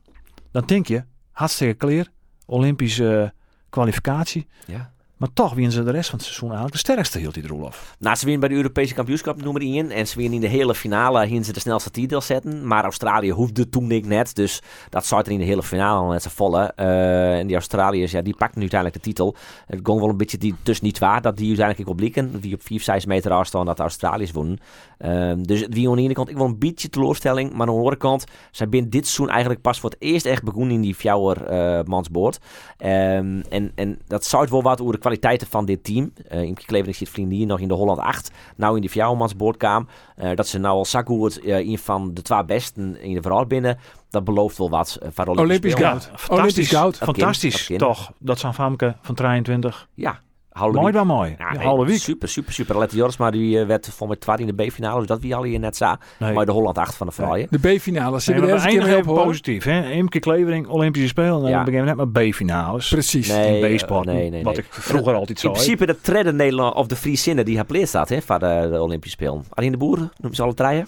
Dan 0.51 0.63
denk 0.65 0.87
je, 0.87 1.03
hartstikke 1.31 1.77
clear, 1.77 2.05
Olympische 2.45 3.33
kwalificatie. 3.69 4.47
Ja. 4.65 4.91
Maar 5.17 5.29
toch 5.33 5.53
winnen 5.53 5.71
ze 5.71 5.83
de 5.83 5.91
rest 5.91 6.09
van 6.09 6.17
het 6.17 6.27
seizoen 6.27 6.49
eigenlijk 6.49 6.83
de 6.83 6.91
sterkste, 6.91 7.19
hield 7.19 7.33
die 7.33 7.47
Roelof. 7.47 7.95
Nou, 7.99 8.15
ze 8.15 8.23
winnen 8.23 8.39
bij 8.39 8.49
de 8.49 8.55
Europese 8.55 8.93
kampioenschap 8.93 9.41
nummer 9.41 9.61
1. 9.61 9.91
En 9.91 10.07
ze 10.07 10.15
winnen 10.15 10.33
in 10.33 10.41
de 10.41 10.47
hele 10.47 10.75
finale 10.75 11.25
hingen 11.25 11.45
ze 11.45 11.53
de 11.53 11.59
snelste 11.59 11.91
titel 11.91 12.21
zetten. 12.21 12.67
Maar 12.67 12.83
Australië 12.83 13.31
hoefde 13.31 13.69
toen 13.69 13.87
niet 13.87 14.05
net. 14.05 14.35
Dus 14.35 14.61
dat 14.89 15.05
zat 15.05 15.25
er 15.25 15.31
in 15.31 15.39
de 15.39 15.45
hele 15.45 15.63
finale 15.63 15.99
al 15.99 16.09
net 16.09 16.21
z'n 16.21 16.29
volle. 16.29 16.73
Eh, 16.75 17.37
en 17.37 17.47
die 17.47 17.55
Australiërs, 17.55 18.11
ja, 18.11 18.21
die 18.21 18.35
pakten 18.35 18.59
nu 18.59 18.61
uiteindelijk 18.61 19.03
de 19.03 19.09
titel. 19.09 19.35
Het 19.65 19.79
ging 19.83 19.99
wel 19.99 20.09
een 20.09 20.17
beetje 20.17 20.37
die, 20.37 20.55
dus 20.63 20.81
niet 20.81 20.99
waar 20.99 21.21
dat 21.21 21.37
die 21.37 21.47
uiteindelijk 21.47 21.89
ook 21.89 21.95
blikken. 21.95 22.39
Die 22.39 22.53
op 22.53 22.61
4, 22.61 22.81
6 22.81 23.05
meter 23.05 23.31
afstand 23.31 23.65
dat 23.65 23.77
de 23.77 23.83
Australiërs 23.83 24.31
wonnen. 24.31 24.59
Ehm, 24.97 25.43
dus 25.43 25.65
wie 25.69 25.89
aan 25.89 25.95
de 25.95 26.01
ene 26.01 26.13
kant, 26.13 26.29
ik 26.29 26.35
wil 26.37 26.45
een 26.45 26.59
beetje 26.59 26.89
teleurstelling. 26.89 27.51
Maar 27.51 27.67
aan 27.67 27.73
de 27.73 27.79
andere 27.79 27.97
kant, 27.97 28.25
zij 28.51 28.69
binnen 28.69 28.89
dit 28.89 29.05
seizoen 29.05 29.29
eigenlijk 29.29 29.61
pas 29.61 29.79
voor 29.79 29.89
het 29.89 30.01
eerst 30.01 30.25
echt 30.25 30.43
begonnen 30.43 30.75
in 30.75 30.81
die 30.81 30.95
fjouwer 30.95 31.45
eh 31.45 31.83
mansboord. 31.83 32.39
Ehm, 32.77 33.41
en, 33.49 33.71
en 33.75 33.99
dat 34.07 34.25
zou 34.25 34.47
wel 34.49 34.61
wat 34.61 34.81
over 34.81 34.93
kwaliteiten 35.07 35.47
van 35.47 35.65
dit 35.65 35.83
team. 35.83 36.13
Uh, 36.31 36.41
Imke 36.41 36.65
Klevering 36.65 36.95
zit 36.95 37.17
nog 37.47 37.59
in 37.59 37.67
de 37.67 37.73
Holland 37.73 37.99
8. 37.99 38.31
Nou 38.55 38.75
in 38.75 38.81
die 38.81 38.89
fjouwermansboord 38.89 39.57
kwam. 39.57 39.87
Eh, 40.15 40.35
dat 40.35 40.47
ze 40.47 40.57
nou 40.57 40.75
al 40.75 40.85
zakgoed 40.85 41.45
uh, 41.45 41.57
een 41.57 41.77
van 41.77 42.13
de 42.13 42.21
twee 42.21 42.45
besten 42.45 43.01
in 43.01 43.13
de 43.13 43.21
verhaal 43.21 43.45
binnen. 43.45 43.77
Dat 44.09 44.23
belooft 44.23 44.57
wel 44.57 44.69
wat 44.69 44.99
uh, 45.03 45.09
voor 45.11 45.25
Olympisch 45.25 45.73
goud. 45.73 46.03
fantastisch. 46.03 46.29
Olympisch 46.39 46.69
goud. 46.69 46.97
Fantastisch, 46.97 47.57
Dat 47.57 47.65
kind. 47.65 47.79
toch? 47.79 48.11
Dat 48.19 48.39
zijn 48.39 48.53
Famke 48.53 48.95
van 49.01 49.15
23. 49.15 49.87
Ja, 49.93 50.19
Mooi 50.57 50.93
wel 50.93 51.05
mooi. 51.05 51.35
Ja, 51.37 51.53
Ja, 51.53 51.73
nee, 51.75 51.85
week. 51.85 51.97
Super, 51.99 52.29
super, 52.29 52.53
super. 52.53 52.77
Lette 52.77 52.95
Jorisma 52.95 53.31
die 53.31 53.59
eh, 53.59 53.65
werd 53.67 53.89
voor 53.89 54.07
met 54.07 54.21
twaalf 54.21 54.39
in 54.39 54.55
de 54.55 54.65
B-finale. 54.65 54.97
Dus 54.99 55.07
dat 55.07 55.21
wie 55.21 55.35
al 55.35 55.43
hier 55.43 55.59
net 55.59 55.75
zag. 55.77 55.97
Nee. 56.19 56.33
Maar 56.33 56.45
de 56.45 56.51
Holland 56.51 56.77
8 56.77 56.95
van 56.95 57.07
de 57.07 57.13
vrouwen. 57.13 57.47
De 57.49 57.57
B-finale. 57.59 58.21
Nee, 58.25 58.39
maar 58.39 58.47
we 58.47 58.53
eindigen 58.55 58.87
even 58.89 58.99
ophoren? 58.99 59.23
positief. 59.25 59.63
Hè? 59.63 59.89
Imke 59.91 60.19
Klevering, 60.19 60.67
Olympische 60.67 61.07
Spelen. 61.07 61.41
En 61.43 61.49
Ja. 61.49 61.55
dan 61.55 61.65
beginnen 61.65 61.95
we 61.95 62.03
net 62.03 62.13
met 62.13 62.29
B-finales. 62.29 62.89
Precies. 62.89 63.27
Nee, 63.27 63.59
in 63.59 63.65
eh, 63.65 63.75
B-sport. 63.75 64.05
nee, 64.05 64.29
nee, 64.29 64.43
Wat 64.43 64.55
nee. 64.55 64.65
ik 64.65 64.73
vroeger 64.73 65.13
altijd 65.13 65.29
In 65.29 65.37
zei. 65.37 65.53
principe 65.53 65.85
de 65.85 66.01
treden 66.01 66.35
Nederland 66.35 66.75
of 66.75 66.87
de 66.87 66.95
Friesinnen 66.95 67.45
die 67.45 67.55
haar 67.55 67.65
pleert 67.65 67.87
staat 67.87 68.09
hè, 68.09 68.21
voor 68.21 68.39
de, 68.39 68.67
de 68.71 68.81
Olympische 68.81 69.17
Spelen. 69.17 69.43
Alleen 69.49 69.71
de 69.71 69.77
boeren 69.77 70.11
noemen 70.17 70.35
ze 70.35 70.43
alle 70.43 70.53
treien. 70.53 70.87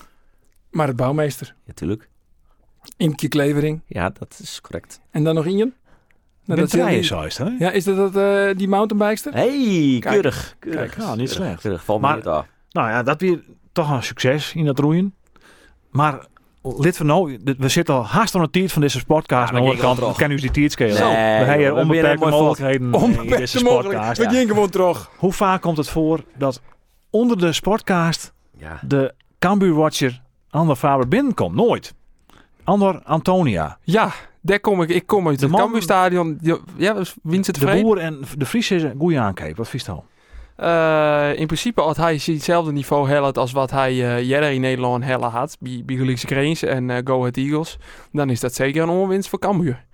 Maar 0.71 0.87
het 0.87 0.95
bouwmeester. 0.95 1.55
Natuurlijk. 1.65 2.09
Imke 2.97 3.27
Klevering. 3.27 3.81
Ja, 3.85 4.09
dat 4.19 4.39
is 4.43 4.61
correct. 4.61 5.01
En 5.11 5.23
dan 5.23 5.35
nog 5.35 5.45
Ian. 5.45 5.73
Nou, 6.49 6.61
ben 6.61 6.69
dat 6.69 6.79
treien, 6.79 6.99
is- 6.99 7.07
juist, 7.07 7.37
hè? 7.37 7.49
Ja, 7.59 7.71
is 7.71 7.83
dat, 7.83 7.95
dat 8.13 8.15
eh, 8.15 8.57
die 8.57 8.67
mountainbikester? 8.67 9.33
Hey, 9.33 9.97
Kijk. 9.99 10.13
keurig. 10.13 10.55
keurig. 10.59 10.79
Kijk, 10.81 10.97
nou, 10.97 11.17
niet 11.17 11.29
Keurig, 11.29 11.31
slecht. 11.47 11.61
Keurig, 11.61 11.83
valt 11.83 12.01
me 12.01 12.07
Maar- 12.07 12.15
niet 12.15 12.25
af. 12.27 12.45
Nou 12.71 12.89
ja, 12.89 13.03
dat 13.03 13.21
weer 13.21 13.43
toch 13.71 13.91
een 13.91 14.03
succes 14.03 14.53
in 14.53 14.65
dat 14.65 14.79
roeien. 14.79 15.13
Maar 15.91 16.25
lid 16.61 16.97
van 16.97 17.05
nou, 17.05 17.39
we 17.57 17.69
zitten 17.69 17.95
al 17.95 18.05
haast 18.05 18.35
aan 18.35 18.41
de 18.41 18.49
tijd 18.49 18.71
van 18.71 18.81
deze 18.81 19.05
podcast. 19.05 19.51
Ja, 19.51 19.57
aan 19.57 19.63
de 19.65 20.13
kan 20.17 20.31
u 20.31 20.35
die 20.35 20.51
tijd 20.51 20.71
schelen. 20.71 20.93
Nee, 21.11 21.39
we 21.39 21.45
hebben 21.45 21.73
onbeperkte 21.75 22.29
mogelijkheden 22.29 22.93
in 22.93 23.27
deze 23.29 23.63
podcast. 23.63 24.17
We 24.17 24.27
gewoon 24.47 24.69
terug. 24.69 25.09
Hoe 25.17 25.33
vaak 25.33 25.61
komt 25.61 25.77
het 25.77 25.89
voor 25.89 26.23
dat 26.37 26.61
onder 27.09 27.37
de 27.37 27.53
sportcast 27.53 28.33
Ja. 28.57 28.79
de 28.87 29.13
Cambuur 29.39 29.73
Watcher 29.73 30.21
Ander 30.49 30.75
Faber 30.75 31.07
binnenkomt? 31.07 31.55
Nooit. 31.55 31.93
Ander 32.63 33.01
Antonia. 33.03 33.77
Ja, 33.83 34.11
daar 34.41 34.59
kom 34.59 34.81
ik. 34.81 34.89
Ik 34.89 35.05
kom 35.07 35.27
uit 35.27 35.39
De 35.39 35.45
het 35.47 35.55
Cambuurstadion. 35.55 36.37
Ja, 36.41 36.57
Ja, 36.77 36.95
wint 37.23 37.45
ze 37.45 37.51
De 37.51 37.79
boer 37.81 37.97
en 37.97 38.19
de 38.37 38.45
Fries 38.45 38.71
is 38.71 38.83
een 38.83 38.95
goede 38.99 39.19
aankijk. 39.19 39.57
Wat 39.57 39.69
vies 39.69 39.89
al? 39.89 40.05
Eh, 40.55 41.29
in 41.39 41.47
principe 41.47 41.81
had 41.81 41.97
hij 41.97 42.13
hetzelfde 42.25 42.71
niveau 42.71 43.09
hellet 43.09 43.37
als 43.37 43.51
wat 43.51 43.71
hij 43.71 43.91
eh 44.17 44.23
jaren 44.23 44.53
in 44.53 44.61
Nederland 44.61 45.03
helle 45.03 45.25
had. 45.25 45.57
Bij, 45.59 45.81
bij 45.85 45.95
Gelijkse 45.95 46.25
Cranes 46.25 46.63
en 46.63 46.89
eh, 46.89 46.97
Go 47.03 47.19
Ahead 47.19 47.37
Eagles. 47.37 47.77
Dan 48.11 48.29
is 48.29 48.39
dat 48.39 48.53
zeker 48.53 48.81
een 48.83 48.89
onwinst 48.89 49.29
voor 49.29 49.39
Cambuur. 49.39 49.85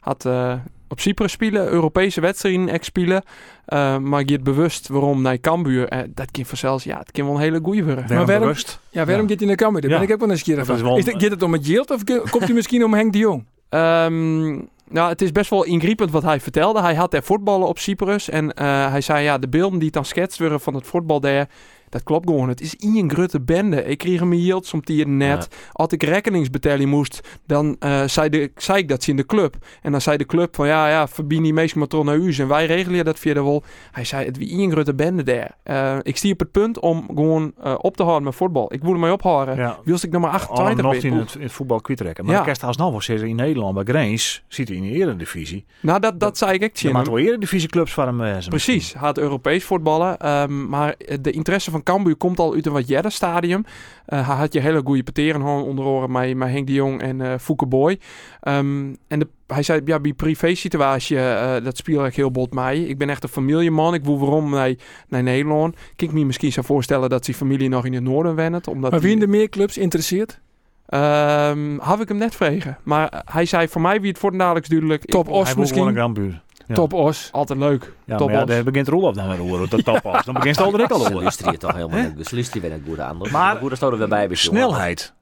Had 0.00 0.24
eh, 0.26 0.52
op 0.88 1.00
Cyprus 1.00 1.32
spelen, 1.32 1.68
Europese 1.68 2.20
wedstrijden 2.20 2.68
ex 2.68 2.86
spelen. 2.86 3.22
Eh, 3.66 3.98
maar 3.98 4.22
je 4.26 4.32
het 4.32 4.42
bewust 4.42 4.88
waarom 4.88 5.22
naar 5.22 5.38
Cambuur. 5.38 5.88
dat 6.14 6.30
kan 6.30 6.44
vanzelfs, 6.44 6.84
ja, 6.84 6.98
het 6.98 7.10
kan 7.10 7.24
wel 7.24 7.34
een 7.34 7.40
hele 7.40 7.60
goeie 7.62 7.84
worden. 7.84 8.06
Waarom 8.08 8.26
waarom- 8.26 8.46
bewust? 8.46 8.80
Ja, 8.90 9.04
waarom 9.04 9.24
Ja. 9.24 9.30
gaat 9.30 9.38
hij 9.38 9.48
naar 9.48 9.56
Cambuur? 9.56 9.80
Daar 9.80 9.90
Ja. 9.90 9.96
ben 9.98 10.06
ik 10.06 10.14
ook 10.14 10.20
wel 10.20 10.30
eens 10.30 10.42
keer 10.42 10.56
Dat 10.56 10.66
van. 10.66 10.74
is 10.74 10.82
Is 11.06 11.12
het, 11.12 11.22
gaat 11.22 11.30
het 11.30 11.42
om 11.42 11.52
het 11.52 11.66
geld 11.66 11.90
of 11.90 12.04
komt 12.30 12.44
hij 12.44 12.52
misschien 12.54 12.84
om 12.84 12.94
Henk 12.94 13.12
de 13.12 13.18
Jong? 13.18 13.44
Ehm, 13.68 14.50
nou, 14.90 15.08
het 15.08 15.22
is 15.22 15.32
best 15.32 15.50
wel 15.50 15.64
ingrijpend 15.64 16.10
wat 16.10 16.22
hij 16.22 16.40
vertelde. 16.40 16.80
Hij 16.80 16.94
had 16.94 17.14
er 17.14 17.22
voetballen 17.22 17.68
op 17.68 17.78
Cyprus. 17.78 18.28
En 18.28 18.52
eh, 18.52 18.90
hij 18.90 19.00
zei, 19.00 19.24
ja, 19.24 19.38
de 19.38 19.48
beelden 19.48 19.78
die 19.78 19.90
dan 19.90 20.04
schetst 20.04 20.38
worden 20.38 20.60
van 20.60 20.74
het 20.74 20.86
voetbal 20.86 21.20
daar... 21.20 21.48
Dat 21.90 22.02
klopt 22.02 22.28
gewoon. 22.28 22.48
Het 22.48 22.60
is 22.60 22.74
een 22.78 23.10
grote 23.10 23.40
bende. 23.40 23.84
Ik 23.84 23.98
kreeg 23.98 24.20
hem 24.20 24.30
hier 24.32 24.58
soms 24.60 24.86
hier 24.86 25.08
net. 25.08 25.48
Als 25.72 25.92
ik 25.92 26.02
rekeningsbetalen 26.02 26.88
moest, 26.88 27.20
dan 27.46 27.76
eh, 27.78 28.04
zei, 28.04 28.28
de, 28.28 28.50
zei 28.56 28.78
ik 28.78 28.88
dat 28.88 29.02
ze 29.02 29.10
in 29.10 29.16
de 29.16 29.26
club. 29.26 29.56
En 29.82 29.92
dan 29.92 30.00
zei 30.00 30.16
de 30.16 30.26
club 30.26 30.54
van 30.54 30.66
ja, 30.66 30.88
ja, 30.88 31.08
die 31.26 31.52
meestal 31.52 31.80
maar 31.80 32.04
naar 32.04 32.16
u. 32.16 32.32
En 32.32 32.48
wij 32.48 32.66
regelen 32.66 33.04
dat 33.04 33.18
via 33.18 33.34
de 33.34 33.40
wol. 33.40 33.62
Hij 33.92 34.04
zei, 34.04 34.24
het 34.24 34.36
wie 34.38 34.62
een 34.62 34.70
grote 34.70 34.94
bende 34.94 35.22
daar. 35.22 35.56
Eh, 35.62 35.96
ik 36.02 36.16
stier 36.16 36.32
op 36.32 36.38
het 36.38 36.50
punt 36.50 36.78
om 36.78 37.06
gewoon 37.06 37.52
eh, 37.62 37.74
op 37.78 37.96
te 37.96 38.02
houden 38.02 38.24
met 38.24 38.34
voetbal. 38.34 38.72
Ik 38.72 38.82
moet 38.82 38.98
mij 38.98 39.10
ophouden. 39.10 39.56
Ja. 39.56 39.78
Wilst 39.84 40.04
ik 40.04 40.10
nog 40.10 40.20
maar 40.22 40.30
Alle 40.30 40.40
28 40.40 40.84
nog 40.84 40.94
in 40.94 41.12
het, 41.12 41.34
in 41.34 41.42
het 41.42 41.52
voetbal 41.52 41.80
kwijtrekken. 41.80 42.24
Maar 42.24 42.32
Ja. 42.32 42.38
ja. 42.38 42.46
kerst 42.46 42.62
als 42.62 42.76
nou 42.76 42.98
wel 43.06 43.16
in 43.16 43.36
Nederland 43.36 43.74
bij 43.74 43.84
Grains 43.84 44.42
zit 44.48 44.68
hij 44.68 44.76
in 44.76 44.82
de 44.82 44.90
eredivisie. 44.90 45.64
Nou, 45.80 46.00
dat, 46.00 46.20
dat 46.20 46.38
zei 46.38 46.52
ik 46.52 46.62
echt. 46.62 46.80
Je 46.80 46.90
maakt 46.90 47.08
wel 47.08 47.18
eredivisieclubs 47.18 47.92
voor 47.92 48.04
hem. 48.04 48.42
Precies, 48.48 48.94
gaat 48.96 49.18
Europees 49.18 49.64
voetballen. 49.64 50.18
Ehm, 50.18 50.68
maar 50.68 50.94
de 51.20 51.30
interesse 51.30 51.70
van 51.70 51.77
Cambuur 51.82 52.16
komt 52.16 52.38
al 52.38 52.54
uit 52.54 52.66
een 52.66 52.72
wat 52.72 52.88
jeder 52.88 53.12
stadium. 53.12 53.64
Eh, 54.06 54.26
hij 54.26 54.36
had 54.36 54.52
je 54.52 54.60
hele 54.60 54.80
goede 54.84 55.02
peteren 55.02 55.42
onder 55.42 55.84
oren 55.84 56.10
met, 56.10 56.36
met 56.36 56.48
Henk 56.48 56.66
de 56.66 56.72
Jong 56.72 57.00
en 57.00 57.20
eh 57.20 57.38
Fouke 57.38 57.66
Boy. 57.66 57.98
Ehm, 58.40 58.94
en 59.08 59.18
de, 59.18 59.28
hij 59.46 59.62
zei, 59.62 59.80
ja, 59.84 60.00
bij 60.00 60.12
privé 60.12 60.54
situatie, 60.54 61.18
eh, 61.18 61.64
dat 61.64 61.76
speel 61.76 62.06
ik 62.06 62.14
heel 62.14 62.30
bot 62.30 62.54
mij. 62.54 62.80
Ik 62.80 62.98
ben 62.98 63.10
echt 63.10 63.22
een 63.22 63.28
familieman. 63.28 63.94
Ik 63.94 64.04
wil 64.04 64.18
waarom 64.18 64.50
naar, 64.50 64.74
naar 65.08 65.22
Nederland. 65.22 65.76
Kan 65.96 66.08
ik 66.08 66.14
me 66.14 66.24
misschien 66.24 66.52
zou 66.52 66.66
voorstellen 66.66 67.08
dat 67.08 67.24
zijn 67.24 67.36
familie 67.36 67.68
nog 67.68 67.84
in 67.84 67.94
het 67.94 68.02
noorden 68.02 68.34
wennet. 68.34 68.68
Omdat 68.68 68.90
Maar 68.90 69.00
wie 69.00 69.12
in 69.12 69.20
de 69.20 69.26
meer 69.26 69.48
clubs 69.48 69.78
interesseert? 69.78 70.40
Ehm, 70.88 71.78
had 71.78 72.00
ik 72.00 72.08
hem 72.08 72.16
net 72.16 72.34
vregen. 72.34 72.78
Maar 72.82 73.22
hij 73.24 73.44
zei, 73.44 73.68
voor 73.68 73.80
mij 73.80 74.00
wie 74.00 74.10
het 74.10 74.18
voortdadelijks 74.18 74.68
duidelijk. 74.68 75.04
Top 75.04 75.28
Os 75.28 75.46
Hij 75.46 75.56
moet 75.56 75.68
gewoon 75.68 75.94
misschien? 75.94 76.24
een. 76.24 76.40
Ja. 76.68 76.74
Top 76.74 76.92
Os. 76.92 77.28
Altijd 77.32 77.58
leuk. 77.58 77.92
Ja, 78.04 78.16
Top 78.16 78.26
maar 78.26 78.36
ja, 78.36 78.42
Os. 78.42 78.48
daar 78.48 78.64
begint 78.64 78.88
Roelof 78.88 79.14
dan 79.14 79.28
weer 79.28 79.38
horen. 79.38 79.70
Dat 79.70 79.84
top 79.84 80.02
was. 80.02 80.24
Dan 80.24 80.34
begint 80.34 80.56
het 80.56 80.64
al 80.66 80.72
al 80.92 80.98
horen. 80.98 81.12
luisteren 81.22 81.50
hier 81.50 81.60
toch 81.60 81.74
helemaal 81.74 81.98
niet. 82.14 82.26
Ze 82.26 82.34
luisteren 82.34 82.62
weer 82.62 82.70
net 82.70 82.80
goed 82.88 83.00
aan. 83.00 83.18
Dus 83.18 83.30
Maar 83.30 83.58
hoe 83.58 83.68
dat 83.68 83.82
er 83.92 83.98
weer 83.98 84.08
bij. 84.08 84.28
Snelheid. 84.34 85.14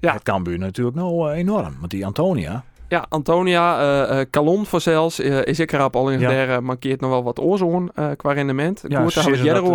Ja. 0.00 0.12
Het 0.12 0.22
Cambuur 0.22 0.58
natuurlijk 0.58 0.96
nou 0.96 1.30
eh, 1.30 1.38
enorm. 1.38 1.76
Want 1.78 1.90
die 1.90 2.06
Antonia. 2.06 2.64
Ja, 2.88 3.06
Antonia, 3.08 3.80
eh 3.80 4.20
eh 4.20 4.26
Calon 4.30 4.66
voor 4.66 4.80
zelfs, 4.80 5.18
eh, 5.20 5.44
is 5.44 5.58
ik 5.60 5.72
erop 5.72 5.96
al 5.96 6.10
in 6.10 6.20
Ja. 6.20 6.28
der 6.28 6.62
markeert 6.62 7.00
nog 7.00 7.10
wel 7.10 7.22
wat 7.22 7.38
oorzoon 7.40 7.90
eh 7.94 8.06
qua 8.16 8.32
rendement. 8.32 8.84
Ja, 8.88 9.02
Goed, 9.02 9.14
we 9.14 9.20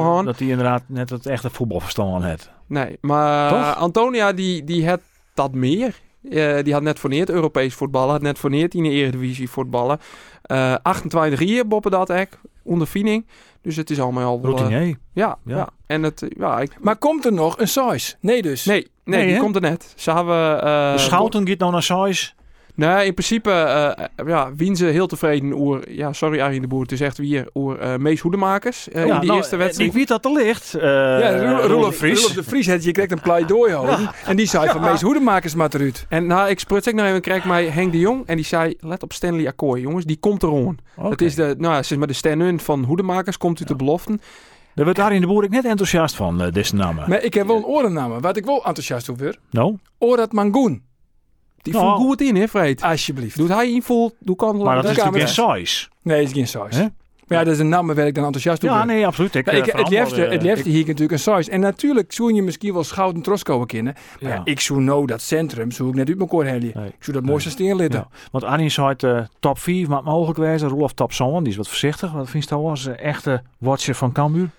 dat, 0.04 0.18
aan. 0.18 0.26
dat 0.26 0.40
hij 0.40 0.48
inderdaad 0.48 0.84
net 0.88 1.10
het 1.10 1.26
echte 1.26 1.50
voetbalverstand 1.50 2.24
had. 2.24 2.50
Nee, 2.68 2.98
maar 3.02 3.50
Toch? 3.50 3.76
Antonia 3.76 4.34
die, 4.34 4.64
die 4.64 4.90
had 4.90 5.00
dat 5.34 5.54
meer. 5.54 6.00
Eh, 6.30 6.64
die 6.64 6.74
had 6.74 6.82
net 6.82 7.00
voor 7.00 7.10
neer 7.10 7.30
Europees 7.30 7.74
voetballen, 7.74 8.12
had 8.12 8.22
net 8.22 8.40
voor 8.40 8.50
neer 8.50 8.68
in 8.70 8.84
de 8.84 8.90
Eredivisie 8.90 9.50
voetballen. 9.50 10.00
Eh 10.42 10.76
28 10.82 11.44
jaar 11.44 11.68
boppen 11.68 11.92
dat 11.92 12.10
ek, 12.10 12.40
ondervinding. 12.64 13.26
Dus 13.62 13.76
het 13.76 13.90
is 13.90 14.00
allemaal 14.00 14.24
al 14.28 14.42
wel... 14.42 14.52
eh, 14.54 14.58
Routinier. 14.60 14.98
ja, 15.14 15.38
ja, 15.44 15.56
Ja. 15.56 15.70
En 15.88 16.04
het, 16.04 16.26
ja, 16.38 16.60
ik, 16.60 16.72
Maar 16.82 16.96
komt 16.98 17.26
er 17.26 17.34
nog 17.34 17.60
een 17.60 17.68
size? 17.68 18.16
Nee 18.20 18.42
dus. 18.42 18.66
nee, 18.66 18.88
nee, 19.04 19.20
Nee, 19.20 19.28
die 19.32 19.38
komt 19.42 19.56
er 19.56 19.62
net. 19.62 19.94
Ze 19.96 20.12
hebben... 20.12 20.62
eh, 20.64 20.92
de 20.92 20.98
Schouten 20.98 21.48
gaat 21.48 21.58
nou 21.58 21.72
naar 21.72 21.84
Sais. 21.84 22.36
Nee, 22.76 23.06
in 23.06 23.14
principe 23.14 23.52
eh, 23.52 24.06
ja, 24.28 24.52
wien 24.56 24.76
ze 24.76 24.86
heel 24.86 25.08
tevreden 25.08 25.52
oer. 25.54 25.92
Ja, 25.92 26.14
sorry 26.14 26.42
Arjen 26.42 26.62
de 26.62 26.68
Boer, 26.68 26.82
het 26.82 26.92
is 26.92 27.02
echt 27.02 27.18
weer 27.18 27.48
oer 27.54 27.80
eh 27.80 27.96
Mees 27.96 28.20
Hoedemakers 28.20 28.90
eh, 28.90 29.06
in 29.06 29.20
de 29.20 29.34
eerste 29.34 29.56
wedstrijd. 29.56 29.90
Ik 29.90 29.96
weet 29.96 30.08
dat 30.08 30.26
er 30.26 30.32
ligt. 30.32 30.76
Uh, 30.76 30.82
Ja, 30.84 31.40
Roel- 31.40 31.68
Roelof 31.68 31.96
Vries. 31.96 32.34
De 32.34 32.44
Vries 32.44 32.68
had 32.68 32.84
je 32.84 32.92
krijgt 32.92 33.12
een 33.12 33.22
pleidooi 33.22 33.74
houden. 33.74 34.10
En 34.26 34.36
die 34.36 34.46
zei 34.48 34.70
van 34.70 34.82
meest 34.82 35.02
hoedemakers 35.02 35.56
maar 35.56 35.70
eruit. 35.74 36.06
En 36.10 36.26
nou, 36.28 36.50
ik 36.50 36.60
spruts 36.60 36.88
ik 36.88 36.94
nog 36.96 37.06
even, 37.06 37.22
krijg 37.22 37.46
mij 37.46 37.66
Henk 37.66 37.92
de 37.92 38.00
Jong 38.00 38.24
en 38.26 38.36
die 38.36 38.46
zei, 38.46 38.76
let 38.80 39.04
op 39.04 39.14
Stanley 39.14 39.48
Akkooi, 39.48 39.82
jongens, 39.82 40.06
die 40.06 40.18
komt 40.20 40.44
er 40.44 40.50
on. 40.50 40.80
Oké. 40.98 41.10
Het 41.10 41.22
is 41.22 41.36
de, 41.36 41.56
nou 41.58 41.74
ja, 41.74 41.84
zeg 41.84 41.98
maar 41.98 42.08
de 42.08 42.14
stand-in 42.14 42.60
van 42.60 42.84
Hoedemakers, 42.84 43.38
komt 43.38 43.60
uit 43.60 43.68
de 43.68 43.76
beloften. 43.76 44.22
Daar 44.76 44.86
werd 44.86 45.00
Arjen 45.00 45.22
de 45.22 45.28
Boer 45.28 45.44
ik 45.44 45.50
net 45.50 45.66
enthousiast 45.66 46.16
van, 46.16 46.42
eh, 46.42 46.52
deze 46.52 46.76
naam. 46.76 46.96
Maar 46.96 47.24
ik 47.24 47.34
heb 47.34 47.48
wel 47.48 47.56
een 47.56 47.66
orennaam. 47.66 48.22
Wat 48.22 48.38
ik 48.38 48.46
wel 48.46 48.56
enthousiast 48.66 49.10
over. 49.10 49.36
Nou, 49.52 49.78
Orat 49.98 50.32
Mangoen. 50.32 50.84
Die 51.66 51.74
Nou. 51.74 51.86
voelt 51.86 52.08
goed 52.08 52.22
in, 52.22 52.36
hè, 52.36 52.48
Freed? 52.48 52.82
Alsjeblieft. 52.82 53.38
Doet 53.38 53.50
hij 53.50 53.72
invul, 53.72 54.16
doe 54.20 54.36
kan 54.36 54.58
maar 54.58 54.76
dat 54.76 54.84
dat 54.84 54.92
is 54.92 54.98
natuurlijk 55.04 55.30
geen 55.30 55.34
Sais. 55.58 55.90
Nee, 56.02 56.18
het 56.20 56.28
is 56.28 56.34
geen 56.34 56.48
size. 56.48 56.92
Maar 57.28 57.38
ja, 57.38 57.44
dat 57.44 57.54
is 57.54 57.60
een 57.60 57.70
naam 57.70 57.88
waar 57.88 57.98
ik 58.08 58.16
dan 58.16 58.24
enthousiast 58.24 58.64
over 58.66 58.78
Ja, 58.78 58.86
ben. 58.86 58.96
nee, 58.96 59.06
absoluut. 59.08 59.36
Ik, 59.36 59.48
eh, 59.48 59.58
ik, 59.58 59.66
het 59.66 59.90
liefste, 59.90 60.26
eh, 60.26 60.32
het 60.32 60.42
liefste 60.42 60.60
ik- 60.70 60.74
hier 60.76 60.80
natuurlijk 60.86 61.12
een 61.12 61.20
size. 61.20 61.52
En 61.52 61.60
natuurlijk 61.60 62.14
zou 62.14 62.34
je 62.34 62.42
misschien 62.42 62.74
wel 62.74 62.84
Schouten 62.84 63.22
Troskouden 63.22 63.68
kennen. 63.68 63.94
Maar 64.22 64.30
ja. 64.32 64.36
Ja. 64.36 64.42
ik 64.44 64.60
zou 64.60 64.82
nou 64.82 65.06
dat 65.06 65.22
centrum, 65.22 65.72
zou 65.72 65.90
ik 65.90 65.96
net 65.96 66.08
uit 66.08 66.18
mijn 66.18 66.30
koor. 66.30 66.44
Nee. 66.44 66.60
Ik 66.68 66.74
zou 67.00 67.18
dat 67.18 67.24
mooiste 67.26 67.50
steen 67.50 67.76
litten. 67.76 68.00
Ja. 68.00 68.18
Want 68.32 68.44
Arjen 68.44 68.72
zei 68.72 68.88
het 68.88 69.04
eh, 69.04 69.20
top 69.40 69.60
4 69.60 69.90
maar 69.90 70.04
mogelijk 70.04 70.40
wezen. 70.40 70.68
Roelof 70.70 70.94
top 70.94 71.14
zoon, 71.14 71.44
die 71.44 71.52
is 71.52 71.58
wat 71.58 71.68
voorzichtig. 71.68 72.12
Wat 72.12 72.30
vind 72.30 72.44
je 72.44 72.50
dat 72.50 72.60
als 72.60 72.88
eh, 72.88 73.06
echte 73.06 73.42
watcher 73.58 73.96
van 73.96 74.12
Cambuur? 74.12 74.50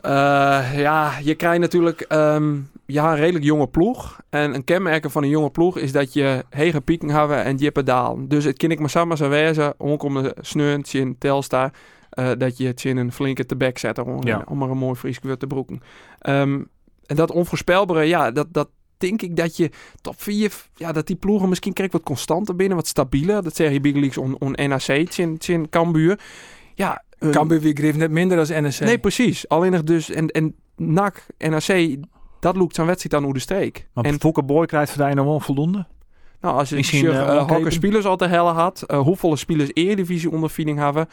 Eh, 0.00 0.78
ja, 0.78 1.12
je 1.22 1.34
krijgt 1.34 1.60
natuurlijk 1.60 2.00
ehm, 2.00 2.56
ja, 2.86 3.10
een 3.10 3.16
redelijk 3.16 3.44
jonge 3.44 3.66
ploeg. 3.66 4.20
En 4.30 4.54
een 4.54 4.64
kenmerk 4.64 5.10
van 5.10 5.22
een 5.22 5.28
jonge 5.28 5.50
ploeg 5.50 5.78
is 5.78 5.92
dat 5.92 6.12
je 6.12 6.44
hege 6.50 6.80
pieken 6.80 7.08
hebben 7.10 7.44
en 7.44 7.56
diepe 7.56 7.82
dalen. 7.82 8.28
Dus 8.28 8.44
het 8.44 8.56
kan 8.56 8.70
ik 8.70 8.78
maar 8.78 8.90
samen 8.90 9.16
zo 9.16 9.28
wezen, 9.28 9.74
om 9.78 10.22
de 10.22 10.36
sneun, 10.40 10.84
in 10.92 11.16
Telstar, 11.18 11.70
eh, 12.10 12.30
dat 12.38 12.56
je 12.56 12.66
het 12.66 12.84
in 12.84 12.96
een 12.96 13.12
flinke 13.12 13.46
tebek 13.46 13.78
zet. 13.78 13.98
Om, 13.98 14.26
Ja. 14.26 14.44
om 14.48 14.58
maar 14.58 14.70
een 14.70 14.78
mooi 14.78 14.94
Fries 14.94 15.18
te 15.38 15.46
broeken. 15.46 15.80
Ehm, 16.18 16.62
en 17.06 17.16
dat 17.16 17.30
onvoorspelbare, 17.30 18.04
ja, 18.04 18.30
dat, 18.30 18.46
dat 18.50 18.68
denk 18.96 19.22
ik 19.22 19.36
dat 19.36 19.56
je 19.56 19.70
top 20.00 20.22
4, 20.22 20.52
ja, 20.74 20.92
dat 20.92 21.06
die 21.06 21.16
ploegen 21.16 21.48
misschien 21.48 21.72
krijgt 21.72 21.92
wat 21.92 22.02
constanter 22.02 22.56
binnen, 22.56 22.76
wat 22.76 22.86
stabieler. 22.86 23.42
Dat 23.42 23.56
zeg 23.56 23.72
je 23.72 23.80
Big 23.80 23.92
Leagues 23.92 24.18
on, 24.18 24.36
on 24.38 24.68
NAC, 24.68 24.88
in, 25.16 25.38
in 25.46 25.68
Cambuur. 25.68 26.18
Ja, 26.78 27.02
Cambuur 27.30 27.60
wie 27.60 27.92
net 27.92 28.10
minder 28.10 28.38
als 28.38 28.48
NSC. 28.48 28.80
Nee, 28.80 28.98
precies. 28.98 29.48
Alleen 29.48 29.72
nog 29.72 29.82
dus, 29.82 30.10
en, 30.10 30.28
en 30.28 30.54
NAC, 30.76 31.26
NAC, 31.38 31.96
dat 32.40 32.56
loopt 32.56 32.74
zijn 32.74 32.86
wedstrijd 32.86 33.14
dan 33.14 33.24
hoe 33.24 33.34
de 33.34 33.40
streek. 33.40 33.88
Maar 33.92 34.04
en 34.04 34.20
Fouke 34.20 34.42
Boy 34.42 34.66
krijgt 34.66 34.92
voor 34.92 35.04
die 35.04 35.14
nog 35.14 35.24
wel 35.24 35.40
voldoende. 35.40 35.86
nou, 36.40 36.58
als 36.58 36.68
je 36.68 36.76
misschien, 36.76 37.06
eh, 37.06 37.14
uh, 37.14 37.48
hokker 37.48 37.72
spelers 37.72 38.04
al 38.04 38.16
te 38.16 38.26
helle 38.26 38.52
had, 38.52 38.84
uh, 38.86 39.00
hoeveel 39.00 39.36
spelers 39.36 39.70
Eredivisie 39.72 40.30
ondervinding 40.30 40.78
hebben, 40.78 41.08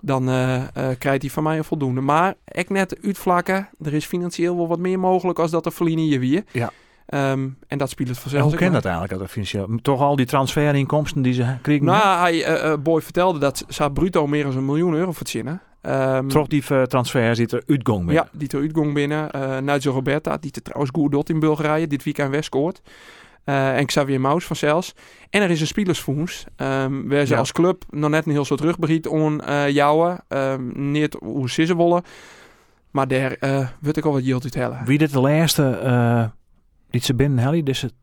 dan 0.00 0.28
eh, 0.28 0.56
eh, 0.56 0.98
krijgt 0.98 1.22
hij 1.22 1.30
van 1.30 1.42
mij 1.42 1.56
een 1.56 1.64
voldoende. 1.64 2.00
Maar 2.00 2.34
ik 2.44 2.68
net 2.68 2.98
uitvlakken, 3.04 3.68
er 3.82 3.94
is 3.94 4.04
financieel 4.04 4.56
wel 4.56 4.68
wat 4.68 4.78
meer 4.78 4.98
mogelijk 4.98 5.38
als 5.38 5.50
dat 5.50 5.66
er 5.66 5.72
verliezen 5.72 6.06
hier 6.06 6.20
weer. 6.20 6.44
Ja. 6.52 6.70
Ehm, 7.10 7.48
en 7.66 7.78
dat 7.78 7.90
spelers 7.90 8.16
En 8.16 8.22
vanzelf. 8.22 8.42
hoe 8.42 8.54
ken 8.54 8.72
dat 8.72 8.84
eigenlijk? 8.84 9.18
Dat 9.18 9.48
je, 9.48 9.78
toch 9.82 10.00
al 10.00 10.16
die 10.16 10.26
transferinkomsten 10.26 11.22
die 11.22 11.32
ze 11.32 11.56
kregen. 11.62 11.84
Nou, 11.84 12.18
hij, 12.18 12.44
eh, 12.44 12.72
eh, 12.72 12.78
Boy 12.78 13.00
vertelde 13.00 13.38
dat 13.38 13.64
ze 13.68 13.90
bruto 13.90 14.26
meer 14.26 14.44
dan 14.44 14.56
een 14.56 14.64
miljoen 14.64 14.94
euro 14.94 15.12
verzinnen. 15.12 15.60
Um, 15.82 16.28
Toch 16.28 16.46
die 16.46 16.64
eh, 16.68 16.82
transfer 16.82 17.36
zit 17.36 17.52
er 17.52 17.62
uitgang 17.66 18.04
mee. 18.04 18.14
Ja, 18.14 18.28
die 18.32 18.48
ter 18.48 18.60
uitgang 18.60 18.94
binnen. 18.94 19.28
Uh, 19.36 19.58
Nigel 19.58 19.92
Roberta, 19.92 20.36
die 20.36 20.50
er 20.54 20.62
trouwens 20.62 20.90
goed 20.94 21.12
doet 21.12 21.28
in 21.28 21.40
Bulgarije. 21.40 21.86
Dit 21.86 22.04
weekend 22.04 22.30
weer 22.30 22.42
scoort. 22.42 22.80
Uh, 23.44 23.76
en 23.76 23.86
Xavier 23.86 24.20
Maus 24.20 24.44
van 24.44 24.56
Cels. 24.56 24.94
En 25.30 25.42
er 25.42 25.50
is 25.50 25.60
een 25.60 25.66
spelersfonds. 25.66 26.44
Um, 26.56 27.08
waar 27.08 27.26
ze 27.26 27.32
Ja. 27.32 27.38
als 27.38 27.52
club 27.52 27.84
nog 27.90 28.10
net 28.10 28.26
een 28.26 28.32
heel 28.32 28.44
soort 28.44 28.60
terugbericht 28.60 29.06
on 29.06 29.42
uh, 29.48 29.68
jouwen. 29.68 30.20
Um, 30.28 30.90
niet 30.90 31.16
hoe 31.20 31.50
ze 31.50 31.64
ze 31.64 31.76
willen. 31.76 32.02
Maar 32.90 33.08
daar 33.08 33.36
uh, 33.40 33.68
wil 33.80 33.92
ik 33.96 34.04
al 34.04 34.12
wat 34.12 34.24
yield 34.24 34.44
uit 34.44 34.54
hellen. 34.54 34.84
Wie 34.84 34.98
dit 34.98 35.12
de 35.12 35.20
laatste 35.20 35.80
die 36.90 37.00
ze 37.00 37.14
binnen 37.14 37.38
Helly, 37.38 37.62
dus 37.62 37.80
het 37.80 37.94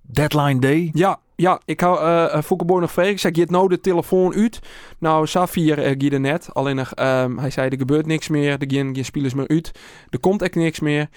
deadline 0.00 0.60
day. 0.60 0.90
Ja, 0.92 1.20
ja, 1.36 1.60
ik 1.64 1.80
hou 1.80 2.00
uh, 2.00 2.80
nog 2.80 2.92
vregen. 2.92 3.12
Ik 3.12 3.18
zeg, 3.18 3.36
je 3.36 3.46
nou 3.48 3.68
de 3.68 3.80
telefoon 3.80 4.34
uit. 4.34 4.60
Nou, 4.98 5.26
Safir 5.26 5.78
uh, 5.78 6.12
er 6.12 6.20
net. 6.20 6.54
Alleen 6.54 6.76
nog, 6.76 6.98
um, 6.98 7.38
hij 7.38 7.50
zei, 7.50 7.68
er 7.68 7.78
gebeurt 7.78 8.06
niks 8.06 8.28
meer. 8.28 8.50
Er 8.50 8.74
gaan 8.76 8.94
geen 8.94 9.04
spelers 9.04 9.34
meer 9.34 9.48
uit. 9.48 9.72
Er 10.10 10.20
komt 10.20 10.42
echt 10.42 10.54
niks 10.54 10.80
meer. 10.80 11.08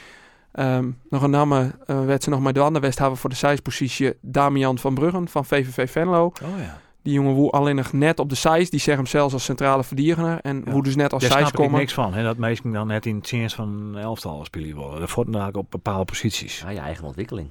Um, 0.59 0.99
nog 1.09 1.21
een 1.21 1.29
naam 1.29 1.51
uh, 1.51 1.65
werd 1.85 2.23
ze 2.23 2.29
nog 2.29 2.39
maar 2.39 2.53
de 2.53 2.59
andere 2.59 2.85
West 2.85 2.99
hebben 2.99 3.17
voor 3.17 3.29
de 3.29 3.35
size-positie 3.35 4.13
Damian 4.21 4.77
van 4.77 4.93
Bruggen 4.93 5.27
van 5.27 5.45
VVV 5.45 5.91
Venlo. 5.91 6.25
Oh 6.25 6.59
ja. 6.59 6.79
Die 7.05 7.13
jongen 7.13 7.33
woe 7.33 7.49
alleen 7.51 7.75
nog 7.75 7.93
net 7.93 8.19
op 8.19 8.29
de 8.29 8.35
size. 8.35 8.69
Die 8.69 8.79
zegt 8.79 8.97
hem 8.97 9.05
zelfs 9.05 9.33
als 9.33 9.43
centrale 9.43 9.83
verdediger. 9.83 10.39
En 10.41 10.61
Ja. 10.65 10.71
hoe 10.71 10.83
dus 10.83 10.95
net 10.95 11.13
als 11.13 11.21
Daar 11.21 11.31
size 11.31 11.43
snap 11.45 11.53
ik 11.59 11.65
komen. 11.65 11.79
niks 11.79 11.93
van. 11.93 12.13
Hè? 12.13 12.23
Dat 12.23 12.37
meesten 12.37 12.71
dan 12.71 12.87
net 12.87 13.05
in 13.05 13.15
het 13.15 13.27
chance 13.27 13.55
van 13.55 13.67
een 13.69 14.01
elftal 14.01 14.45
spelen 14.45 14.75
worden. 14.75 14.99
Dat 14.99 15.11
wordt 15.13 15.55
op 15.55 15.65
bepaalde 15.71 16.05
posities. 16.05 16.59
Ja, 16.59 16.69
je 16.69 16.79
eigen 16.79 17.05
ontwikkeling. 17.05 17.49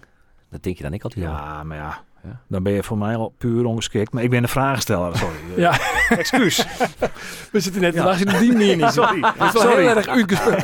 Dat 0.50 0.62
denk 0.62 0.76
je 0.76 0.82
dan 0.82 0.92
ik 0.92 1.02
altijd. 1.02 1.24
Ja, 1.24 1.62
maar 1.62 1.76
ja. 1.76 2.02
Ja. 2.24 2.40
Dan 2.48 2.62
ben 2.62 2.72
je 2.72 2.82
voor 2.82 2.98
mij 2.98 3.16
al 3.16 3.34
puur 3.38 3.64
ongeschikt. 3.64 4.12
Maar 4.12 4.22
ik 4.22 4.30
ben 4.30 4.42
de 4.42 4.48
vraagsteller, 4.48 5.16
sorry. 5.16 5.34
Ja. 5.56 5.78
Excuus. 6.08 6.66
We 7.52 7.60
zitten 7.60 7.80
net 7.82 7.94
Ja. 7.94 8.12
in 8.12 8.38
die 8.38 8.52
manier 8.52 8.76
niet. 8.76 8.90
Sorry. 9.00 9.20
Dat 9.20 9.34
is 9.38 9.52
wel 9.52 9.62
Sorry. 9.62 9.86
heel 9.86 9.96
erg 9.96 10.08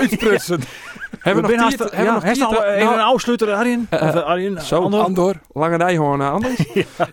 uitsprutsen. 0.01 0.61
Hebben 1.19 1.45
we 1.45 1.51
nog 1.57 1.61
haast- 1.63 1.79
hebben 1.79 2.05
ja, 2.05 2.13
nog 2.15 2.23
heeft 2.23 2.37
even 2.65 2.85
nou, 2.85 2.95
een 2.95 3.05
afsluiter, 3.05 3.53
Arjen? 3.53 3.87
Eh, 3.91 4.03
Of, 4.09 4.15
eh, 4.15 4.23
Arjen, 4.23 4.63
zo, 4.63 4.83
Andor? 4.83 5.01
Andor. 5.05 5.35
Lange 5.53 5.77
Nijhoorn 5.77 6.21
anders. 6.21 6.59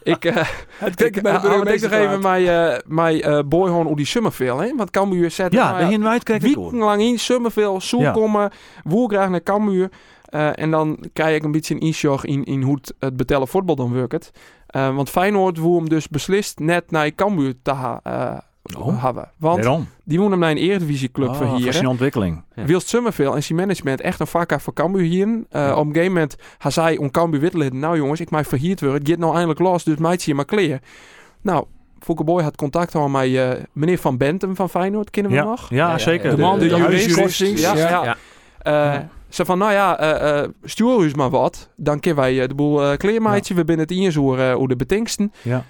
Ik, 0.03 0.25
uh, 0.25 0.35
Het 0.77 0.89
ik, 0.89 0.95
kijkt 0.95 1.21
bij 1.21 1.31
de 1.31 1.47
uh, 1.47 1.73
ik 1.73 1.81
nog 1.81 1.91
even 1.91 2.19
mijn, 2.21 2.43
uh, 2.43 2.77
mijn 2.85 3.29
uh, 3.29 3.39
boyhoorn 3.45 3.87
die 3.95 4.05
Summerville, 4.05 4.61
hè? 4.63 4.75
Want 4.75 4.91
Cambuur 4.91 5.31
zet 5.31 5.53
Ja, 5.53 5.77
de 5.77 5.85
Hinwijd 5.85 6.23
krijg 6.23 6.43
ik 6.43 6.55
wekenlang 6.55 7.01
in 7.01 7.19
Summerville, 7.19 7.81
zoek 7.81 8.01
Ja. 8.01 8.11
naar 9.29 9.43
Cambuur. 9.43 9.89
Eh, 10.37 10.63
en 10.63 10.71
dan 10.71 10.97
krijg 11.13 11.35
ik 11.35 11.43
een 11.43 11.51
beetje 11.51 11.73
een 11.73 11.79
inzag 11.79 12.25
in, 12.25 12.43
in 12.43 12.61
hoe 12.61 12.75
het, 12.75 12.93
het 12.99 13.17
betellen 13.17 13.47
voetbal 13.47 13.75
dan 13.75 13.93
werkt. 13.93 14.31
Eh, 14.67 14.95
want 14.95 15.09
Feyenoord 15.09 15.59
wil 15.59 15.75
hem 15.75 15.89
dus 15.89 16.07
beslist 16.07 16.59
net 16.59 16.91
naar 16.91 17.15
Cambuur 17.15 17.53
te 17.63 17.71
ha 17.71 17.99
eh, 18.03 18.37
Oh. 18.77 19.03
hebben. 19.03 19.31
Want 19.37 19.63
Waarom? 19.63 19.87
die 20.03 20.17
willen 20.17 20.31
hem 20.31 20.41
naar 20.41 20.51
een 20.51 20.57
eredivisieclub 20.57 21.29
Ah, 21.29 21.35
verhieren. 21.35 21.63
voor 21.63 21.73
zijn 21.73 21.87
ontwikkeling. 21.87 22.43
Ja. 22.55 22.63
Wilst 22.65 22.87
Summerville 22.87 23.35
en 23.35 23.43
zijn 23.43 23.59
management 23.59 24.01
echt 24.01 24.19
een 24.19 24.27
vakka 24.27 24.59
voor 24.59 24.73
Cambuur 24.73 25.01
hier. 25.01 25.27
Ja. 25.49 25.75
Op 25.75 25.85
een 25.85 25.93
gegeven 25.93 26.13
moment 26.13 26.35
hij 26.57 26.71
zei 26.71 26.97
om 26.97 27.11
Cambuur 27.11 27.39
Witteliden, 27.39 27.79
nou 27.79 27.97
jongens, 27.97 28.19
ik 28.19 28.29
mij 28.31 28.43
verhierd 28.45 28.79
worden. 28.81 28.99
Het 28.99 29.09
gaat 29.09 29.17
nou 29.19 29.31
eindelijk 29.33 29.59
los, 29.59 29.83
dus 29.83 29.97
meid 29.97 30.23
je 30.23 30.35
maar 30.35 30.45
kleren. 30.45 30.79
Nou, 31.41 31.65
Fouke 31.99 32.23
Boy 32.23 32.43
had 32.43 32.55
contact 32.55 32.91
gehad 32.91 33.09
met 33.09 33.33
eh, 33.35 33.49
meneer 33.73 33.97
Van 33.97 34.17
Bentum 34.17 34.55
van 34.55 34.69
Feyenoord, 34.69 35.09
kennen 35.09 35.31
we 35.31 35.37
Ja, 35.37 35.43
nog? 35.43 35.69
ja, 35.69 35.89
ja, 35.89 35.97
zeker. 35.97 36.29
ja. 36.29 36.35
De 36.35 36.41
man, 36.41 36.59
de, 36.59 36.67
jurist. 36.67 37.15
jurist. 37.15 37.59
Ja, 37.59 37.75
ja. 38.63 39.07
Ze 39.29 39.45
van, 39.45 39.57
nou 39.57 39.71
ja, 39.71 39.99
eh 39.99 40.41
eh, 40.43 40.49
stuur 40.63 41.03
eens 41.03 41.13
maar 41.13 41.29
wat. 41.29 41.69
Dan 41.75 41.99
kunnen 41.99 42.19
wij 42.19 42.41
eh, 42.41 42.47
de 42.47 42.55
boel 42.55 42.83
eh 42.83 42.97
kleermaatje. 42.97 43.53
We 43.53 43.63
binnen 43.63 43.87
het 43.87 43.97
eens 43.97 44.15
hoe, 44.15 44.51
hoe 44.51 44.67
de 44.67 44.75
betingsten. 44.75 45.31
Ja. 45.41 45.63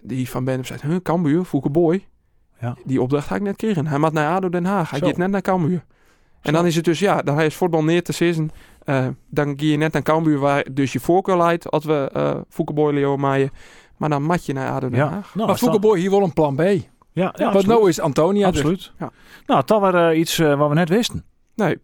Die 0.00 0.30
van 0.30 0.44
Benham 0.44 0.64
zei, 0.64 0.80
huh, 0.82 1.44
Fouke 1.44 1.70
Boy. 1.70 2.06
Ja. 2.60 2.76
Die 2.84 3.02
opdracht 3.02 3.26
ga 3.26 3.34
ik 3.34 3.42
net 3.42 3.56
krijgen. 3.56 3.86
Hij 3.86 3.98
moet 3.98 4.12
naar 4.12 4.34
ADO 4.34 4.48
Den 4.48 4.64
Haag. 4.64 4.90
Hij 4.90 4.98
Zo. 4.98 5.06
gaat 5.06 5.16
net 5.16 5.30
naar 5.30 5.42
Cambuur. 5.42 5.84
En 6.42 6.52
dan 6.52 6.66
is 6.66 6.76
het 6.76 6.84
dus, 6.84 6.98
ja, 6.98 7.22
dan 7.22 7.34
hij 7.36 7.46
is 7.46 7.54
voetbal 7.54 7.84
neer 7.84 8.02
te 8.02 8.12
zitten. 8.12 8.50
Eh, 8.84 9.06
dan 9.30 9.54
ga 9.56 9.66
je 9.66 9.76
net 9.76 9.92
naar 9.92 10.02
Cambuur 10.02 10.38
waar 10.38 10.66
dus 10.72 10.92
je 10.92 11.00
voorkeur 11.00 11.36
leidt. 11.36 11.70
Als 11.70 11.84
we 11.84 12.10
eh 12.12 12.36
Fouke 12.48 12.92
Leo 12.92 13.16
maaien. 13.16 13.50
Maar 13.96 14.08
dan 14.08 14.22
mat 14.22 14.46
je 14.46 14.52
naar 14.52 14.70
ADO 14.70 14.88
Den 14.88 14.98
Ja. 14.98 15.08
Haag. 15.08 15.34
Nou, 15.34 15.48
Maar 15.48 15.96
hier 15.96 16.10
wel 16.10 16.22
een 16.22 16.32
plan 16.32 16.56
B. 16.56 16.62
Ja, 17.12 17.26
absoluut. 17.26 17.66
nou 17.66 17.88
is 17.88 18.00
Antonia 18.00 18.46
dus. 18.50 18.56
absoluut. 18.56 18.92
Ja. 18.98 19.10
Nou, 19.46 19.62
dat 19.66 19.80
was 19.80 19.94
eh, 19.94 20.18
iets 20.18 20.38
eh, 20.38 20.58
wat 20.58 20.68
we 20.68 20.74
net 20.74 20.88
wisten. 20.88 21.24
Nee, 21.58 21.76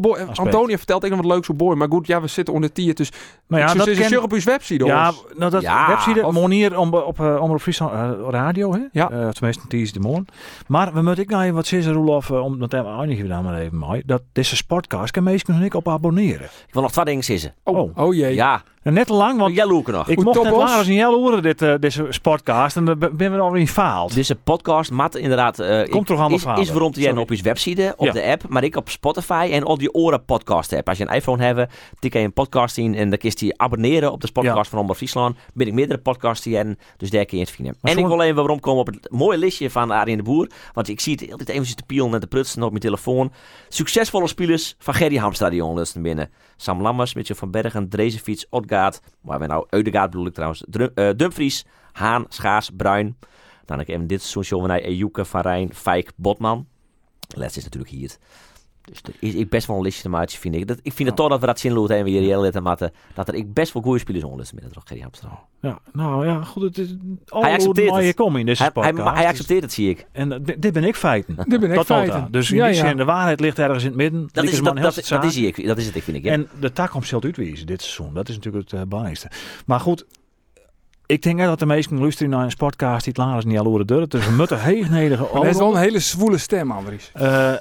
Boy. 0.00 0.18
Antonia 0.34 0.76
vertelt 0.76 1.04
even 1.04 1.16
wat 1.16 1.26
leuks 1.26 1.46
voor 1.46 1.56
Boy. 1.56 1.76
Maar 1.76 1.88
goed, 1.88 2.06
ja, 2.06 2.20
we 2.20 2.26
zitten 2.26 2.54
onder 2.54 2.72
tier. 2.72 2.94
Dus 2.94 3.10
Nou 3.46 3.62
ja, 3.62 3.74
dat 3.74 3.86
is 3.86 3.98
ken- 3.98 4.12
een 4.12 4.22
op 4.22 4.32
uw 4.32 4.40
website. 4.44 4.84
Ja, 4.84 5.12
nou 5.36 5.50
dat 5.50 5.62
Ja, 5.62 5.88
website, 5.88 6.26
of- 6.26 6.34
monier 6.34 6.78
om, 6.78 6.94
op 6.94 7.20
uh, 7.20 7.40
Omroep 7.42 7.60
Friesland 7.60 7.92
eh, 7.92 8.10
radio, 8.30 8.72
hè? 8.72 8.78
Ja. 8.92 9.10
Eh, 9.10 9.28
tenminste, 9.28 9.62
die 9.68 9.82
is 9.82 9.92
de 9.92 10.00
morgen. 10.00 10.26
Maar 10.66 10.92
we 10.92 11.02
moeten 11.02 11.22
ik 11.22 11.30
nou 11.30 11.42
even 11.42 11.54
wat 11.54 11.66
zeggen, 11.66 11.92
Roelof, 11.92 12.28
uh, 12.28 12.42
om 12.42 12.58
dat 12.58 12.72
eindigen 12.74 13.22
we 13.22 13.28
dan 13.28 13.44
maar 13.44 13.58
even 13.60 13.76
mooi. 13.78 14.02
Dat 14.06 14.22
deze 14.32 14.56
sportcast 14.56 15.10
kan 15.10 15.22
meestal 15.22 15.54
nog 15.54 15.62
niet 15.62 15.74
op 15.74 15.88
abonneren. 15.88 16.44
Ik 16.66 16.72
wil 16.72 16.82
nog 16.82 16.92
twee 16.92 17.04
dingen 17.04 17.24
zeggen. 17.24 17.54
Oh, 17.64 17.96
Oh 17.98 18.14
jee. 18.14 18.34
Ja, 18.34 18.62
net 18.92 19.06
te 19.06 19.12
lang, 19.12 19.38
want 19.38 19.54
jij 19.54 19.66
loeken 19.66 19.92
nog. 19.92 20.08
ik 20.08 20.22
mocht 20.22 20.42
net 20.42 20.52
langer 20.52 20.76
als 20.76 20.86
een 20.86 20.94
jelle 20.94 21.16
horen 21.16 21.42
dit, 21.42 21.62
eh, 21.62 21.74
deze 21.80 22.06
sportcast 22.08 22.76
en 22.76 22.84
dan 22.84 22.98
ben 22.98 23.32
we 23.32 23.38
alweer 23.38 23.66
faald. 23.66 24.14
Deze 24.14 24.34
podcast, 24.34 24.90
Matt, 24.90 25.16
inderdaad, 25.16 25.58
eh, 25.58 25.90
Komt 25.90 26.06
toch 26.06 26.18
allemaal 26.18 26.36
is, 26.36 26.40
verhalen? 26.42 26.64
is 26.66 26.70
waarom 26.72 26.92
te 26.92 27.00
jij 27.00 27.16
op 27.16 27.32
je 27.32 27.42
website, 27.42 27.94
op 27.96 28.06
Ja. 28.06 28.12
de 28.12 28.22
app, 28.24 28.48
maar 28.48 28.64
ik 28.64 28.76
op 28.76 28.88
Spotify 28.88 29.48
en 29.52 29.64
op 29.66 29.78
die 29.78 29.94
Oren 29.94 30.24
podcast 30.24 30.72
app. 30.72 30.88
Als 30.88 30.98
je 30.98 31.06
een 31.08 31.14
iPhone 31.14 31.42
hebt, 31.44 31.72
kan 32.08 32.20
je 32.20 32.26
een 32.26 32.32
podcast 32.32 32.74
zien 32.74 32.94
en 32.94 33.08
dan 33.08 33.18
kun 33.18 33.28
je 33.30 33.36
die 33.36 33.58
abonneren 33.60 34.12
op 34.12 34.20
de 34.20 34.32
podcast 34.32 34.56
Ja. 34.56 34.64
van 34.64 34.78
Omroep 34.78 34.96
Friesland. 34.96 35.36
Ben 35.54 35.66
ik 35.66 35.72
meerdere 35.72 35.98
podcasts 36.00 36.44
die 36.44 36.58
en 36.58 36.78
dus 36.96 37.10
daar 37.10 37.24
kun 37.24 37.38
je 37.38 37.44
het 37.44 37.52
vinden. 37.52 37.76
Maar 37.80 37.92
en 37.92 37.98
ik 37.98 38.06
wil 38.06 38.20
even 38.20 38.34
waarom 38.36 38.60
komen 38.60 38.80
op 38.80 38.86
het 38.86 39.08
mooie 39.10 39.38
listje 39.38 39.70
van 39.70 39.90
Arjen 39.90 40.16
de 40.16 40.22
Boer, 40.22 40.48
want 40.72 40.88
ik 40.88 41.00
zie 41.00 41.18
het 41.20 41.30
altijd 41.30 41.48
even 41.48 41.76
te 41.76 41.82
pielen 41.86 42.14
en 42.14 42.20
te 42.20 42.26
prutsen 42.26 42.62
op 42.62 42.68
mijn 42.70 42.82
telefoon. 42.82 43.32
Succesvolle 43.68 44.28
spelers 44.28 44.74
van 44.78 44.94
Gerry 44.94 45.16
Hamstadion 45.16 45.74
lusten 45.74 46.02
binnen. 46.02 46.30
Sam 46.56 46.82
Lammers, 46.82 47.14
Mitchell 47.14 47.36
van 47.36 47.50
Bergen, 47.50 47.88
Drezenfiets, 47.88 48.46
Odgaard, 48.48 49.00
waar 49.20 49.38
we 49.38 49.46
nou 49.46 49.66
Eudegaard 49.70 50.10
bedoel 50.10 50.26
ik 50.26 50.34
trouwens, 50.34 50.64
eh, 50.94 51.10
Dumfries, 51.16 51.64
Haan, 51.92 52.24
Schaars, 52.28 52.70
Bruin. 52.76 53.16
Dan 53.64 53.78
heb 53.78 53.88
ik 53.88 53.94
even 53.94 54.06
dit 54.06 54.22
seizoen 54.22 54.70
Ejuke, 54.70 55.24
Van 55.24 55.40
Rijn, 55.40 55.74
Fijk, 55.74 56.12
Botman. 56.16 56.66
Les 57.28 57.56
is 57.56 57.64
natuurlijk 57.64 57.92
hier. 57.92 58.16
Dus 58.84 59.00
er 59.02 59.12
is 59.18 59.34
ik 59.34 59.48
best 59.48 59.66
wel 59.66 59.76
een 59.76 59.82
listje 59.82 60.02
te 60.02 60.08
maken, 60.08 60.38
vind 60.38 60.54
ik. 60.54 60.66
Dat, 60.66 60.78
ik 60.82 60.92
vind 60.92 61.08
het 61.08 61.16
toch 61.18 61.28
dat 61.28 61.40
we 61.40 61.46
dat 61.46 61.58
zin 61.58 61.72
laten 61.72 61.96
en 61.96 62.04
we 62.04 62.10
hier 62.10 62.20
heel 62.20 62.42
laten 62.42 62.62
matten. 62.62 62.92
Dat 63.14 63.28
er 63.28 63.34
ik 63.34 63.52
best 63.52 63.72
wel 63.72 63.82
goede 63.82 63.98
spelers 63.98 64.24
onder 64.24 64.46
met 64.54 64.64
het 64.64 64.78
Gerry 64.84 65.02
Hamstadion. 65.02 65.38
Ja, 65.60 65.78
nou 65.92 66.26
ja, 66.26 66.42
goed. 66.42 66.62
Het 66.62 66.78
is 66.78 66.96
Hij 67.26 67.52
accepteert 67.52 67.90
maar 67.90 68.00
je 68.00 68.06
het. 68.06 68.16
komt 68.16 68.36
in 68.36 68.46
deze 68.46 68.62
Hij, 68.62 68.70
hij, 68.74 68.92
podcast. 68.92 69.16
hij 69.16 69.26
accepteert 69.26 69.62
het, 69.62 69.72
zie 69.72 69.88
ik. 69.90 70.06
En 70.12 70.32
eh, 70.32 70.38
dit, 70.42 70.62
dit 70.62 70.72
ben 70.72 70.84
ik 70.84 70.96
feiten. 70.96 71.36
Dit 71.48 71.60
ben 71.60 71.70
ik 71.70 71.74
Dat 71.74 71.86
feiten. 71.86 72.28
Dus 72.30 72.50
in 72.50 72.56
ja, 72.56 72.66
die 72.66 72.76
ja. 72.76 72.86
zin, 72.86 72.96
de 72.96 73.04
waarheid 73.04 73.40
ligt 73.40 73.58
ergens 73.58 73.82
in 73.82 73.88
het 73.88 73.98
midden. 73.98 74.28
Dat 74.32 74.44
is, 74.44 74.50
dat, 74.50 74.64
dat, 74.64 74.84
het 74.84 74.94
dat, 74.94 75.04
zaak. 75.04 75.24
is, 75.24 75.36
ik, 75.36 75.66
dat 75.66 75.78
is 75.78 75.86
het, 75.86 75.94
ik 75.94 76.02
vind 76.02 76.16
ik. 76.16 76.24
Ja. 76.24 76.32
En 76.32 76.48
de 76.60 76.72
toekomst 76.72 77.08
zult 77.08 77.24
uitwijzen 77.24 77.66
dit 77.66 77.82
seizoen. 77.82 78.14
Dat 78.14 78.28
is 78.28 78.34
natuurlijk 78.36 78.70
het 78.70 78.80
uh, 78.80 78.86
belangrijkste. 78.86 79.30
Maar 79.66 79.80
goed, 79.80 80.06
ik 81.06 81.22
denk 81.22 81.38
dat 81.38 81.58
de 81.58 81.66
meesten 81.66 82.00
luisteren 82.00 82.30
naar 82.30 82.44
een 82.44 82.50
sportcast 82.50 83.04
die 83.04 83.12
het 83.12 83.22
langer 83.22 83.38
is 83.38 83.44
niet 83.44 83.58
al 83.58 83.64
horen 83.64 83.86
durven. 83.86 84.08
Dus 84.08 84.26
we 84.26 84.32
moeten 84.32 84.60
heel 84.70 84.86
nederige 84.90 85.22
Maar 85.22 85.42
Dat 85.42 85.44
is 85.50 85.58
wel 85.58 85.74
een 85.74 85.80
hele 85.80 85.98
zwoele 85.98 86.38
stem, 86.38 86.70
Andries. 86.70 87.12
Uh, 87.16 87.52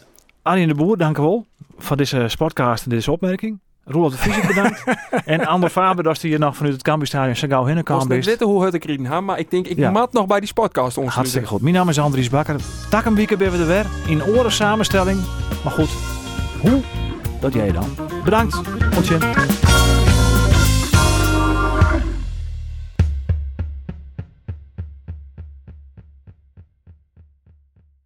Arjen 0.43 0.67
de 0.67 0.73
Boer, 0.75 0.97
dank 0.97 1.17
u 1.17 1.21
wel 1.21 1.45
voor 1.77 1.97
deze 1.97 2.23
sportcast 2.27 2.83
en 2.83 2.89
deze 2.89 3.11
opmerking. 3.11 3.59
Roelof 3.85 4.11
de 4.11 4.17
Vries 4.17 4.47
bedankt. 4.47 4.83
en 5.25 5.45
Ander 5.45 5.69
Faber, 5.69 6.03
dat 6.03 6.21
hij 6.21 6.29
hier 6.29 6.39
nog 6.39 6.55
vanuit 6.55 6.73
het 6.73 6.83
Campusstadion 6.83 7.35
zo 7.35 7.47
gauw 7.47 7.67
Ik 7.67 7.83
kan 7.85 7.95
was 7.95 8.05
niet 8.07 8.15
best. 8.17 8.27
weten 8.29 8.47
hoe 8.47 8.65
het 8.65 8.73
ik 8.73 8.83
reden 8.85 9.05
ha, 9.05 9.21
maar 9.21 9.39
ik 9.39 9.51
denk 9.51 9.67
ik 9.67 9.77
Ja. 9.77 9.91
mat 9.91 10.13
nog 10.13 10.27
bij 10.27 10.39
die 10.39 10.53
podcast 10.53 10.97
ons. 10.97 11.13
Hartstikke 11.13 11.47
goed. 11.47 11.61
Mijn 11.61 11.73
naam 11.73 11.89
is 11.89 11.99
Andries 11.99 12.29
Bakker. 12.29 12.55
Tak 12.89 13.05
een 13.05 13.15
weekend 13.15 13.39
ben 13.39 13.51
we 13.51 13.57
er 13.57 13.67
weer. 13.67 13.85
In 14.07 14.23
oren 14.23 14.51
samenstelling. 14.51 15.19
Maar 15.63 15.73
goed, 15.73 15.89
hoe? 16.61 16.81
Dat 17.39 17.53
jij 17.53 17.71
dan. 17.71 17.95
Bedankt. 18.23 18.61
Tot 18.91 19.05
ziens. 19.05 19.25